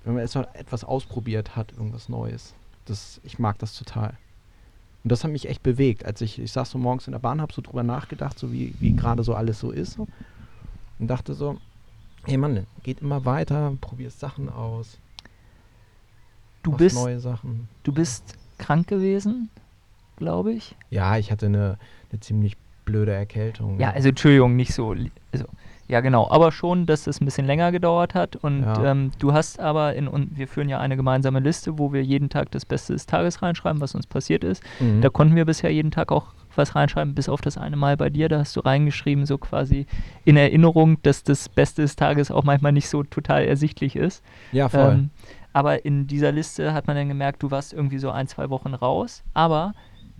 wenn 0.06 0.13
man 0.13 0.24
etwas 0.24 0.84
ausprobiert 0.84 1.56
hat, 1.56 1.74
irgendwas 1.74 2.08
Neues. 2.08 2.54
Das, 2.86 3.19
ich 3.24 3.39
mag 3.39 3.60
das 3.60 3.76
total. 3.78 4.13
Und 5.04 5.12
das 5.12 5.24
hat 5.24 5.32
mich 5.32 5.50
echt 5.50 5.63
bewegt, 5.63 6.06
als 6.06 6.22
ich, 6.22 6.39
ich 6.39 6.52
saß 6.54 6.72
so 6.72 6.78
morgens 6.78 7.08
in 7.08 7.12
der 7.12 7.19
Bahn, 7.19 7.41
habe 7.41 7.52
so 7.52 7.62
drüber 7.62 7.84
nachgedacht, 7.84 8.39
so 8.39 8.54
wie, 8.54 8.74
wie 8.80 8.96
gerade 8.96 9.24
so 9.24 9.36
alles 9.36 9.60
so 9.60 9.72
ist. 9.72 9.93
So, 9.93 10.08
und 11.00 11.08
dachte 11.08 11.34
so, 11.34 11.58
hey 12.24 12.38
Mann, 12.38 12.65
geht 12.84 13.02
immer 13.02 13.26
weiter, 13.26 13.76
probierst 13.82 14.19
Sachen 14.22 14.48
aus. 14.48 14.98
Du 16.62 16.72
bist, 16.72 16.96
neue 16.96 17.19
Sachen. 17.19 17.67
du 17.84 17.91
bist 17.91 18.38
krank 18.58 18.88
gewesen, 18.88 19.50
glaube 20.24 20.54
ich. 20.54 20.76
Ja, 20.90 21.18
ich 21.18 21.32
hatte 21.32 21.48
eine, 21.48 21.78
eine 22.12 22.20
ziemlich 22.22 22.56
blöde 22.86 23.12
Erkältung. 23.12 23.80
Ja, 23.80 23.92
also 23.92 24.10
Entschuldigung, 24.10 24.56
nicht 24.56 24.74
so. 24.74 24.96
Also, 25.32 25.46
ja, 25.90 26.00
genau. 26.00 26.30
Aber 26.32 26.52
schon, 26.54 26.86
dass 26.86 27.08
es 27.08 27.20
ein 27.22 27.26
bisschen 27.26 27.46
länger 27.46 27.72
gedauert 27.72 28.16
hat. 28.16 28.38
Und 28.38 28.64
Ja. 28.64 28.92
ähm, 28.92 29.12
du 29.20 29.34
hast 29.34 29.60
aber 29.60 29.96
in 29.96 30.08
und 30.08 30.38
wir 30.38 30.48
führen 30.48 30.70
ja 30.70 30.80
eine 30.80 30.96
gemeinsame 30.96 31.40
Liste, 31.40 31.78
wo 31.78 31.92
wir 31.92 32.02
jeden 32.04 32.30
Tag 32.30 32.52
das 32.52 32.66
Beste 32.66 32.94
des 32.94 33.06
Tages 33.06 33.42
reinschreiben, 33.42 33.82
was 33.82 33.96
uns 33.96 34.08
passiert 34.08 34.44
ist. 34.46 34.64
Mhm. 34.80 35.02
Da 35.02 35.10
konnten 35.10 35.36
wir 35.36 35.46
bisher 35.46 35.72
jeden 35.72 35.92
Tag 35.92 36.12
auch 36.12 36.34
was 36.56 36.76
reinschreiben, 36.76 37.16
bis 37.16 37.30
auf 37.30 37.42
das 37.42 37.58
eine 37.58 37.76
Mal 37.76 37.98
bei 37.98 38.10
dir, 38.10 38.30
da 38.30 38.40
hast 38.40 38.56
du 38.56 38.60
reingeschrieben, 38.60 39.26
so 39.26 39.38
quasi 39.40 39.88
in 40.24 40.38
Erinnerung, 40.38 41.02
dass 41.02 41.24
das 41.24 41.50
Beste 41.50 41.82
des 41.82 41.96
Tages 41.96 42.30
auch 42.32 42.44
manchmal 42.44 42.72
nicht 42.72 42.88
so 42.90 43.04
total 43.04 43.44
ersichtlich 43.44 43.96
ist. 43.96 44.24
Ja, 44.52 44.70
voll. 44.70 44.92
Ähm, 44.94 45.10
aber 45.52 45.84
in 45.86 46.08
dieser 46.08 46.32
Liste 46.32 46.74
hat 46.74 46.88
man 46.88 46.96
dann 46.96 47.08
gemerkt, 47.10 47.44
du 47.44 47.52
warst 47.52 47.74
irgendwie 47.74 48.00
so 48.00 48.10
ein, 48.12 48.28
zwei 48.28 48.50
Wochen 48.50 48.74
raus. 48.74 49.24
Aber 49.34 49.74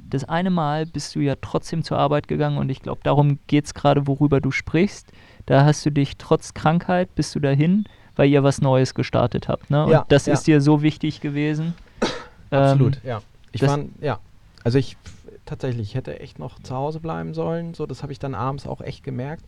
das 0.10 0.24
eine 0.26 0.50
Mal 0.50 0.86
bist 0.86 1.16
du 1.16 1.20
ja 1.20 1.36
trotzdem 1.42 1.84
zur 1.84 1.98
Arbeit 1.98 2.28
gegangen 2.28 2.58
und 2.58 2.70
ich 2.70 2.82
glaube, 2.82 3.02
darum 3.04 3.40
geht 3.48 3.66
es 3.66 3.74
gerade, 3.74 4.08
worüber 4.08 4.42
du 4.42 4.52
sprichst. 4.52 5.12
Da 5.46 5.66
hast 5.66 5.86
du 5.86 5.92
dich 5.92 6.18
trotz 6.18 6.54
Krankheit, 6.54 7.16
bist 7.16 7.34
du 7.36 7.40
dahin, 7.40 7.86
weil 8.16 8.30
ihr 8.30 8.44
was 8.44 8.62
Neues 8.62 8.94
gestartet 8.94 9.48
habt. 9.48 9.70
Ne? 9.70 9.86
Und 9.86 9.92
Ja, 9.92 10.06
das 10.08 10.26
ja. 10.28 10.34
ist 10.34 10.46
dir 10.48 10.62
so 10.62 10.82
wichtig 10.82 11.20
gewesen. 11.22 11.74
Absolut, 12.52 12.96
Ähm, 12.98 13.02
ja. 13.10 13.22
Ich 13.52 13.62
war, 13.62 13.80
ja. 14.02 14.20
Also 14.64 14.78
ich 14.78 14.98
tatsächlich 15.46 15.90
ich 15.90 15.96
hätte 15.96 16.20
echt 16.20 16.40
noch 16.40 16.60
zu 16.62 16.74
Hause 16.76 17.00
bleiben 17.00 17.34
sollen. 17.34 17.74
So, 17.74 17.86
das 17.86 18.02
habe 18.04 18.14
ich 18.14 18.20
dann 18.20 18.34
abends 18.36 18.66
auch 18.68 18.82
echt 18.82 19.04
gemerkt. 19.04 19.44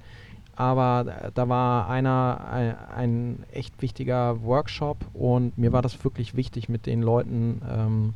Aber 0.58 1.04
da- 1.06 1.32
da 1.34 1.50
war 1.50 1.90
einer 1.90 2.46
ein, 2.52 2.76
ein 2.96 3.44
echt 3.52 3.82
wichtiger 3.82 4.42
Workshop 4.44 4.98
und 5.14 5.58
mir 5.58 5.72
war 5.74 5.82
das 5.82 6.02
wirklich 6.04 6.36
wichtig, 6.36 6.70
mit 6.70 6.86
den 6.86 7.02
Leuten 7.02 7.62
ähm, 7.70 8.14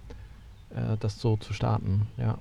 äh, 0.71 0.97
das 0.99 1.19
so 1.19 1.37
zu 1.37 1.53
starten. 1.53 2.07
Ja. 2.17 2.37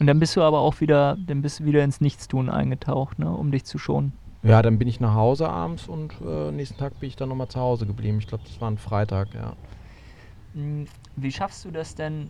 Und 0.00 0.06
dann 0.06 0.18
bist 0.18 0.36
du 0.36 0.42
aber 0.42 0.60
auch 0.60 0.80
wieder, 0.80 1.16
dann 1.26 1.42
bist 1.42 1.60
du 1.60 1.64
wieder 1.64 1.84
ins 1.84 2.00
Nichtstun 2.00 2.50
eingetaucht, 2.50 3.18
ne? 3.18 3.30
um 3.30 3.50
dich 3.50 3.64
zu 3.64 3.78
schonen. 3.78 4.12
Ja, 4.42 4.60
dann 4.60 4.78
bin 4.78 4.88
ich 4.88 5.00
nach 5.00 5.14
Hause 5.14 5.48
abends 5.48 5.88
und 5.88 6.12
äh, 6.20 6.50
nächsten 6.50 6.76
Tag 6.76 7.00
bin 7.00 7.08
ich 7.08 7.16
dann 7.16 7.30
nochmal 7.30 7.48
zu 7.48 7.60
Hause 7.60 7.86
geblieben. 7.86 8.18
Ich 8.18 8.26
glaube, 8.26 8.44
das 8.46 8.60
war 8.60 8.70
ein 8.70 8.76
Freitag, 8.76 9.28
ja. 9.34 9.54
Mm, 10.52 10.84
Wie 11.16 11.32
schaffst 11.32 11.64
du 11.64 11.70
das 11.70 11.94
denn? 11.94 12.28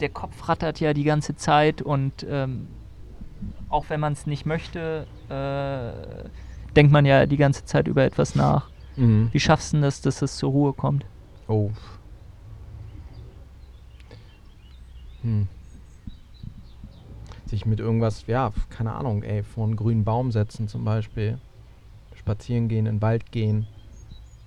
Der 0.00 0.10
Kopf 0.10 0.46
rattert 0.46 0.80
ja 0.80 0.92
die 0.92 1.04
ganze 1.04 1.36
Zeit 1.36 1.80
und 1.80 2.26
ähm, 2.28 2.66
auch 3.70 3.88
wenn 3.88 3.98
man 3.98 4.12
es 4.12 4.26
nicht 4.26 4.44
möchte, 4.44 5.06
äh, 5.30 6.28
denkt 6.74 6.92
man 6.92 7.06
ja 7.06 7.24
die 7.24 7.38
ganze 7.38 7.64
Zeit 7.64 7.88
über 7.88 8.04
etwas 8.04 8.34
nach. 8.34 8.68
Mhm. 8.96 9.30
Wie 9.32 9.40
schaffst 9.40 9.72
du 9.72 9.76
denn 9.76 9.82
das, 9.82 10.02
dass 10.02 10.20
es 10.20 10.36
zur 10.36 10.50
Ruhe 10.50 10.72
kommt? 10.74 11.06
Oh. 11.48 11.70
Hm. 15.24 15.48
Sich 17.46 17.66
mit 17.66 17.80
irgendwas, 17.80 18.26
ja, 18.26 18.52
keine 18.70 18.92
Ahnung, 18.92 19.22
ey, 19.22 19.42
vor 19.42 19.64
einen 19.64 19.76
grünen 19.76 20.04
Baum 20.04 20.30
setzen 20.30 20.68
zum 20.68 20.84
Beispiel. 20.84 21.38
Spazieren 22.14 22.68
gehen, 22.68 22.86
in 22.86 22.96
den 22.96 23.02
Wald 23.02 23.32
gehen, 23.32 23.66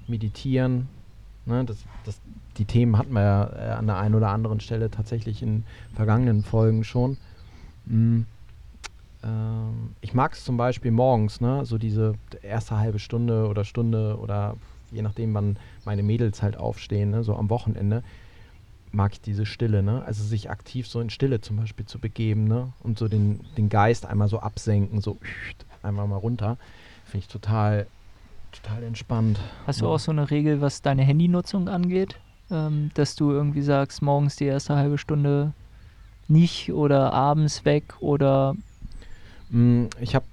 meditieren. 0.08 0.88
Ne, 1.46 1.63
das, 1.66 1.78
das, 2.06 2.20
die 2.58 2.66
Themen 2.66 2.98
hatten 2.98 3.13
wir 3.13 3.22
ja 3.22 3.44
äh, 3.56 3.72
an 3.72 3.88
der 3.88 3.98
einen 3.98 4.16
oder 4.16 4.30
anderen 4.30 4.60
Stelle 4.60 4.90
tatsächlich 4.90 5.42
in 5.42 5.63
vergangenen 5.94 6.44
Folgen 6.44 6.84
schon. 6.84 7.18
Hm. 7.88 8.26
Ähm, 9.24 9.96
ich 10.02 10.13
mag 10.13 10.34
es 10.34 10.44
zum 10.44 10.58
Beispiel 10.58 10.92
morgens, 10.92 11.42
ne, 11.42 11.66
so 11.66 11.78
diese 11.78 12.16
erste 12.42 12.78
halbe 12.78 13.00
Stunde 13.00 13.48
oder 13.48 13.63
Stunde 13.63 14.18
oder 14.18 14.58
je 14.92 15.02
nachdem, 15.02 15.34
wann 15.34 15.58
meine 15.86 16.04
Mädels 16.04 16.42
halt 16.42 16.58
aufstehen, 16.58 17.12
ne, 17.12 17.24
so 17.24 17.36
am 17.36 17.50
Wochenende, 17.50 18.04
mag 18.97 19.13
ich 19.13 19.21
diese 19.21 19.45
Stille, 19.45 19.81
ne? 19.83 20.03
Also 20.05 20.23
sich 20.23 20.49
aktiv 20.49 20.88
so 20.88 20.99
in 20.99 21.10
Stille 21.10 21.39
zum 21.39 21.55
Beispiel 21.55 21.86
zu 21.86 21.99
begeben, 21.99 22.45
ne? 22.45 22.73
Und 22.81 22.99
so 22.99 23.07
den, 23.07 23.39
den 23.55 23.69
Geist 23.69 24.05
einmal 24.05 24.27
so 24.27 24.39
absenken, 24.39 24.99
so 24.99 25.17
einmal 25.83 26.07
mal 26.07 26.17
runter. 26.17 26.57
Finde 27.05 27.19
ich 27.19 27.27
total, 27.29 27.88
total 28.51 28.83
entspannt. 28.83 29.39
Hast 29.65 29.79
du 29.81 29.88
auch 29.88 29.99
so 29.99 30.12
eine 30.12 30.29
Regel, 30.29 30.60
was 30.60 30.81
deine 30.81 31.03
Handynutzung 31.03 31.69
angeht? 31.69 32.17
Ähm, 32.49 32.91
dass 32.95 33.15
du 33.15 33.31
irgendwie 33.31 33.62
sagst, 33.62 34.01
morgens 34.01 34.36
die 34.36 34.45
erste 34.45 34.75
halbe 34.75 34.97
Stunde 34.97 35.53
nicht 36.27 36.71
oder 36.73 37.13
abends 37.13 37.63
weg 37.63 37.95
oder 38.01 38.55
Mm, 39.49 39.86
Ich 40.01 40.13
habe, 40.13 40.25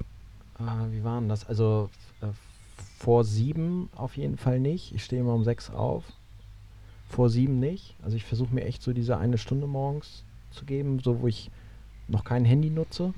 äh, 0.59 0.93
wie 0.93 1.05
war 1.05 1.21
denn 1.21 1.29
das? 1.29 1.47
Also 1.47 1.89
äh, 2.21 2.27
vor 2.99 3.23
sieben 3.23 3.89
auf 3.95 4.17
jeden 4.17 4.37
Fall 4.39 4.59
nicht. 4.59 4.93
Ich 4.93 5.05
stehe 5.05 5.23
immer 5.23 5.35
um 5.35 5.45
sechs 5.45 5.71
auf. 5.71 6.03
Vor 7.15 7.31
sieben 7.31 7.61
nicht. 7.61 7.95
Also 8.03 8.17
ich 8.17 8.25
versuche 8.25 8.53
mir 8.53 8.65
echt 8.65 8.83
so 8.83 8.93
diese 8.93 9.17
eine 9.19 9.39
Stunde 9.39 9.69
morgens 9.69 10.25
zu 10.51 10.65
geben, 10.65 10.99
so 10.99 11.21
wo 11.21 11.29
ich 11.29 11.49
noch 12.09 12.25
kein 12.25 12.45
Handy 12.45 12.71
nutze. 12.71 13.15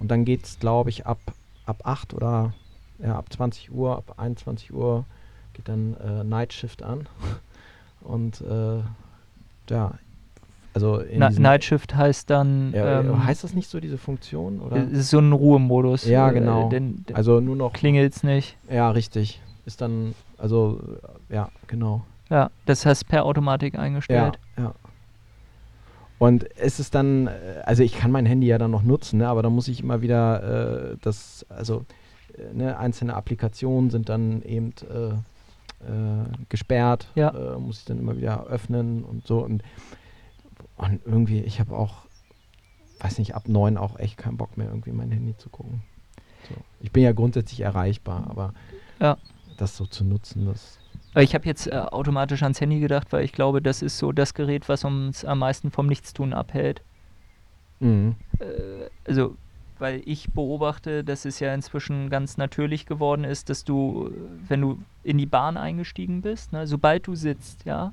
Und 0.00 0.10
dann 0.10 0.24
geht 0.24 0.44
es, 0.44 0.58
glaube 0.58 0.90
ich, 0.90 1.06
ab, 1.06 1.20
ab 1.64 1.82
8 1.84 2.12
oder 2.12 2.52
ja, 2.98 3.16
ab 3.16 3.32
20 3.32 3.70
Uhr, 3.72 3.96
ab 3.96 4.14
21 4.16 4.72
Uhr 4.74 5.04
geht 5.52 5.68
dann 5.68 5.94
äh, 5.94 6.24
Night 6.24 6.52
Shift 6.54 6.82
an. 6.82 7.08
Und 8.00 8.40
äh, 8.40 8.80
ja, 9.70 9.94
also 10.74 10.98
in 10.98 11.20
Na, 11.20 11.28
diesem- 11.28 11.42
Night 11.44 11.62
Shift 11.62 11.94
heißt 11.94 12.28
dann 12.28 12.72
ja, 12.74 13.00
ähm, 13.00 13.24
heißt 13.24 13.44
das 13.44 13.54
nicht 13.54 13.70
so, 13.70 13.78
diese 13.78 13.96
Funktion? 13.96 14.58
Oder? 14.60 14.76
es 14.76 14.90
ist 14.92 15.10
so 15.10 15.20
ein 15.20 15.32
Ruhemodus. 15.32 16.04
Ja, 16.04 16.30
äh, 16.30 16.34
genau. 16.34 16.68
Denn, 16.68 17.04
denn 17.08 17.14
Also 17.14 17.38
nur 17.40 17.54
noch 17.54 17.72
klingelt's 17.72 18.24
nicht. 18.24 18.56
Ja, 18.68 18.90
richtig. 18.90 19.40
Ist 19.66 19.80
dann, 19.80 20.14
also, 20.36 20.80
äh, 21.30 21.34
ja, 21.34 21.48
genau. 21.68 22.04
Ja, 22.30 22.50
das 22.64 22.84
heißt 22.86 23.08
per 23.08 23.24
Automatik 23.24 23.74
Ja, 23.74 23.80
eingestellt. 23.80 24.38
ja. 24.58 24.74
Und 26.18 26.46
es 26.58 26.80
ist 26.80 26.94
dann, 26.94 27.26
äh, 27.26 27.62
also 27.64 27.82
ich 27.82 27.94
kann 27.94 28.10
mein 28.10 28.26
Handy 28.26 28.46
ja 28.46 28.58
dann 28.58 28.70
noch 28.70 28.82
nutzen, 28.82 29.18
ne, 29.18 29.28
aber 29.28 29.42
da 29.42 29.50
muss 29.50 29.68
ich 29.68 29.80
immer 29.80 30.00
wieder 30.00 30.92
äh, 30.92 30.96
das, 31.02 31.44
also 31.50 31.84
äh, 32.36 32.54
ne, 32.54 32.78
einzelne 32.78 33.14
Applikationen 33.14 33.90
sind 33.90 34.08
dann 34.08 34.40
eben 34.42 34.72
äh, 34.90 35.08
äh, 35.84 36.24
gesperrt, 36.48 37.08
Ja. 37.14 37.30
äh, 37.54 37.58
muss 37.58 37.80
ich 37.80 37.84
dann 37.84 37.98
immer 37.98 38.16
wieder 38.16 38.46
öffnen 38.46 39.04
und 39.04 39.26
so. 39.26 39.40
Und, 39.40 39.62
und 40.76 41.00
irgendwie, 41.04 41.40
ich 41.42 41.60
habe 41.60 41.76
auch, 41.76 42.06
weiß 43.00 43.18
nicht, 43.18 43.34
ab 43.34 43.46
neun 43.46 43.76
auch 43.76 43.98
echt 43.98 44.16
keinen 44.16 44.38
Bock 44.38 44.56
mehr, 44.56 44.68
irgendwie 44.68 44.92
mein 44.92 45.10
Handy 45.10 45.36
zu 45.36 45.50
gucken. 45.50 45.82
So. 46.48 46.56
Ich 46.80 46.92
bin 46.92 47.02
ja 47.02 47.12
grundsätzlich 47.12 47.60
erreichbar, 47.60 48.26
aber 48.30 48.54
Ja. 49.00 49.18
das 49.58 49.76
so 49.76 49.84
zu 49.84 50.02
nutzen, 50.02 50.46
das 50.46 50.78
ich 51.22 51.34
habe 51.34 51.46
jetzt 51.46 51.66
äh, 51.66 51.76
automatisch 51.76 52.42
ans 52.42 52.60
Handy 52.60 52.80
gedacht, 52.80 53.12
weil 53.12 53.24
ich 53.24 53.32
glaube, 53.32 53.62
das 53.62 53.82
ist 53.82 53.98
so 53.98 54.12
das 54.12 54.34
Gerät, 54.34 54.68
was 54.68 54.84
uns 54.84 55.24
am 55.24 55.38
meisten 55.38 55.70
vom 55.70 55.86
Nichtstun 55.86 56.32
abhält. 56.32 56.82
Mhm. 57.80 58.16
Äh, 58.38 58.90
also, 59.06 59.36
weil 59.78 60.02
ich 60.04 60.32
beobachte, 60.32 61.04
dass 61.04 61.24
es 61.24 61.40
ja 61.40 61.52
inzwischen 61.54 62.10
ganz 62.10 62.36
natürlich 62.36 62.86
geworden 62.86 63.24
ist, 63.24 63.50
dass 63.50 63.64
du, 63.64 64.08
äh, 64.08 64.50
wenn 64.50 64.60
du 64.60 64.78
in 65.04 65.18
die 65.18 65.26
Bahn 65.26 65.56
eingestiegen 65.56 66.22
bist, 66.22 66.52
ne, 66.52 66.66
sobald 66.66 67.06
du 67.06 67.14
sitzt, 67.14 67.64
ja, 67.64 67.92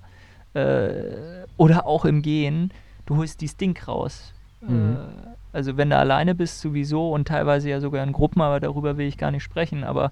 äh, 0.53 1.45
oder 1.57 1.85
auch 1.85 2.05
im 2.05 2.21
Gehen, 2.21 2.71
du 3.05 3.17
holst 3.17 3.41
dieses 3.41 3.57
Ding 3.57 3.77
raus. 3.87 4.33
Mhm. 4.61 4.95
Äh, 4.95 5.33
also 5.51 5.77
wenn 5.77 5.91
du 5.91 5.97
alleine 5.97 6.33
bist 6.35 6.61
sowieso 6.61 7.11
und 7.11 7.27
teilweise 7.27 7.69
ja 7.69 7.79
sogar 7.79 8.03
in 8.03 8.11
Gruppen, 8.11 8.41
aber 8.41 8.59
darüber 8.59 8.97
will 8.97 9.07
ich 9.07 9.17
gar 9.17 9.31
nicht 9.31 9.43
sprechen, 9.43 9.83
aber 9.83 10.11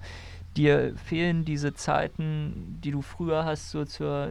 dir 0.56 0.94
fehlen 0.96 1.44
diese 1.44 1.74
Zeiten, 1.74 2.78
die 2.82 2.90
du 2.90 3.02
früher 3.02 3.44
hast, 3.44 3.70
so 3.70 3.84
zur 3.84 4.30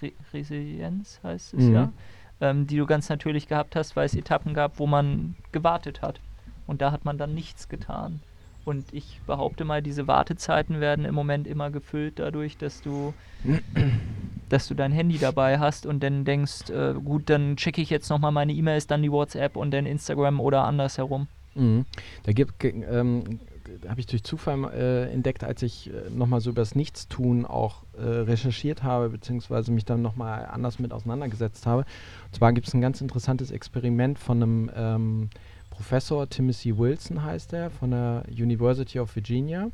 Re 0.00 0.12
Resilienz 0.32 1.20
heißt 1.22 1.54
es 1.54 1.64
Mhm. 1.64 1.74
ja, 1.74 1.92
ähm, 2.40 2.66
die 2.66 2.76
du 2.76 2.86
ganz 2.86 3.08
natürlich 3.08 3.48
gehabt 3.48 3.76
hast, 3.76 3.96
weil 3.96 4.06
es 4.06 4.14
Etappen 4.14 4.54
gab, 4.54 4.78
wo 4.78 4.86
man 4.86 5.34
gewartet 5.52 6.02
hat. 6.02 6.20
Und 6.66 6.82
da 6.82 6.92
hat 6.92 7.04
man 7.04 7.18
dann 7.18 7.34
nichts 7.34 7.68
getan. 7.68 8.20
Und 8.64 8.92
ich 8.92 9.20
behaupte 9.26 9.64
mal, 9.64 9.82
diese 9.82 10.06
Wartezeiten 10.06 10.80
werden 10.80 11.04
im 11.04 11.14
Moment 11.14 11.46
immer 11.48 11.70
gefüllt 11.70 12.18
dadurch, 12.18 12.56
dass 12.56 12.80
du, 12.80 13.12
dass 14.48 14.68
du 14.68 14.74
dein 14.74 14.92
Handy 14.92 15.18
dabei 15.18 15.58
hast 15.58 15.86
und 15.86 16.02
dann 16.02 16.24
denkst, 16.24 16.70
äh, 16.70 16.94
gut, 16.94 17.28
dann 17.28 17.56
checke 17.56 17.80
ich 17.80 17.90
jetzt 17.90 18.08
nochmal 18.10 18.30
meine 18.32 18.52
E-Mails, 18.52 18.86
dann 18.86 19.02
die 19.02 19.10
WhatsApp 19.10 19.56
und 19.56 19.72
dann 19.72 19.86
Instagram 19.86 20.38
oder 20.40 20.64
andersherum. 20.64 21.26
Mhm. 21.54 21.86
Da 22.22 22.32
gibt, 22.32 22.62
ähm, 22.64 23.40
habe 23.88 24.00
ich 24.00 24.06
durch 24.06 24.22
Zufall 24.22 24.64
äh, 24.72 25.12
entdeckt, 25.12 25.44
als 25.44 25.62
ich 25.62 25.90
äh, 25.90 26.10
nochmal 26.10 26.40
so 26.40 26.50
über 26.50 26.62
das 26.62 26.74
Nichtstun 26.74 27.46
auch 27.46 27.82
äh, 27.96 28.02
recherchiert 28.02 28.82
habe, 28.82 29.08
beziehungsweise 29.08 29.72
mich 29.72 29.84
dann 29.84 30.02
nochmal 30.02 30.46
anders 30.46 30.78
mit 30.78 30.92
auseinandergesetzt 30.92 31.66
habe. 31.66 31.84
Und 32.26 32.34
zwar 32.34 32.52
gibt 32.52 32.68
es 32.68 32.74
ein 32.74 32.80
ganz 32.80 33.00
interessantes 33.00 33.50
Experiment 33.50 34.18
von 34.18 34.42
einem 34.42 34.70
ähm, 34.74 35.30
Professor, 35.70 36.28
Timothy 36.28 36.76
Wilson 36.76 37.22
heißt 37.22 37.52
er, 37.54 37.70
von 37.70 37.90
der 37.90 38.24
University 38.30 39.00
of 39.00 39.14
Virginia. 39.16 39.70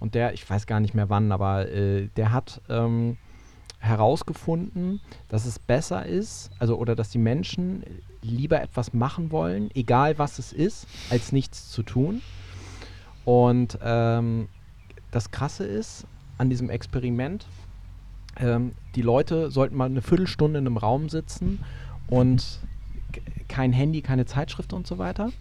Und 0.00 0.14
der, 0.14 0.34
ich 0.34 0.48
weiß 0.48 0.66
gar 0.66 0.80
nicht 0.80 0.94
mehr 0.94 1.08
wann, 1.08 1.32
aber 1.32 1.68
äh, 1.68 2.08
der 2.16 2.32
hat 2.32 2.60
ähm, 2.68 3.16
herausgefunden, 3.78 5.00
dass 5.28 5.46
es 5.46 5.58
besser 5.58 6.04
ist, 6.06 6.50
also 6.58 6.76
oder 6.76 6.96
dass 6.96 7.10
die 7.10 7.18
Menschen 7.18 7.84
lieber 8.22 8.60
etwas 8.60 8.92
machen 8.92 9.30
wollen, 9.30 9.70
egal 9.74 10.18
was 10.18 10.38
es 10.38 10.52
ist, 10.52 10.86
als 11.10 11.32
nichts 11.32 11.70
zu 11.70 11.82
tun. 11.82 12.22
Und 13.26 13.78
ähm, 13.82 14.48
das 15.10 15.32
Krasse 15.32 15.66
ist 15.66 16.06
an 16.38 16.48
diesem 16.48 16.70
Experiment, 16.70 17.46
ähm, 18.38 18.72
die 18.94 19.02
Leute 19.02 19.50
sollten 19.50 19.76
mal 19.76 19.86
eine 19.86 20.00
Viertelstunde 20.00 20.60
in 20.60 20.66
einem 20.66 20.76
Raum 20.76 21.08
sitzen 21.08 21.58
und 22.06 22.60
kein 23.48 23.72
Handy, 23.72 24.00
keine 24.00 24.26
Zeitschrift 24.26 24.72
und 24.72 24.86
so 24.86 24.98
weiter. 24.98 25.32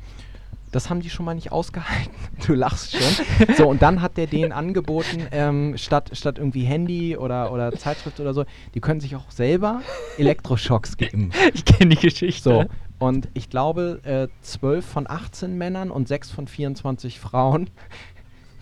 Das 0.75 0.89
haben 0.89 0.99
die 0.99 1.09
schon 1.09 1.25
mal 1.25 1.35
nicht 1.35 1.51
ausgehalten. 1.51 2.13
Du 2.45 2.53
lachst 2.53 2.97
schon. 2.97 3.55
So, 3.55 3.67
und 3.67 3.81
dann 3.81 4.01
hat 4.01 4.17
der 4.17 4.27
denen 4.27 4.51
angeboten, 4.51 5.25
ähm, 5.31 5.77
statt, 5.77 6.11
statt 6.13 6.37
irgendwie 6.37 6.63
Handy 6.63 7.15
oder, 7.15 7.53
oder 7.53 7.71
Zeitschrift 7.71 8.19
oder 8.19 8.33
so, 8.33 8.43
die 8.73 8.81
können 8.81 8.99
sich 8.99 9.15
auch 9.15 9.31
selber 9.31 9.81
Elektroschocks 10.17 10.97
geben. 10.97 11.31
Ich 11.53 11.63
kenne 11.63 11.95
die 11.95 12.01
Geschichte. 12.01 12.49
So, 12.49 12.65
und 12.99 13.29
ich 13.33 13.49
glaube, 13.49 14.01
äh, 14.03 14.27
12 14.41 14.85
von 14.85 15.09
18 15.09 15.57
Männern 15.57 15.91
und 15.91 16.07
6 16.09 16.31
von 16.31 16.47
24 16.47 17.19
Frauen, 17.19 17.69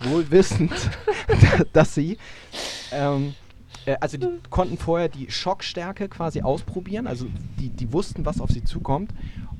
wohl 0.04 0.30
wissend, 0.30 0.72
dass 1.72 1.94
sie, 1.94 2.18
ähm, 2.92 3.34
äh, 3.86 3.96
also 4.00 4.16
die 4.16 4.28
konnten 4.50 4.78
vorher 4.78 5.08
die 5.08 5.30
Schockstärke 5.30 6.08
quasi 6.08 6.42
ausprobieren, 6.42 7.06
also 7.06 7.26
die, 7.58 7.70
die 7.70 7.92
wussten, 7.92 8.24
was 8.24 8.40
auf 8.40 8.50
sie 8.50 8.62
zukommt. 8.62 9.12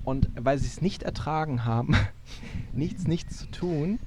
Und 0.05 0.29
weil 0.39 0.59
sie 0.59 0.67
es 0.67 0.81
nicht 0.81 1.03
ertragen 1.03 1.65
haben, 1.65 1.97
nichts, 2.73 3.07
nichts 3.07 3.39
zu 3.39 3.47
tun, 3.51 3.99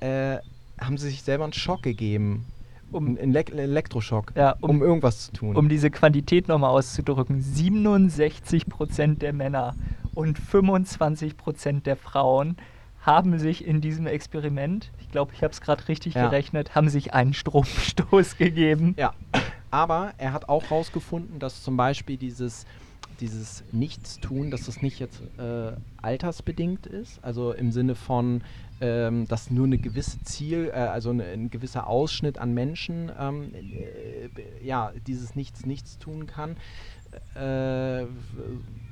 äh, 0.00 0.38
haben 0.80 0.96
sie 0.98 1.10
sich 1.10 1.22
selber 1.22 1.44
einen 1.44 1.52
Schock 1.52 1.82
gegeben. 1.82 2.46
Um, 2.92 3.06
einen 3.06 3.18
Elek 3.18 3.50
Elektroschock, 3.50 4.32
ja, 4.34 4.56
um, 4.60 4.70
um, 4.70 4.82
irgendwas 4.82 5.26
zu 5.26 5.32
tun. 5.32 5.54
Um 5.54 5.68
diese 5.68 5.90
Quantität 5.92 6.48
nochmal 6.48 6.70
auszudrücken, 6.70 7.40
67% 7.40 9.18
der 9.18 9.32
Männer 9.32 9.76
und 10.12 10.40
25% 10.40 11.82
der 11.82 11.94
Frauen 11.94 12.56
haben 13.02 13.38
sich 13.38 13.64
in 13.64 13.80
diesem 13.80 14.06
Experiment, 14.06 14.90
ich 15.00 15.10
glaube, 15.10 15.32
ich 15.34 15.42
habe 15.42 15.52
es 15.52 15.60
gerade 15.60 15.86
richtig 15.88 16.14
ja. 16.14 16.26
gerechnet, 16.26 16.74
haben 16.74 16.88
sich 16.88 17.14
einen 17.14 17.32
Stromstoß 17.32 18.36
gegeben. 18.38 18.94
Ja, 18.98 19.14
aber 19.70 20.12
er 20.18 20.32
hat 20.32 20.48
auch 20.48 20.64
herausgefunden, 20.64 21.38
dass 21.38 21.62
zum 21.62 21.76
Beispiel 21.76 22.16
dieses 22.16 22.66
dieses 23.20 23.64
Nichtstun, 23.72 24.50
dass 24.50 24.66
das 24.66 24.82
nicht 24.82 24.98
jetzt 24.98 25.22
äh, 25.38 25.72
altersbedingt 26.00 26.86
ist, 26.86 27.22
also 27.22 27.52
im 27.52 27.72
Sinne 27.72 27.94
von, 27.94 28.42
ähm, 28.80 29.26
dass 29.28 29.50
nur 29.50 29.66
eine 29.66 29.78
gewisse 29.78 30.22
Ziel, 30.24 30.70
äh, 30.72 30.78
also 30.78 31.10
eine, 31.10 31.24
ein 31.24 31.50
gewisser 31.50 31.86
Ausschnitt 31.86 32.38
an 32.38 32.54
Menschen, 32.54 33.10
ähm, 33.18 33.52
äh, 33.54 34.64
ja, 34.64 34.92
dieses 35.06 35.36
Nichts 35.36 35.66
Nichts 35.66 35.98
tun 35.98 36.26
kann. 36.26 36.56
Äh, 37.34 38.04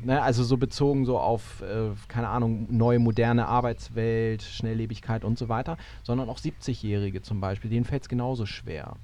ne, 0.02 0.22
also 0.22 0.42
so 0.42 0.56
bezogen 0.56 1.04
so 1.04 1.20
auf, 1.20 1.62
äh, 1.62 1.90
keine 2.08 2.28
Ahnung, 2.28 2.66
neue 2.68 2.98
moderne 2.98 3.46
Arbeitswelt, 3.46 4.42
Schnelllebigkeit 4.42 5.24
und 5.24 5.38
so 5.38 5.48
weiter, 5.48 5.76
sondern 6.02 6.28
auch 6.28 6.38
70-Jährige 6.38 7.22
zum 7.22 7.40
Beispiel, 7.40 7.70
denen 7.70 7.84
fällt 7.84 8.02
es 8.02 8.08
genauso 8.08 8.44
schwer. 8.44 8.96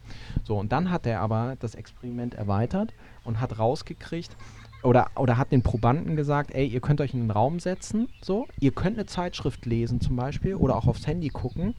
So, 0.43 0.59
und 0.59 0.73
dann 0.73 0.91
hat 0.91 1.07
er 1.07 1.21
aber 1.21 1.57
das 1.61 1.77
Experiment 1.77 2.35
erweitert 2.35 2.93
und 3.23 3.41
hat 3.41 3.59
rausgekriegt, 3.59 4.37
oder, 4.85 5.11
oder 5.17 5.39
hat 5.39 5.51
den 5.51 5.63
Probanden 5.63 6.15
gesagt, 6.15 6.53
ey, 6.55 6.67
ihr 6.67 6.81
könnt 6.81 7.01
euch 7.01 7.15
in 7.15 7.21
den 7.21 7.31
Raum 7.31 7.59
setzen, 7.59 8.09
so, 8.23 8.47
ihr 8.61 8.73
könnt 8.73 8.97
eine 8.97 9.07
Zeitschrift 9.07 9.67
lesen 9.67 10.01
zum 10.01 10.17
Beispiel 10.17 10.55
oder 10.55 10.77
auch 10.77 10.87
aufs 10.87 11.07
Handy 11.07 11.31
gucken, 11.31 11.75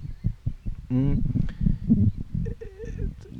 mh, 0.89 1.17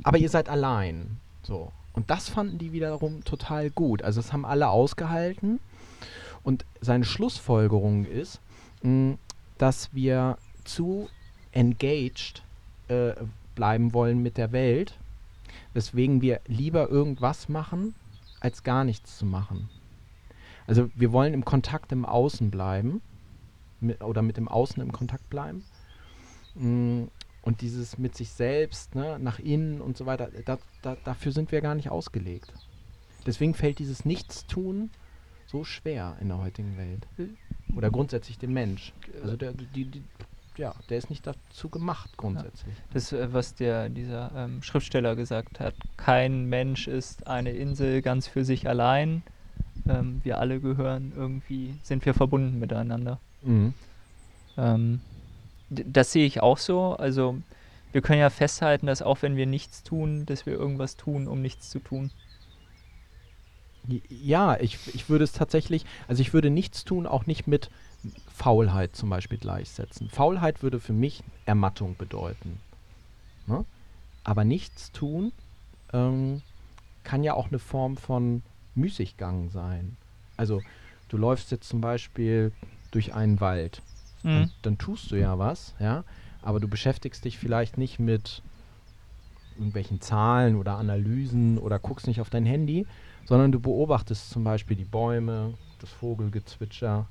aber 0.04 0.18
ihr 0.18 0.28
seid 0.30 0.48
allein, 0.48 1.18
so. 1.42 1.72
Und 1.92 2.10
das 2.10 2.28
fanden 2.28 2.58
die 2.58 2.72
wiederum 2.72 3.24
total 3.24 3.70
gut. 3.70 4.02
Also 4.02 4.20
das 4.20 4.32
haben 4.32 4.44
alle 4.44 4.68
ausgehalten. 4.68 5.60
Und 6.44 6.64
seine 6.80 7.04
Schlussfolgerung 7.04 8.04
ist, 8.04 8.38
mh, 8.82 9.16
dass 9.58 9.92
wir 9.94 10.36
zu 10.64 11.08
engaged 11.52 12.42
äh, 12.88 13.14
bleiben 13.54 13.94
wollen 13.94 14.22
mit 14.22 14.36
der 14.36 14.52
Welt, 14.52 14.94
weswegen 15.72 16.20
wir 16.20 16.40
lieber 16.46 16.88
irgendwas 16.88 17.48
machen, 17.48 17.94
als 18.46 18.62
gar 18.62 18.84
nichts 18.84 19.18
zu 19.18 19.26
machen. 19.26 19.68
Also 20.66 20.88
wir 20.94 21.12
wollen 21.12 21.34
im 21.34 21.44
Kontakt 21.44 21.92
im 21.92 22.04
Außen 22.04 22.50
bleiben 22.50 23.02
mit, 23.80 24.02
oder 24.02 24.22
mit 24.22 24.36
dem 24.36 24.48
Außen 24.48 24.80
im 24.82 24.92
Kontakt 24.92 25.28
bleiben. 25.28 25.64
Mm, 26.54 27.04
und 27.42 27.60
dieses 27.60 27.98
mit 27.98 28.16
sich 28.16 28.30
selbst, 28.30 28.94
ne, 28.94 29.18
nach 29.18 29.38
innen 29.38 29.80
und 29.80 29.96
so 29.96 30.06
weiter, 30.06 30.30
da, 30.44 30.58
da, 30.82 30.96
dafür 31.04 31.32
sind 31.32 31.52
wir 31.52 31.60
gar 31.60 31.74
nicht 31.74 31.90
ausgelegt. 31.90 32.52
Deswegen 33.26 33.54
fällt 33.54 33.80
dieses 33.80 34.04
Nichtstun 34.04 34.90
so 35.46 35.64
schwer 35.64 36.16
in 36.20 36.28
der 36.28 36.38
heutigen 36.38 36.76
Welt. 36.76 37.06
Oder 37.76 37.90
grundsätzlich 37.90 38.38
dem 38.38 38.52
Mensch. 38.52 38.92
Also 39.22 39.36
der, 39.36 39.52
die, 39.52 39.84
die, 39.84 40.02
ja, 40.56 40.74
der 40.88 40.98
ist 40.98 41.10
nicht 41.10 41.26
dazu 41.26 41.68
gemacht 41.68 42.16
grundsätzlich. 42.16 42.74
Ja. 42.74 42.84
Das, 42.92 43.12
äh, 43.12 43.32
was 43.32 43.54
der, 43.54 43.88
dieser 43.88 44.30
ähm, 44.36 44.62
Schriftsteller 44.62 45.16
gesagt 45.16 45.60
hat, 45.60 45.74
kein 45.96 46.46
Mensch 46.46 46.88
ist 46.88 47.26
eine 47.26 47.50
Insel 47.50 48.02
ganz 48.02 48.26
für 48.26 48.44
sich 48.44 48.68
allein. 48.68 49.22
Ähm, 49.88 50.20
wir 50.24 50.38
alle 50.38 50.60
gehören 50.60 51.12
irgendwie, 51.16 51.74
sind 51.82 52.04
wir 52.06 52.14
verbunden 52.14 52.58
miteinander. 52.58 53.18
Mhm. 53.42 53.74
Ähm, 54.56 55.00
das 55.68 56.12
sehe 56.12 56.26
ich 56.26 56.42
auch 56.42 56.58
so. 56.58 56.94
Also 56.94 57.38
wir 57.92 58.02
können 58.02 58.20
ja 58.20 58.30
festhalten, 58.30 58.86
dass 58.86 59.02
auch 59.02 59.22
wenn 59.22 59.36
wir 59.36 59.46
nichts 59.46 59.82
tun, 59.82 60.26
dass 60.26 60.46
wir 60.46 60.54
irgendwas 60.54 60.96
tun, 60.96 61.28
um 61.28 61.42
nichts 61.42 61.70
zu 61.70 61.78
tun. 61.78 62.10
Ja, 64.08 64.58
ich, 64.58 64.78
ich 64.94 65.08
würde 65.08 65.24
es 65.24 65.32
tatsächlich, 65.32 65.86
also 66.08 66.20
ich 66.20 66.34
würde 66.34 66.50
nichts 66.50 66.84
tun, 66.84 67.06
auch 67.06 67.26
nicht 67.26 67.46
mit 67.46 67.70
Faulheit 68.32 68.96
zum 68.96 69.10
Beispiel 69.10 69.38
gleichsetzen. 69.38 70.08
Faulheit 70.08 70.62
würde 70.62 70.80
für 70.80 70.92
mich 70.92 71.22
Ermattung 71.44 71.96
bedeuten. 71.96 72.60
Ne? 73.46 73.64
Aber 74.24 74.44
nichts 74.44 74.92
tun 74.92 75.32
ähm, 75.92 76.42
kann 77.04 77.22
ja 77.22 77.34
auch 77.34 77.48
eine 77.48 77.58
Form 77.58 77.96
von 77.96 78.42
Müßiggang 78.74 79.50
sein. 79.50 79.96
Also 80.36 80.60
du 81.08 81.16
läufst 81.16 81.50
jetzt 81.50 81.68
zum 81.68 81.80
Beispiel 81.80 82.52
durch 82.90 83.14
einen 83.14 83.40
Wald. 83.40 83.82
Mhm. 84.22 84.50
dann 84.62 84.76
tust 84.76 85.12
du 85.12 85.16
ja 85.16 85.38
was, 85.38 85.74
ja, 85.78 86.02
aber 86.42 86.58
du 86.58 86.66
beschäftigst 86.66 87.24
dich 87.24 87.38
vielleicht 87.38 87.78
nicht 87.78 88.00
mit 88.00 88.42
irgendwelchen 89.54 90.00
Zahlen 90.00 90.56
oder 90.56 90.76
Analysen 90.78 91.58
oder 91.58 91.78
guckst 91.78 92.08
nicht 92.08 92.20
auf 92.20 92.30
dein 92.30 92.44
Handy, 92.44 92.86
sondern 93.24 93.52
du 93.52 93.60
beobachtest 93.60 94.30
zum 94.30 94.42
Beispiel 94.42 94.76
die 94.76 94.84
Bäume, 94.84 95.54
das 95.80 95.90
Vogelgezwitscher, 95.90 97.06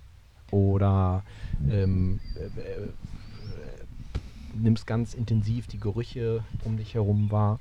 oder 0.51 1.23
ähm, 1.69 2.19
äh, 2.35 2.61
äh, 2.61 2.87
nimmst 4.53 4.87
ganz 4.87 5.13
intensiv 5.13 5.67
die 5.67 5.79
Gerüche 5.79 6.43
um 6.63 6.77
dich 6.77 6.93
herum 6.93 7.31
wahr. 7.31 7.59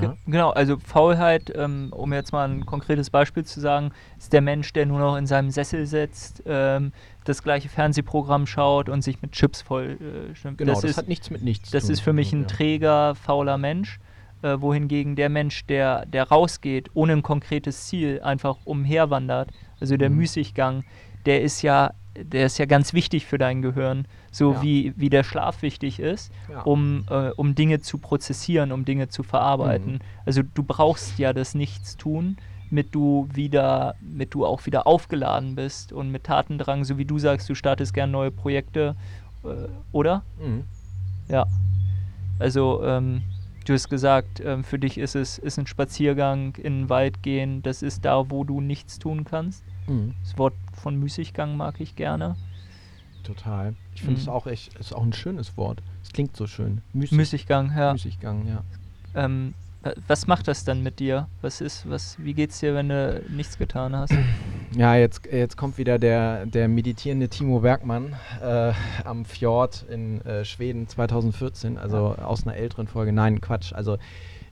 Ja. 0.00 0.16
Genau, 0.26 0.50
also 0.50 0.76
Faulheit, 0.78 1.52
ähm, 1.54 1.88
um 1.90 2.12
jetzt 2.12 2.32
mal 2.32 2.48
ein 2.48 2.66
konkretes 2.66 3.10
Beispiel 3.10 3.44
zu 3.44 3.60
sagen, 3.60 3.92
ist 4.18 4.32
der 4.32 4.42
Mensch, 4.42 4.72
der 4.72 4.86
nur 4.86 4.98
noch 4.98 5.16
in 5.16 5.26
seinem 5.26 5.50
Sessel 5.50 5.86
sitzt, 5.86 6.42
ähm, 6.46 6.92
das 7.24 7.42
gleiche 7.42 7.68
Fernsehprogramm 7.68 8.46
schaut 8.46 8.88
und 8.88 9.02
sich 9.02 9.22
mit 9.22 9.32
Chips 9.32 9.62
voll 9.62 9.98
äh, 10.00 10.34
stimmt. 10.34 10.58
Genau, 10.58 10.72
das, 10.72 10.82
das 10.82 10.90
ist, 10.92 10.98
hat 10.98 11.08
nichts 11.08 11.30
mit 11.30 11.42
nichts 11.42 11.70
Das 11.70 11.88
ist 11.88 12.00
für 12.00 12.12
mich 12.12 12.32
ein 12.32 12.46
träger, 12.46 13.14
fauler 13.14 13.58
Mensch, 13.58 13.98
äh, 14.42 14.60
wohingegen 14.60 15.16
der 15.16 15.28
Mensch, 15.28 15.64
der, 15.66 16.04
der 16.06 16.28
rausgeht, 16.28 16.90
ohne 16.94 17.14
ein 17.14 17.22
konkretes 17.22 17.86
Ziel, 17.86 18.20
einfach 18.22 18.58
umherwandert, 18.64 19.50
also 19.80 19.96
der 19.96 20.10
mhm. 20.10 20.16
Müßiggang, 20.16 20.84
der 21.26 21.42
ist 21.42 21.62
ja, 21.62 21.92
der 22.16 22.46
ist 22.46 22.58
ja 22.58 22.64
ganz 22.66 22.94
wichtig 22.94 23.26
für 23.26 23.38
dein 23.38 23.60
Gehirn, 23.60 24.06
so 24.30 24.54
ja. 24.54 24.62
wie, 24.62 24.94
wie 24.96 25.10
der 25.10 25.24
Schlaf 25.24 25.62
wichtig 25.62 26.00
ist, 26.00 26.32
ja. 26.50 26.62
um, 26.62 27.04
äh, 27.10 27.30
um 27.30 27.54
Dinge 27.54 27.80
zu 27.80 27.98
prozessieren, 27.98 28.72
um 28.72 28.84
Dinge 28.84 29.08
zu 29.08 29.22
verarbeiten. 29.22 29.94
Mhm. 29.94 29.98
Also 30.24 30.42
du 30.42 30.62
brauchst 30.62 31.18
ja 31.18 31.32
das 31.32 31.54
Nichtstun, 31.54 32.36
mit 32.70 32.94
du 32.94 33.28
wieder, 33.32 33.94
mit 34.00 34.34
du 34.34 34.44
auch 34.44 34.66
wieder 34.66 34.86
aufgeladen 34.86 35.54
bist 35.54 35.92
und 35.92 36.10
mit 36.10 36.24
Tatendrang, 36.24 36.84
so 36.84 36.98
wie 36.98 37.04
du 37.04 37.18
sagst, 37.18 37.48
du 37.48 37.54
startest 37.54 37.94
gerne 37.94 38.12
neue 38.12 38.30
Projekte, 38.30 38.96
äh, 39.44 39.68
oder? 39.92 40.22
Mhm. 40.40 40.64
Ja. 41.28 41.46
Also 42.38 42.82
ähm, 42.84 43.22
du 43.64 43.72
hast 43.72 43.88
gesagt, 43.88 44.40
ähm, 44.44 44.64
für 44.64 44.78
dich 44.78 44.98
ist 44.98 45.14
es 45.14 45.38
ist 45.38 45.58
ein 45.58 45.66
Spaziergang 45.66 46.54
in 46.56 46.82
den 46.82 46.88
Wald 46.88 47.22
gehen, 47.22 47.62
das 47.62 47.82
ist 47.82 48.04
da, 48.04 48.30
wo 48.30 48.44
du 48.44 48.60
nichts 48.60 48.98
tun 48.98 49.24
kannst. 49.24 49.64
Mhm. 49.86 50.14
Das 50.22 50.38
Wort 50.38 50.54
von 50.74 50.98
Müßiggang 50.98 51.56
mag 51.56 51.80
ich 51.80 51.96
gerne. 51.96 52.36
Total. 53.22 53.74
Ich 53.94 54.02
finde 54.02 54.20
es 54.20 54.26
mhm. 54.26 54.32
auch 54.32 54.46
echt, 54.46 54.74
ist 54.78 54.94
auch 54.94 55.02
ein 55.02 55.12
schönes 55.12 55.56
Wort. 55.56 55.82
Es 56.02 56.12
klingt 56.12 56.36
so 56.36 56.46
schön. 56.46 56.80
Müßig, 56.92 57.16
Müßiggang, 57.16 57.72
ja. 57.76 57.92
Müßiggang, 57.92 58.46
ja. 58.46 58.62
Ähm, 59.14 59.54
was 60.06 60.26
macht 60.26 60.48
das 60.48 60.64
dann 60.64 60.82
mit 60.82 60.98
dir? 60.98 61.28
Was 61.42 61.60
ist, 61.60 61.88
was, 61.88 62.16
wie 62.18 62.34
geht's 62.34 62.60
dir, 62.60 62.74
wenn 62.74 62.88
du 62.88 63.22
nichts 63.28 63.58
getan 63.58 63.94
hast? 63.94 64.14
Ja, 64.74 64.94
jetzt, 64.96 65.24
jetzt 65.26 65.56
kommt 65.56 65.78
wieder 65.78 65.98
der, 65.98 66.44
der 66.44 66.68
meditierende 66.68 67.28
Timo 67.28 67.60
Bergmann 67.60 68.14
äh, 68.42 68.72
am 69.04 69.24
Fjord 69.24 69.86
in 69.88 70.20
äh, 70.22 70.44
Schweden 70.44 70.86
2014, 70.86 71.78
also 71.78 72.14
ja. 72.18 72.24
aus 72.24 72.46
einer 72.46 72.56
älteren 72.56 72.86
Folge. 72.86 73.12
Nein, 73.12 73.40
Quatsch. 73.40 73.72
Also 73.72 73.96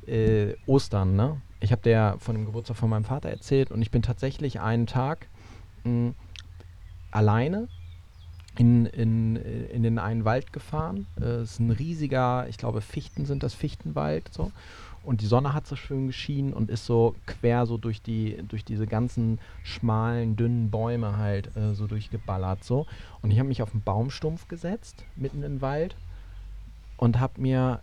äh, 0.07 0.55
Ostern, 0.67 1.17
ne? 1.17 1.43
Ich 1.61 1.73
habe 1.73 1.83
dir 1.83 2.17
von 2.19 2.35
dem 2.35 2.45
Geburtstag 2.45 2.77
von 2.77 2.91
meinem 2.91 3.05
Vater 3.05 3.31
erzählt 3.31 3.71
und 3.71 3.81
ich 3.83 3.91
bin 3.91 4.03
tatsächlich 4.03 4.61
einen 4.61 4.87
Tag 4.87 5.29
mh, 5.85 6.13
alleine 7.11 7.69
in, 8.59 8.87
in, 8.87 9.37
in 9.37 9.83
den 9.83 9.99
einen 9.99 10.25
Wald 10.25 10.53
gefahren. 10.53 11.07
Äh, 11.21 11.25
es 11.25 11.53
ist 11.53 11.61
ein 11.61 11.71
riesiger, 11.71 12.49
ich 12.49 12.59
glaube 12.59 12.81
Fichten 12.81 13.27
sind 13.27 13.43
das 13.43 13.55
Fichtenwald 13.55 14.33
so. 14.33 14.53
und 15.03 15.21
die 15.21 15.27
Sonne 15.27 15.55
hat 15.55 15.67
so 15.67 15.77
schön 15.77 16.07
geschienen 16.07 16.53
und 16.53 16.71
ist 16.71 16.87
so 16.87 17.15
quer 17.27 17.67
so 17.67 17.79
durch 17.79 18.03
die 18.03 18.43
durch 18.49 18.65
diese 18.65 18.87
ganzen 18.87 19.39
schmalen 19.63 20.37
dünnen 20.37 20.71
Bäume 20.71 21.17
halt 21.17 21.57
äh, 21.57 21.75
so 21.75 21.87
durchgeballert 21.87 22.63
so 22.63 22.87
und 23.23 23.31
ich 23.31 23.39
habe 23.39 23.49
mich 23.49 23.63
auf 23.63 23.73
einen 23.73 23.83
Baumstumpf 23.83 24.49
gesetzt 24.49 25.05
mitten 25.17 25.43
im 25.43 25.61
Wald 25.61 25.97
und 26.97 27.19
habe 27.19 27.41
mir 27.41 27.81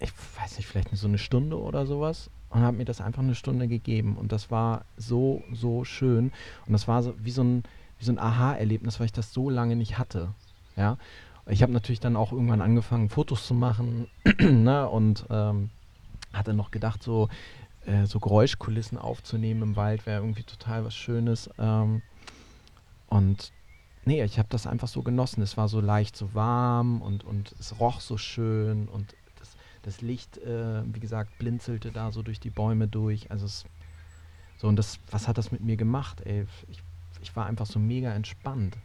ich 0.00 0.12
weiß 0.40 0.56
nicht 0.56 0.66
vielleicht 0.66 0.88
so 0.96 1.06
eine 1.06 1.18
Stunde 1.18 1.60
oder 1.60 1.86
sowas 1.86 2.30
und 2.50 2.60
habe 2.60 2.76
mir 2.76 2.84
das 2.84 3.00
einfach 3.00 3.22
eine 3.22 3.34
Stunde 3.34 3.68
gegeben 3.68 4.16
und 4.16 4.32
das 4.32 4.50
war 4.50 4.84
so 4.96 5.42
so 5.52 5.84
schön 5.84 6.32
und 6.66 6.72
das 6.72 6.86
war 6.86 7.02
so 7.02 7.14
wie 7.18 7.30
so 7.30 7.42
ein 7.42 7.62
so 8.00 8.12
ein 8.12 8.18
Aha-Erlebnis, 8.18 8.98
weil 8.98 9.06
ich 9.06 9.12
das 9.12 9.32
so 9.32 9.50
lange 9.50 9.76
nicht 9.76 9.98
hatte. 9.98 10.32
Ja, 10.76 10.96
ich 11.46 11.62
habe 11.62 11.72
natürlich 11.72 12.00
dann 12.00 12.16
auch 12.16 12.32
irgendwann 12.32 12.62
angefangen, 12.62 13.08
Fotos 13.08 13.46
zu 13.46 13.54
machen 13.54 14.08
ne, 14.40 14.88
und 14.88 15.26
ähm, 15.30 15.70
hatte 16.32 16.54
noch 16.54 16.70
gedacht, 16.70 17.02
so, 17.02 17.28
äh, 17.86 18.06
so 18.06 18.20
Geräuschkulissen 18.20 18.98
aufzunehmen 18.98 19.62
im 19.62 19.76
Wald 19.76 20.06
wäre 20.06 20.20
irgendwie 20.20 20.44
total 20.44 20.84
was 20.84 20.94
Schönes. 20.94 21.50
Ähm, 21.58 22.02
und 23.08 23.52
nee, 24.04 24.22
ich 24.22 24.38
habe 24.38 24.48
das 24.50 24.66
einfach 24.66 24.88
so 24.88 25.02
genossen. 25.02 25.42
Es 25.42 25.56
war 25.56 25.68
so 25.68 25.80
leicht, 25.80 26.16
so 26.16 26.34
warm 26.34 27.02
und, 27.02 27.24
und 27.24 27.54
es 27.58 27.80
roch 27.80 28.00
so 28.00 28.16
schön 28.16 28.88
und 28.88 29.14
das, 29.90 30.00
Licht, 30.00 30.38
äh, 30.38 30.82
wie 30.94 31.00
gesagt, 31.00 31.38
blinzelte 31.38 31.90
da 31.90 32.10
so 32.12 32.22
durch 32.22 32.40
die 32.40 32.50
Bäume 32.50 32.88
durch. 32.88 33.30
Also 33.30 33.46
es, 33.46 33.64
so 34.56 34.68
und 34.68 34.76
das, 34.76 34.98
was 35.10 35.28
hat 35.28 35.38
das 35.38 35.52
mit 35.52 35.62
mir 35.62 35.76
gemacht, 35.76 36.20
ey? 36.24 36.46
Ich, 36.68 36.82
ich 37.20 37.34
war 37.36 37.46
einfach 37.46 37.66
so 37.66 37.78
mega 37.78 38.12
entspannt 38.12 38.76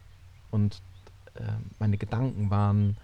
und 0.52 0.82
äh, 1.36 1.44
meine 1.80 1.98
Gedanken 1.98 2.50
waren, 2.50 2.98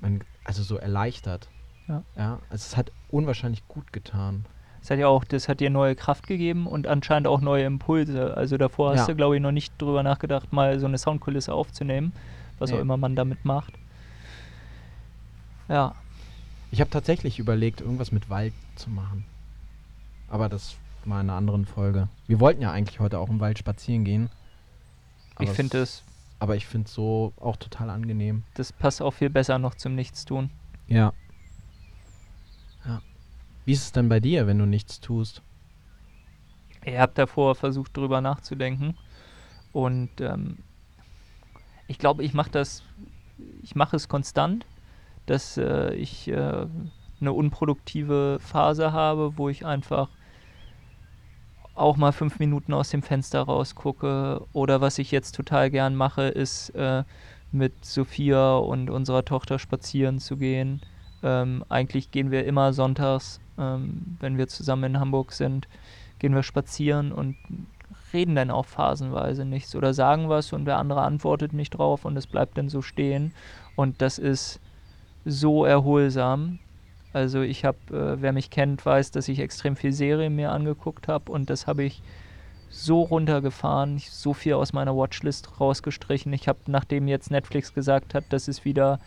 mein, 0.00 0.22
also 0.44 0.62
so 0.62 0.76
erleichtert. 0.76 1.48
Ja. 1.88 2.02
ja. 2.16 2.32
Also 2.50 2.64
es 2.66 2.76
hat 2.76 2.92
unwahrscheinlich 3.08 3.66
gut 3.68 3.92
getan. 3.92 4.44
Das 4.80 4.90
hat 4.90 4.98
ja 4.98 5.08
auch, 5.08 5.24
das 5.24 5.48
hat 5.48 5.58
dir 5.60 5.70
neue 5.70 5.96
Kraft 5.96 6.26
gegeben 6.26 6.66
und 6.66 6.86
anscheinend 6.86 7.26
auch 7.26 7.40
neue 7.40 7.64
Impulse. 7.64 8.36
Also 8.36 8.56
davor 8.56 8.92
hast 8.92 9.00
Ja. 9.00 9.06
du, 9.06 9.16
glaube 9.16 9.34
ich, 9.36 9.42
noch 9.42 9.50
nicht 9.52 9.72
drüber 9.82 10.02
nachgedacht, 10.02 10.52
mal 10.52 10.78
so 10.78 10.86
eine 10.86 10.98
Soundkulisse 10.98 11.52
aufzunehmen, 11.52 12.12
was 12.58 12.70
Nee. 12.70 12.76
auch 12.76 12.80
immer 12.80 12.96
man 12.96 13.16
damit 13.16 13.44
macht. 13.44 13.74
Ja, 15.68 15.94
Ich 16.70 16.80
habe 16.80 16.90
tatsächlich 16.90 17.38
überlegt, 17.38 17.80
irgendwas 17.80 18.12
mit 18.12 18.28
Wald 18.28 18.52
zu 18.76 18.90
machen. 18.90 19.24
Aber 20.28 20.48
das 20.48 20.76
war 21.04 21.20
in 21.20 21.28
einer 21.30 21.38
anderen 21.38 21.64
Folge. 21.66 22.08
Wir 22.26 22.40
wollten 22.40 22.60
ja 22.62 22.72
eigentlich 22.72 22.98
heute 23.00 23.18
auch 23.18 23.28
im 23.28 23.40
Wald 23.40 23.58
spazieren 23.58 24.04
gehen. 24.04 24.28
ich 25.38 25.46
Aber 25.48 25.54
finde, 25.54 25.78
es- 25.82 26.02
Aber 26.38 26.56
ich 26.56 26.66
finde 26.66 26.86
es 26.86 26.94
so 26.94 27.32
auch 27.38 27.56
total 27.56 27.88
angenehm. 27.90 28.42
das 28.54 28.72
passt 28.72 29.00
auch 29.00 29.12
viel 29.12 29.30
besser 29.30 29.58
noch 29.58 29.74
zum 29.74 29.94
Nichtstun. 29.94 30.50
Ja. 30.88 31.12
Ja. 32.84 33.00
Wie 33.64 33.72
ist 33.72 33.82
es 33.84 33.92
denn 33.92 34.08
bei 34.08 34.20
dir, 34.20 34.46
wenn 34.46 34.58
du 34.58 34.66
nichts 34.66 35.00
tust? 35.00 35.42
Ich 36.84 36.96
habe 36.98 37.12
davor 37.14 37.54
versucht, 37.54 37.96
drüber 37.96 38.20
nachzudenken. 38.20 38.96
Und 39.72 40.20
ähm, 40.20 40.58
ich 41.88 41.98
glaube, 41.98 42.22
ich 42.22 42.32
mache 42.34 42.50
das, 42.50 42.82
ich 43.62 43.74
mache 43.74 43.96
es 43.96 44.08
konstant, 44.08 44.66
dass 45.26 45.56
äh, 45.56 45.94
ich 45.94 46.28
äh, 46.28 46.66
eine 47.20 47.32
unproduktive 47.32 48.38
Phase 48.40 48.92
habe, 48.92 49.36
wo 49.36 49.48
ich 49.48 49.66
einfach 49.66 50.08
auch 51.74 51.96
mal 51.96 52.12
fünf 52.12 52.38
Minuten 52.38 52.72
aus 52.72 52.90
dem 52.90 53.02
Fenster 53.02 53.42
rausgucke. 53.42 54.42
Oder 54.52 54.80
was 54.80 54.98
ich 54.98 55.10
jetzt 55.10 55.34
total 55.34 55.70
gern 55.70 55.94
mache, 55.94 56.22
ist 56.22 56.70
äh, 56.70 57.04
mit 57.52 57.84
Sophia 57.84 58.56
und 58.56 58.90
unserer 58.90 59.24
Tochter 59.24 59.58
spazieren 59.58 60.18
zu 60.18 60.36
gehen. 60.36 60.80
Ähm, 61.22 61.64
eigentlich 61.68 62.10
gehen 62.10 62.30
wir 62.30 62.44
immer 62.44 62.72
sonntags, 62.72 63.40
ähm, 63.58 64.16
wenn 64.20 64.38
wir 64.38 64.48
zusammen 64.48 64.94
in 64.94 65.00
Hamburg 65.00 65.32
sind, 65.32 65.68
gehen 66.18 66.34
wir 66.34 66.42
spazieren 66.42 67.12
und 67.12 67.36
reden 68.12 68.34
dann 68.34 68.50
auch 68.50 68.66
phasenweise 68.66 69.44
nichts 69.44 69.74
oder 69.74 69.92
sagen 69.92 70.28
was 70.28 70.52
und 70.52 70.64
der 70.64 70.78
andere 70.78 71.02
antwortet 71.02 71.52
nicht 71.52 71.70
drauf 71.70 72.04
und 72.04 72.16
es 72.16 72.26
bleibt 72.26 72.56
dann 72.56 72.68
so 72.68 72.82
stehen. 72.82 73.32
Und 73.74 74.00
das 74.00 74.18
ist 74.18 74.60
so 75.26 75.64
erholsam. 75.64 76.58
Also 77.12 77.42
ich 77.42 77.64
habe, 77.64 77.78
äh, 77.90 78.22
wer 78.22 78.32
mich 78.32 78.50
kennt, 78.50 78.86
weiß, 78.86 79.10
dass 79.10 79.28
ich 79.28 79.40
extrem 79.40 79.76
viel 79.76 79.92
Serien 79.92 80.36
mir 80.36 80.52
angeguckt 80.52 81.08
habe 81.08 81.32
und 81.32 81.50
das 81.50 81.66
habe 81.66 81.84
ich 81.84 82.02
so 82.70 83.02
runtergefahren, 83.02 83.98
so 83.98 84.34
viel 84.34 84.54
aus 84.54 84.72
meiner 84.72 84.96
Watchlist 84.96 85.60
rausgestrichen. 85.60 86.32
Ich 86.32 86.48
habe, 86.48 86.58
nachdem 86.66 87.08
jetzt 87.08 87.30
Netflix 87.30 87.72
gesagt 87.74 88.14
hat, 88.14 88.24
dass 88.30 88.48
es 88.48 88.64
wieder 88.64 89.00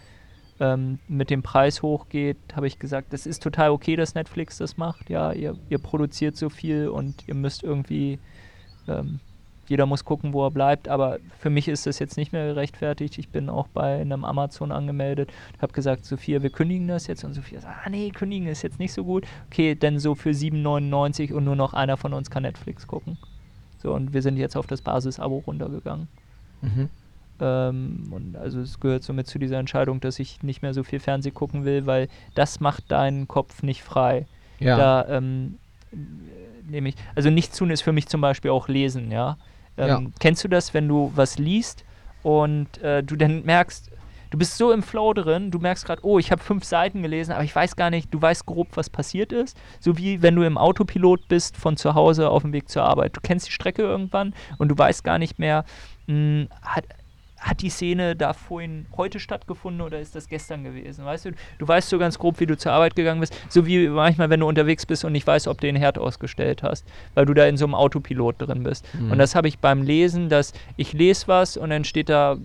ähm, 0.60 1.00
mit 1.08 1.30
dem 1.30 1.44
Preis 1.44 1.82
hochgeht, 1.82 2.38
habe 2.56 2.68
ich 2.68 2.80
gesagt, 2.80 3.14
das 3.14 3.26
ist 3.26 3.44
total 3.44 3.70
okay, 3.70 3.96
dass 3.96 4.16
Netflix 4.16 4.58
das 4.58 4.78
macht. 4.78 5.10
Ja, 5.10 5.32
ihr, 5.32 5.56
ihr 5.70 5.80
produziert 5.80 6.36
so 6.36 6.50
viel 6.50 6.90
und 6.90 7.28
ihr 7.28 7.36
müsst 7.36 7.64
irgendwie, 7.64 8.20
ähm, 8.88 9.20
jeder 9.70 9.86
muss 9.86 10.06
gucken, 10.06 10.34
wo 10.34 10.46
er 10.46 10.52
bleibt. 10.52 10.88
Aber 10.88 11.20
für 11.40 11.50
mich 11.50 11.68
ist 11.68 11.86
das 11.86 12.00
jetzt 12.00 12.18
nicht 12.18 12.34
mehr 12.34 12.48
gerechtfertigt. 12.48 13.18
Ich 13.18 13.30
bin 13.30 13.50
auch 13.50 13.68
bei 13.68 14.02
einem 14.02 14.26
Amazon 14.26 14.72
angemeldet, 14.72 15.32
habe 15.62 15.74
gesagt, 15.74 16.06
Sophia, 16.06 16.42
wir 16.42 16.50
kündigen 16.50 16.88
das 16.88 17.08
jetzt. 17.08 17.24
Und 17.24 17.34
Sophia 17.34 17.62
sagt, 17.62 17.76
ah 17.86 17.90
nee, 17.90 18.10
kündigen 18.10 18.48
ist 18.48 18.62
jetzt 18.62 18.80
nicht 18.80 18.94
so 18.94 19.04
gut. 19.04 19.26
Okay, 19.48 19.76
dann 19.76 20.00
so 20.00 20.16
für 20.16 20.32
7,99 20.32 21.34
und 21.34 21.46
nur 21.46 21.56
noch 21.56 21.74
einer 21.74 21.98
von 21.98 22.14
uns 22.14 22.30
kann 22.30 22.44
Netflix 22.44 22.88
gucken. 22.88 23.18
So, 23.82 23.94
und 23.94 24.14
wir 24.14 24.22
sind 24.22 24.38
jetzt 24.38 24.58
auf 24.58 24.68
das 24.68 24.82
Basis-Abo 24.82 25.44
runtergegangen. 25.46 26.08
Mhm. 26.62 26.90
Ähm, 27.40 28.08
und 28.12 28.36
also 28.36 28.60
es 28.60 28.80
gehört 28.80 29.04
somit 29.04 29.28
zu 29.28 29.40
dieser 29.40 29.58
Entscheidung, 29.58 30.02
dass 30.02 30.20
ich 30.20 30.44
nicht 30.44 30.62
mehr 30.62 30.74
so 30.74 30.84
viel 30.84 31.00
Fernsehen 31.00 31.34
gucken 31.34 31.64
will, 31.64 31.86
weil 31.86 32.10
das 32.36 32.60
macht 32.60 32.92
deinen 32.92 33.28
Kopf 33.28 33.64
nicht 33.64 33.84
frei. 33.84 34.26
Ja. 34.60 34.78
Da 34.78 35.18
ähm, 35.18 35.58
nehme 36.70 36.90
ich, 36.90 36.96
also 37.16 37.30
nichts 37.30 37.58
tun 37.58 37.70
ist 37.70 37.82
für 37.82 37.94
mich 37.94 38.08
zum 38.08 38.22
Beispiel 38.22 38.52
auch 38.52 38.68
lesen, 38.68 39.12
ja. 39.12 39.38
Ähm, 39.80 39.88
Ja. 39.88 40.02
Kennst 40.20 40.44
du 40.44 40.48
das, 40.48 40.74
wenn 40.74 40.88
du 40.88 41.12
was 41.16 41.38
liest 41.40 41.84
und 42.24 42.78
äh, 42.84 43.02
du 43.04 43.16
dann 43.16 43.44
merkst, 43.44 43.90
du 44.32 44.38
bist 44.38 44.58
so 44.58 44.72
im 44.72 44.84
Flow 44.84 45.14
drin, 45.14 45.50
du 45.50 45.58
merkst 45.60 45.86
gerade, 45.86 46.06
oh, 46.06 46.20
ich 46.20 46.32
habe 46.32 46.44
fünf 46.44 46.64
Seiten 46.64 47.02
gelesen, 47.02 47.32
aber 47.32 47.44
ich 47.44 47.56
weiß 47.56 47.76
gar 47.76 47.90
nicht, 47.90 48.14
du 48.14 48.22
weißt 48.22 48.46
grob, 48.46 48.68
was 48.76 48.90
passiert 48.90 49.32
ist. 49.32 49.58
So 49.80 49.98
wie 49.98 50.22
wenn 50.22 50.36
du 50.36 50.44
im 50.44 50.58
Autopilot 50.58 51.28
bist 51.28 51.58
von 51.58 51.78
zu 51.78 51.96
Hause 51.96 52.30
auf 52.30 52.44
dem 52.44 52.54
Weg 52.54 52.70
zur 52.70 52.84
Arbeit. 52.84 53.16
Du 53.18 53.22
kennst 53.22 53.48
die 53.48 53.52
Strecke 53.52 53.82
irgendwann 53.82 54.36
und 54.60 54.68
du 54.70 54.78
weißt 54.78 55.04
gar 55.04 55.18
nicht 55.18 55.40
mehr, 55.40 55.66
mh, 56.08 56.46
hat, 56.62 56.84
hat 57.40 57.62
die 57.62 57.70
Szene 57.70 58.16
da 58.16 58.34
vorhin 58.34 58.86
heute 58.98 59.20
stattgefunden 59.20 59.82
oder 59.82 60.00
ist 60.00 60.16
das 60.16 60.28
gestern 60.28 60.64
gewesen? 60.64 61.06
Weißt 61.06 61.26
du, 61.26 61.32
du 61.58 61.68
weißt 61.68 61.90
so 61.90 61.98
ganz 61.98 62.20
grob, 62.20 62.40
wie 62.40 62.46
du 62.46 62.58
zur 62.58 62.72
Arbeit 62.72 62.96
gegangen 62.96 63.20
bist, 63.20 63.36
so 63.50 63.66
wie 63.66 63.88
manchmal, 63.88 64.30
wenn 64.30 64.42
du 64.42 64.48
unterwegs 64.48 64.86
bist 64.86 65.06
und 65.06 65.14
nicht 65.14 65.26
weißt, 65.26 65.48
ob 65.48 65.60
du 65.62 65.68
den 65.68 65.76
Herd 65.76 65.98
ausgestellt 65.98 66.64
hast, 66.64 66.86
weil 67.14 67.26
du 67.26 67.34
da 67.34 67.46
in 67.46 67.58
so 67.58 67.66
einem 67.66 67.76
Autopilot 67.76 68.36
drin 68.40 68.64
bist. 68.64 68.86
Mhm. 68.94 69.12
Und 69.12 69.18
das 69.20 69.36
habe 69.36 69.48
ich 69.48 69.60
beim 69.60 69.84
Lesen, 69.84 70.30
dass 70.30 70.54
ich 70.78 70.94
lese 70.94 71.28
was 71.28 71.58
und 71.58 71.70
dann 71.70 71.84
steht 71.84 72.10
da 72.10 72.38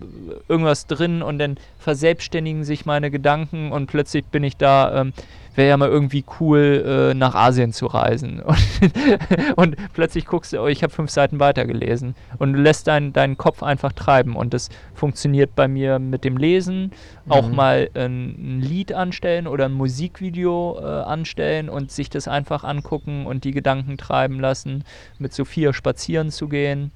irgendwas 0.47 0.87
drin 0.87 1.21
und 1.21 1.39
dann 1.39 1.57
verselbstständigen 1.79 2.63
sich 2.63 2.85
meine 2.85 3.11
Gedanken 3.11 3.71
und 3.71 3.87
plötzlich 3.87 4.25
bin 4.25 4.43
ich 4.43 4.57
da, 4.57 5.01
ähm, 5.01 5.13
wäre 5.55 5.69
ja 5.69 5.77
mal 5.77 5.89
irgendwie 5.89 6.23
cool, 6.39 7.11
äh, 7.11 7.13
nach 7.13 7.35
Asien 7.35 7.71
zu 7.73 7.87
reisen. 7.87 8.41
Und, 9.55 9.55
und 9.55 9.75
plötzlich 9.93 10.25
guckst 10.25 10.53
du, 10.53 10.59
oh, 10.61 10.67
ich 10.67 10.83
habe 10.83 10.93
fünf 10.93 11.09
Seiten 11.09 11.39
weitergelesen. 11.39 12.15
Und 12.37 12.53
du 12.53 12.59
lässt 12.61 12.87
deinen 12.87 13.13
deinen 13.13 13.37
Kopf 13.37 13.63
einfach 13.63 13.93
treiben. 13.93 14.35
Und 14.35 14.53
das 14.53 14.69
funktioniert 14.93 15.55
bei 15.55 15.67
mir 15.67 15.99
mit 15.99 16.23
dem 16.23 16.37
Lesen. 16.37 16.91
Auch 17.29 17.47
Mhm. 17.47 17.55
mal 17.55 17.89
ein, 17.93 18.57
ein 18.57 18.61
Lied 18.61 18.93
anstellen 18.93 19.47
oder 19.47 19.65
ein 19.65 19.73
Musikvideo 19.73 20.79
äh, 20.79 20.85
anstellen 20.85 21.69
und 21.69 21.91
sich 21.91 22.09
das 22.09 22.27
einfach 22.27 22.63
angucken 22.63 23.25
und 23.25 23.43
die 23.43 23.51
Gedanken 23.51 23.97
treiben 23.97 24.39
lassen. 24.39 24.83
Mit 25.19 25.33
Sophia 25.33 25.73
spazieren 25.73 26.31
zu 26.31 26.47
gehen. 26.47 26.91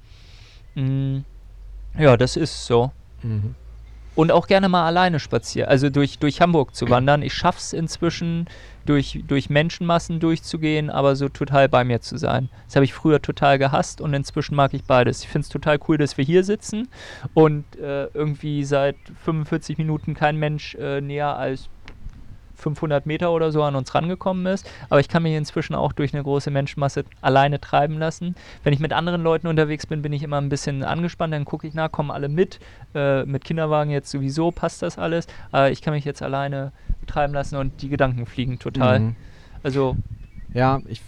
Mm, 0.74 1.18
ja, 1.98 2.16
das 2.16 2.36
ist 2.36 2.66
so. 2.66 2.92
Mhm. 3.22 3.54
Und 4.14 4.32
auch 4.32 4.46
gerne 4.46 4.68
mal 4.68 4.86
alleine 4.86 5.20
spazieren, 5.20 5.68
also 5.68 5.88
durch, 5.88 6.18
durch 6.18 6.40
Hamburg 6.40 6.74
zu 6.74 6.90
wandern. 6.90 7.22
Ich 7.22 7.32
schaff's 7.32 7.72
inzwischen, 7.72 8.46
durch, 8.84 9.20
durch 9.26 9.50
Menschenmassen 9.50 10.20
durchzugehen, 10.20 10.90
aber 10.90 11.14
so 11.16 11.28
total 11.28 11.68
bei 11.68 11.84
mir 11.84 12.00
zu 12.00 12.16
sein. 12.16 12.48
Das 12.66 12.76
habe 12.76 12.84
ich 12.84 12.92
früher 12.92 13.22
total 13.22 13.58
gehasst 13.58 14.00
und 14.00 14.12
inzwischen 14.12 14.56
mag 14.56 14.74
ich 14.74 14.84
beides. 14.84 15.22
Ich 15.22 15.28
finde 15.28 15.44
es 15.44 15.48
total 15.48 15.78
cool, 15.88 15.96
dass 15.96 16.18
wir 16.18 16.24
hier 16.24 16.44
sitzen 16.44 16.88
und 17.34 17.64
äh, 17.76 18.06
irgendwie 18.06 18.64
seit 18.64 18.96
45 19.24 19.78
Minuten 19.78 20.14
kein 20.14 20.36
Mensch 20.36 20.74
äh, 20.74 21.00
näher 21.00 21.36
als 21.36 21.68
500 22.60 23.06
Meter 23.06 23.32
oder 23.32 23.50
so 23.52 23.62
an 23.62 23.74
uns 23.74 23.94
rangekommen 23.94 24.46
ist. 24.46 24.68
Aber 24.88 25.00
ich 25.00 25.08
kann 25.08 25.22
mich 25.22 25.34
inzwischen 25.34 25.74
auch 25.74 25.92
durch 25.92 26.14
eine 26.14 26.22
große 26.22 26.50
Menschenmasse 26.50 27.04
alleine 27.20 27.60
treiben 27.60 27.98
lassen. 27.98 28.34
Wenn 28.62 28.72
ich 28.72 28.80
mit 28.80 28.92
anderen 28.92 29.22
Leuten 29.22 29.46
unterwegs 29.46 29.86
bin, 29.86 30.02
bin 30.02 30.12
ich 30.12 30.22
immer 30.22 30.40
ein 30.40 30.48
bisschen 30.48 30.82
angespannt. 30.82 31.32
Dann 31.34 31.44
gucke 31.44 31.66
ich 31.66 31.74
nach, 31.74 31.90
kommen 31.90 32.10
alle 32.10 32.28
mit. 32.28 32.60
Äh, 32.94 33.24
mit 33.24 33.44
Kinderwagen 33.44 33.90
jetzt 33.90 34.10
sowieso 34.10 34.50
passt 34.50 34.82
das 34.82 34.98
alles. 34.98 35.26
Aber 35.50 35.70
ich 35.70 35.82
kann 35.82 35.94
mich 35.94 36.04
jetzt 36.04 36.22
alleine 36.22 36.72
treiben 37.06 37.34
lassen 37.34 37.56
und 37.56 37.82
die 37.82 37.88
Gedanken 37.88 38.26
fliegen 38.26 38.58
total. 38.58 39.00
Mhm. 39.00 39.16
Also 39.62 39.96
Ja, 40.54 40.80
ich. 40.86 41.00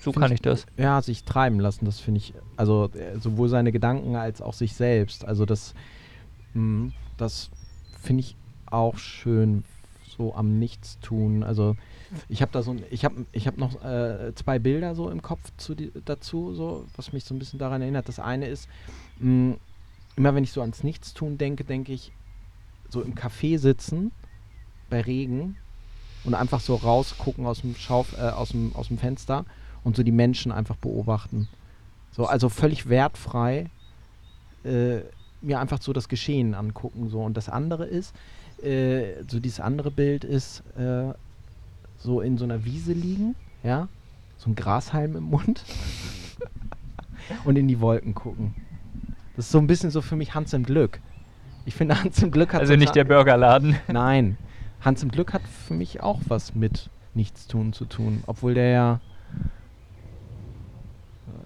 so 0.00 0.12
kann 0.12 0.32
ich 0.32 0.40
das. 0.42 0.66
Ja, 0.76 1.00
sich 1.02 1.24
treiben 1.24 1.60
lassen, 1.60 1.84
das 1.84 2.00
finde 2.00 2.18
ich, 2.18 2.34
also 2.56 2.90
äh, 2.94 3.18
sowohl 3.18 3.48
seine 3.48 3.72
Gedanken 3.72 4.16
als 4.16 4.40
auch 4.42 4.52
sich 4.54 4.74
selbst. 4.74 5.24
Also 5.24 5.46
das, 5.46 5.74
mh, 6.54 6.92
das 7.16 7.50
finde 8.02 8.20
ich 8.20 8.36
auch 8.66 8.96
schön, 8.98 9.64
so 10.16 10.34
am 10.34 10.58
Nichtstun. 10.58 11.42
Also 11.42 11.76
ich 12.28 12.42
habe 12.42 12.52
da 12.52 12.62
so, 12.62 12.72
ein- 12.72 12.84
ich 12.90 13.04
habe, 13.04 13.26
ich 13.32 13.46
habe 13.46 13.58
noch 13.60 13.82
äh, 13.84 14.32
zwei 14.34 14.58
Bilder 14.58 14.94
so 14.94 15.10
im 15.10 15.22
Kopf 15.22 15.40
zu, 15.56 15.74
die, 15.74 15.92
dazu, 16.04 16.54
so 16.54 16.86
was 16.96 17.12
mich 17.12 17.24
so 17.24 17.34
ein 17.34 17.38
bisschen 17.38 17.58
daran 17.58 17.82
erinnert. 17.82 18.08
Das 18.08 18.18
eine 18.18 18.46
ist 18.46 18.68
mh, 19.18 19.56
immer, 20.16 20.34
wenn 20.34 20.44
ich 20.44 20.52
so 20.52 20.60
ans 20.60 20.82
Nichtstun 20.84 21.38
denke, 21.38 21.64
denke 21.64 21.92
ich 21.92 22.12
so 22.88 23.02
im 23.02 23.14
Café 23.14 23.58
sitzen 23.58 24.12
bei 24.90 25.00
Regen 25.00 25.56
und 26.24 26.34
einfach 26.34 26.60
so 26.60 26.76
rausgucken 26.76 27.46
aus 27.46 27.62
dem 27.62 27.74
Schauf, 27.74 28.16
äh, 28.16 28.20
aus 28.30 28.50
dem 28.50 28.74
aus 28.76 28.88
dem 28.88 28.98
Fenster 28.98 29.44
und 29.82 29.96
so 29.96 30.02
die 30.02 30.12
Menschen 30.12 30.52
einfach 30.52 30.76
beobachten. 30.76 31.48
So 32.12 32.26
also 32.26 32.48
völlig 32.48 32.88
wertfrei 32.88 33.66
äh, 34.64 35.00
mir 35.44 35.60
einfach 35.60 35.80
so 35.80 35.92
das 35.92 36.08
Geschehen 36.08 36.54
angucken 36.54 37.08
so 37.08 37.20
und 37.20 37.36
das 37.36 37.48
andere 37.48 37.84
ist 37.84 38.14
äh, 38.62 39.22
so 39.28 39.40
dieses 39.40 39.60
andere 39.60 39.90
Bild 39.90 40.24
ist 40.24 40.62
äh, 40.76 41.12
so 41.98 42.20
in 42.20 42.38
so 42.38 42.44
einer 42.44 42.64
Wiese 42.64 42.92
liegen, 42.92 43.34
ja, 43.62 43.88
so 44.36 44.50
ein 44.50 44.54
Grashalm 44.54 45.16
im 45.16 45.24
Mund 45.24 45.64
und 47.44 47.56
in 47.56 47.68
die 47.68 47.80
Wolken 47.80 48.14
gucken. 48.14 48.54
Das 49.36 49.46
ist 49.46 49.52
so 49.52 49.58
ein 49.58 49.66
bisschen 49.66 49.90
so 49.90 50.00
für 50.00 50.16
mich 50.16 50.34
Hans 50.34 50.52
im 50.52 50.64
Glück. 50.64 51.00
Ich 51.66 51.74
finde 51.74 51.98
Hans 52.02 52.22
im 52.22 52.30
Glück 52.30 52.52
hat 52.52 52.60
Also 52.60 52.76
nicht 52.76 52.94
der 52.94 53.04
Burgerladen. 53.04 53.76
Nein, 53.88 54.36
Hans 54.80 55.02
im 55.02 55.10
Glück 55.10 55.32
hat 55.32 55.42
für 55.42 55.74
mich 55.74 56.02
auch 56.02 56.20
was 56.28 56.54
mit 56.54 56.90
Nichtstun 57.14 57.72
zu 57.72 57.84
tun, 57.86 58.22
obwohl 58.26 58.54
der 58.54 58.68
ja 58.68 59.00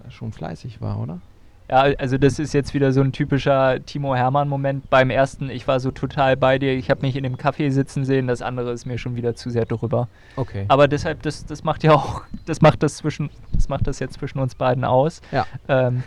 äh, 0.07 0.11
schon 0.11 0.33
fleißig 0.33 0.81
war, 0.81 0.99
oder? 0.99 1.21
Ja, 1.69 1.81
also 1.99 2.17
das 2.17 2.39
ist 2.39 2.53
jetzt 2.53 2.73
wieder 2.73 2.91
so 2.91 3.01
ein 3.01 3.11
typischer 3.11 3.83
Timo 3.85 4.15
Hermann-Moment. 4.15 4.89
Beim 4.89 5.11
ersten, 5.11 5.51
ich 5.51 5.67
war 5.67 5.79
so 5.79 5.91
total 5.91 6.35
bei 6.35 6.57
dir, 6.57 6.73
ich 6.73 6.89
habe 6.89 7.01
mich 7.01 7.15
in 7.15 7.23
dem 7.23 7.37
Café 7.37 7.69
sitzen 7.69 8.05
sehen, 8.05 8.25
das 8.25 8.41
andere 8.41 8.71
ist 8.71 8.87
mir 8.87 8.97
schon 8.97 9.15
wieder 9.15 9.35
zu 9.35 9.51
sehr 9.51 9.65
drüber. 9.65 10.07
Okay. 10.35 10.65
Aber 10.67 10.87
deshalb, 10.87 11.21
das, 11.21 11.45
das 11.45 11.63
macht 11.63 11.83
ja 11.83 11.93
auch, 11.93 12.23
das 12.47 12.61
macht 12.61 12.81
das 12.81 12.97
zwischen, 12.97 13.29
das 13.53 13.69
macht 13.69 13.85
das 13.85 13.99
jetzt 13.99 14.15
zwischen 14.15 14.39
uns 14.39 14.55
beiden 14.55 14.83
aus. 14.83 15.21
Ja. 15.31 15.45
Ähm, 15.67 16.03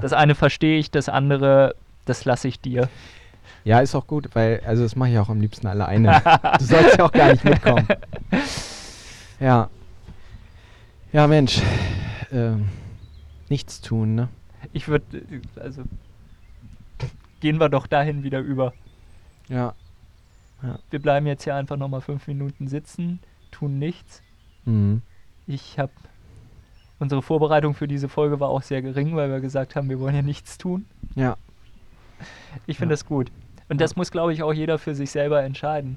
das 0.00 0.12
eine 0.12 0.36
verstehe 0.36 0.78
ich, 0.78 0.92
das 0.92 1.08
andere, 1.08 1.74
das 2.04 2.24
lasse 2.24 2.46
ich 2.46 2.60
dir. 2.60 2.88
Ja, 3.64 3.80
ist 3.80 3.96
auch 3.96 4.06
gut, 4.06 4.28
weil, 4.34 4.62
also 4.64 4.84
das 4.84 4.94
mache 4.94 5.10
ich 5.10 5.18
auch 5.18 5.28
am 5.28 5.40
liebsten 5.40 5.66
alleine. 5.66 6.22
du 6.58 6.64
sollst 6.64 6.98
ja 6.98 7.04
auch 7.04 7.12
gar 7.12 7.32
nicht 7.32 7.44
mitkommen. 7.44 7.86
Ja. 9.40 9.70
Ja, 11.14 11.26
Mensch. 11.26 11.62
Ähm, 12.30 12.68
nichts 13.48 13.80
tun, 13.80 14.14
ne? 14.14 14.28
Ich 14.72 14.88
würde, 14.88 15.22
also 15.56 15.82
gehen 17.40 17.58
wir 17.58 17.68
doch 17.68 17.86
dahin 17.86 18.22
wieder 18.22 18.40
über. 18.40 18.72
Ja. 19.48 19.74
Wir 20.90 21.00
bleiben 21.00 21.26
jetzt 21.26 21.44
hier 21.44 21.54
einfach 21.54 21.76
nochmal 21.76 22.02
fünf 22.02 22.26
Minuten 22.26 22.68
sitzen, 22.68 23.18
tun 23.50 23.78
nichts. 23.78 24.22
Mhm. 24.66 25.00
Ich 25.46 25.78
habe, 25.78 25.92
unsere 26.98 27.22
Vorbereitung 27.22 27.74
für 27.74 27.88
diese 27.88 28.08
Folge 28.08 28.38
war 28.40 28.50
auch 28.50 28.62
sehr 28.62 28.82
gering, 28.82 29.16
weil 29.16 29.30
wir 29.30 29.40
gesagt 29.40 29.74
haben, 29.74 29.88
wir 29.88 29.98
wollen 29.98 30.14
ja 30.14 30.22
nichts 30.22 30.58
tun. 30.58 30.84
Ja. 31.14 31.36
Ich 32.66 32.76
finde 32.76 32.92
Ja. 32.92 32.96
das 32.96 33.06
gut. 33.06 33.32
Und 33.70 33.80
das 33.80 33.96
muss, 33.96 34.10
glaube 34.10 34.32
ich, 34.34 34.42
auch 34.42 34.52
jeder 34.52 34.78
für 34.78 34.94
sich 34.94 35.10
selber 35.10 35.42
entscheiden, 35.42 35.96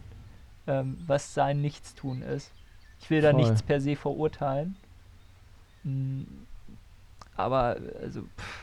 ähm, 0.67 0.97
was 1.05 1.34
sein 1.34 1.59
Nichtstun 1.61 2.21
ist. 2.21 2.51
Ich 3.01 3.09
will 3.09 3.21
da 3.21 3.32
Voll. 3.32 3.41
nichts 3.41 3.61
per 3.61 3.82
se 3.82 3.95
verurteilen. 3.97 4.76
Mm, 5.84 6.21
Aber, 7.36 7.76
also, 8.01 8.21
pff, 8.21 8.62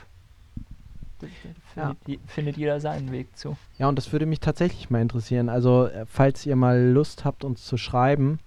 Ja. 1.75 1.87
findet, 1.87 2.07
je- 2.07 2.19
findet 2.27 2.57
jeder 2.57 2.79
seinen 2.79 3.11
Weg 3.11 3.35
zu. 3.37 3.57
Ja, 3.77 3.87
und 3.89 3.95
das 3.97 4.11
würde 4.11 4.25
mich 4.25 4.39
tatsächlich 4.39 4.89
mal 4.89 5.01
interessieren. 5.01 5.49
Also, 5.49 5.87
äh, 5.87 6.05
falls 6.05 6.45
ihr 6.45 6.55
mal 6.55 6.81
Lust 6.91 7.25
habt, 7.25 7.43
uns 7.43 7.63
zu 7.65 7.77
schreiben, 7.77 8.39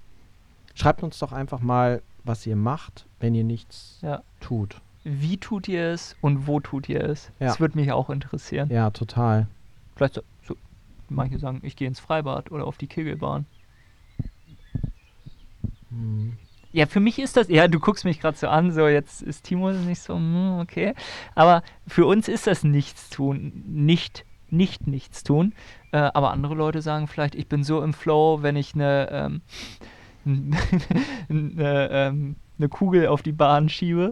schreibt 0.75 1.03
uns 1.03 1.19
doch 1.19 1.33
einfach 1.33 1.61
mal, 1.61 2.03
was 2.25 2.47
ihr 2.47 2.57
macht, 2.57 3.07
wenn 3.21 3.35
ihr 3.35 3.45
nichts 3.45 3.99
Ja. 4.03 4.23
tut. 4.41 4.81
Wie 5.05 5.37
tut 5.37 5.69
ihr 5.69 5.89
es 5.91 6.17
und 6.23 6.47
wo 6.47 6.61
tut 6.61 6.89
ihr 6.89 7.05
es? 7.05 7.31
Ja. 7.39 7.49
Das 7.49 7.61
würde 7.61 7.79
mich 7.79 7.93
auch 7.93 8.09
interessieren. 8.11 8.71
Ja, 8.71 8.91
total. 8.91 9.47
Vielleicht 9.97 10.15
so, 10.15 10.23
so, 10.47 10.57
manche 11.11 11.39
sagen, 11.39 11.61
ich 11.63 11.77
gehe 11.77 11.87
ins 11.87 12.01
Freibad 12.01 12.51
oder 12.51 12.67
auf 12.67 12.79
die 12.79 12.87
Kegelbahn. 12.87 13.45
Mhm. 15.91 16.37
Ja, 16.75 16.87
für 16.87 16.99
mich 16.99 17.21
ist 17.21 17.37
das, 17.37 17.49
ja, 17.49 17.69
du 17.69 17.79
guckst 17.79 18.05
mich 18.05 18.19
gerade 18.19 18.37
so 18.37 18.49
an, 18.49 18.73
so 18.73 18.89
jetzt 18.89 19.23
ist 19.23 19.45
Timo 19.45 19.71
nicht 19.71 20.01
so, 20.03 20.17
hm, 20.17 20.59
okay. 20.59 20.95
Aber 21.37 21.63
für 21.87 22.05
uns 22.05 22.27
ist 22.27 22.49
das 22.49 22.65
Nichtstun, 22.65 23.63
nicht, 23.65 24.25
nicht 24.51 24.89
Nichtstun. 24.89 25.53
Äh, 25.93 25.99
aber 25.99 26.33
andere 26.33 26.57
Leute 26.57 26.83
sagen 26.83 27.07
vielleicht, 27.07 27.37
ich 27.37 27.47
bin 27.47 27.63
so 27.63 27.81
im 27.81 27.93
Flow, 27.95 28.43
wenn 28.43 28.57
ich 28.57 28.75
eine, 28.75 29.09
ähm, 29.13 30.57
eine, 31.29 31.89
ähm, 31.93 32.37
eine 32.59 32.69
Kugel 32.69 33.07
auf 33.07 33.23
die 33.23 33.31
Bahn 33.31 33.69
schiebe. 33.69 34.11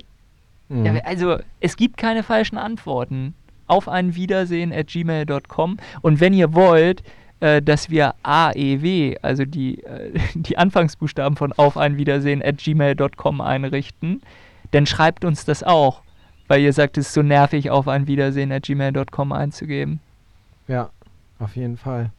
Mhm. 0.69 0.87
Ja, 0.87 0.95
also, 1.03 1.39
es 1.59 1.75
gibt 1.75 1.97
keine 1.97 2.23
falschen 2.23 2.59
Antworten. 2.59 3.35
Auf 3.67 3.89
ein 3.89 4.15
Wiedersehen 4.15 4.73
at 4.73 4.87
gmail.com. 4.87 5.79
Und 6.01 6.21
wenn 6.21 6.33
ihr 6.33 6.55
wollt, 6.55 7.03
äh, 7.43 7.61
dass 7.61 7.91
wir 7.91 8.15
AEW, 8.23 9.17
also 9.21 9.45
die, 9.45 9.83
äh, 9.83 10.17
die 10.35 10.57
Anfangsbuchstaben 10.57 11.37
von 11.37 11.53
auf 11.53 11.77
ein 11.77 11.97
Wiedersehen 11.97 12.41
at 12.41 12.59
gmail.com 12.59 13.41
einrichten, 13.41 14.23
dann 14.71 14.87
schreibt 14.87 15.25
uns 15.25 15.45
das 15.45 15.65
auch. 15.65 16.03
Weil 16.47 16.61
ihr 16.61 16.73
sagt, 16.73 16.99
es 16.99 17.09
ist 17.09 17.15
so 17.15 17.23
nervig, 17.23 17.71
auf 17.71 17.89
ein 17.89 18.07
Wiedersehen 18.07 18.53
at 18.53 18.63
gmail.com 18.63 19.33
einzugeben. 19.33 19.99
Ja, 20.69 20.91
auf 21.41 21.57
jeden 21.57 21.77
Fall. 21.77 22.11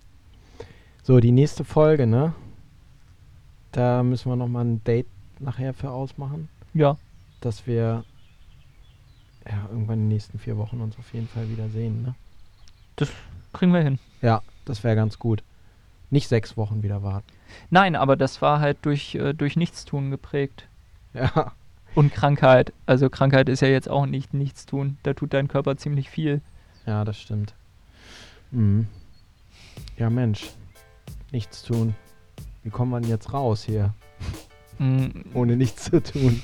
So, 1.04 1.20
die 1.22 1.32
nächste 1.32 1.64
Folge, 1.64 2.06
ne? 2.06 2.34
Da 3.72 4.04
müssen 4.04 4.30
wir 4.30 4.36
nochmal 4.36 4.66
ein 4.66 4.84
Date 4.84 5.08
nachher 5.40 5.74
für 5.74 5.90
ausmachen, 5.90 6.50
Ja, 6.74 6.98
dass 7.40 7.66
wir 7.66 8.04
ja, 9.46 9.68
irgendwann 9.70 10.00
in 10.00 10.04
den 10.06 10.08
nächsten 10.10 10.38
vier 10.38 10.58
Wochen 10.58 10.82
uns 10.82 10.98
auf 10.98 11.14
jeden 11.14 11.28
Fall 11.28 11.50
wieder 11.50 11.70
sehen, 11.70 12.04
ne? 12.04 12.16
kriegen 13.54 13.74
wir 13.74 13.82
hin. 13.82 14.00
Ja, 14.22 14.42
das 14.66 14.84
wäre 14.84 14.96
ganz 14.96 15.20
gut. 15.20 15.44
Nicht 16.10 16.28
sechs 16.28 16.58
Wochen 16.58 16.84
wieder 16.84 17.02
warten. 17.04 17.28
Nein, 17.70 17.96
aber 17.96 18.16
das 18.16 18.42
war 18.42 18.60
halt 18.60 18.78
durch, 18.84 19.16
äh, 19.16 19.34
durch 19.34 19.56
Nichtstun 19.56 20.12
geprägt. 20.12 20.68
Ja, 21.14 21.52
Und 21.96 22.12
Krankheit. 22.14 22.74
Also 22.88 23.10
Krankheit 23.10 23.50
ist 23.50 23.62
ja 23.62 23.68
jetzt 23.68 23.90
auch 23.90 24.06
nicht 24.08 24.34
Nichtstun. 24.34 24.98
Da 25.04 25.14
tut 25.14 25.34
dein 25.34 25.48
Körper 25.48 25.78
ziemlich 25.78 26.10
viel. 26.10 26.42
ja, 26.88 27.04
das 27.06 27.20
stimmt. 27.20 27.54
Mhm. 28.52 28.88
Ja, 29.98 30.10
Mensch. 30.10 30.50
Nichts 31.32 31.62
tun. 31.64 31.96
Wie 32.64 32.70
kommt 32.70 32.92
man 32.92 33.04
jetzt 33.04 33.34
raus 33.34 33.64
hier, 33.64 33.94
Mm, 34.80 35.10
ohne 35.36 35.56
nichts 35.56 35.84
zu 35.86 36.02
tun? 36.02 36.42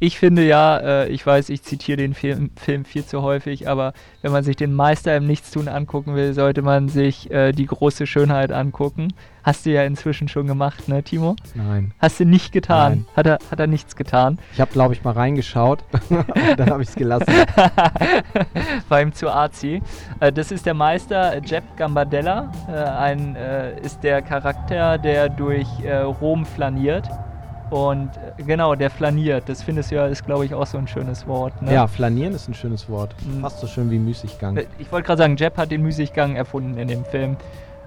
Ich 0.00 0.18
finde 0.18 0.46
ja, 0.46 0.78
äh, 0.78 1.08
ich 1.08 1.26
weiß, 1.26 1.48
ich 1.48 1.62
zitiere 1.62 1.98
den 1.98 2.14
Film, 2.14 2.50
Film 2.56 2.84
viel 2.84 3.04
zu 3.04 3.22
häufig, 3.22 3.68
aber 3.68 3.92
wenn 4.22 4.32
man 4.32 4.44
sich 4.44 4.56
den 4.56 4.72
Meister 4.72 5.16
im 5.16 5.26
Nichtstun 5.26 5.68
angucken 5.68 6.14
will, 6.14 6.32
sollte 6.32 6.62
man 6.62 6.88
sich 6.88 7.30
äh, 7.30 7.52
die 7.52 7.66
große 7.66 8.06
Schönheit 8.06 8.52
angucken. 8.52 9.12
Hast 9.42 9.66
du 9.66 9.70
ja 9.70 9.84
inzwischen 9.84 10.28
schon 10.28 10.46
gemacht, 10.46 10.88
ne, 10.88 11.02
Timo? 11.02 11.36
Nein. 11.54 11.92
Hast 11.98 12.18
du 12.18 12.24
nicht 12.24 12.52
getan. 12.52 12.92
Nein. 12.92 13.06
Hat 13.16 13.26
er, 13.26 13.38
hat 13.50 13.60
er 13.60 13.66
nichts 13.66 13.94
getan. 13.94 14.38
Ich 14.54 14.60
habe, 14.60 14.72
glaube 14.72 14.94
ich, 14.94 15.04
mal 15.04 15.12
reingeschaut. 15.12 15.84
Dann 16.56 16.70
habe 16.70 16.82
ich 16.82 16.88
es 16.88 16.94
gelassen. 16.94 17.26
War 18.88 19.02
ihm 19.02 19.12
zu 19.12 19.30
arzi. 19.30 19.82
Äh, 20.20 20.32
das 20.32 20.50
ist 20.50 20.64
der 20.64 20.74
Meister 20.74 21.42
Jeb 21.44 21.64
Gambardella. 21.76 22.50
Ein, 22.98 23.36
ist 23.82 24.02
der 24.02 24.22
Charakter, 24.22 24.96
der 24.98 25.28
durch 25.28 25.68
Rom 26.20 26.46
flaniert. 26.46 27.08
Und 27.70 28.10
äh, 28.38 28.42
genau, 28.42 28.74
der 28.74 28.90
flaniert. 28.90 29.48
Das 29.48 29.62
findest 29.62 29.90
du 29.90 29.96
ja, 29.96 30.06
ist 30.06 30.24
glaube 30.24 30.44
ich 30.44 30.54
auch 30.54 30.66
so 30.66 30.78
ein 30.78 30.86
schönes 30.86 31.26
Wort. 31.26 31.60
Ne? 31.62 31.72
Ja, 31.74 31.86
flanieren 31.86 32.34
ist 32.34 32.48
ein 32.48 32.54
schönes 32.54 32.88
Wort. 32.88 33.14
Mhm. 33.26 33.40
Fast 33.40 33.60
so 33.60 33.66
schön 33.66 33.90
wie 33.90 33.98
Müßiggang. 33.98 34.56
Äh, 34.56 34.66
Ich 34.78 34.92
wollte 34.92 35.06
gerade 35.06 35.18
sagen, 35.22 35.36
Jeb 35.36 35.56
hat 35.56 35.70
den 35.70 35.82
Müßiggang 35.82 36.36
erfunden 36.36 36.76
in 36.78 36.88
dem 36.88 37.04
Film. 37.04 37.36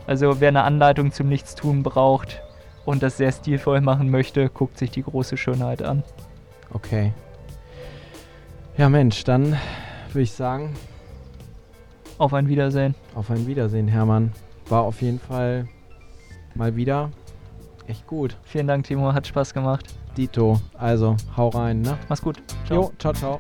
Also 0.07 0.39
wer 0.39 0.49
eine 0.49 0.63
Anleitung 0.63 1.11
zum 1.11 1.29
Nichtstun 1.29 1.83
braucht 1.83 2.41
und 2.85 3.03
das 3.03 3.17
sehr 3.17 3.31
stilvoll 3.31 3.81
machen 3.81 4.09
möchte, 4.09 4.49
guckt 4.49 4.77
sich 4.77 4.89
die 4.91 5.03
große 5.03 5.37
Schönheit 5.37 5.83
an. 5.83 6.03
Okay. 6.73 7.13
Ja, 8.77 8.89
Mensch, 8.89 9.23
dann 9.25 9.57
würde 10.13 10.21
ich 10.23 10.31
sagen, 10.31 10.73
Auf 12.17 12.33
ein 12.33 12.47
Wiedersehen. 12.47 12.95
auf 13.15 13.29
ein 13.31 13.45
Wiedersehen, 13.47 13.87
Hermann. 13.87 14.31
War 14.69 14.81
auf 14.83 15.01
jeden 15.01 15.19
Fall 15.19 15.67
mal 16.55 16.75
wieder 16.75 17.09
echt 17.87 18.05
gut. 18.07 18.37
Vielen 18.43 18.67
Dank, 18.67 18.85
Timo, 18.85 19.13
hat 19.13 19.27
Spaß 19.27 19.53
gemacht. 19.53 19.85
Dito, 20.15 20.59
also 20.77 21.15
hau 21.35 21.49
rein, 21.49 21.81
ne? 21.81 21.97
Mach's 22.09 22.21
gut. 22.21 22.37
Ciao. 22.65 22.81
Jo, 22.83 22.91
ciao, 22.97 23.13
ciao. 23.13 23.39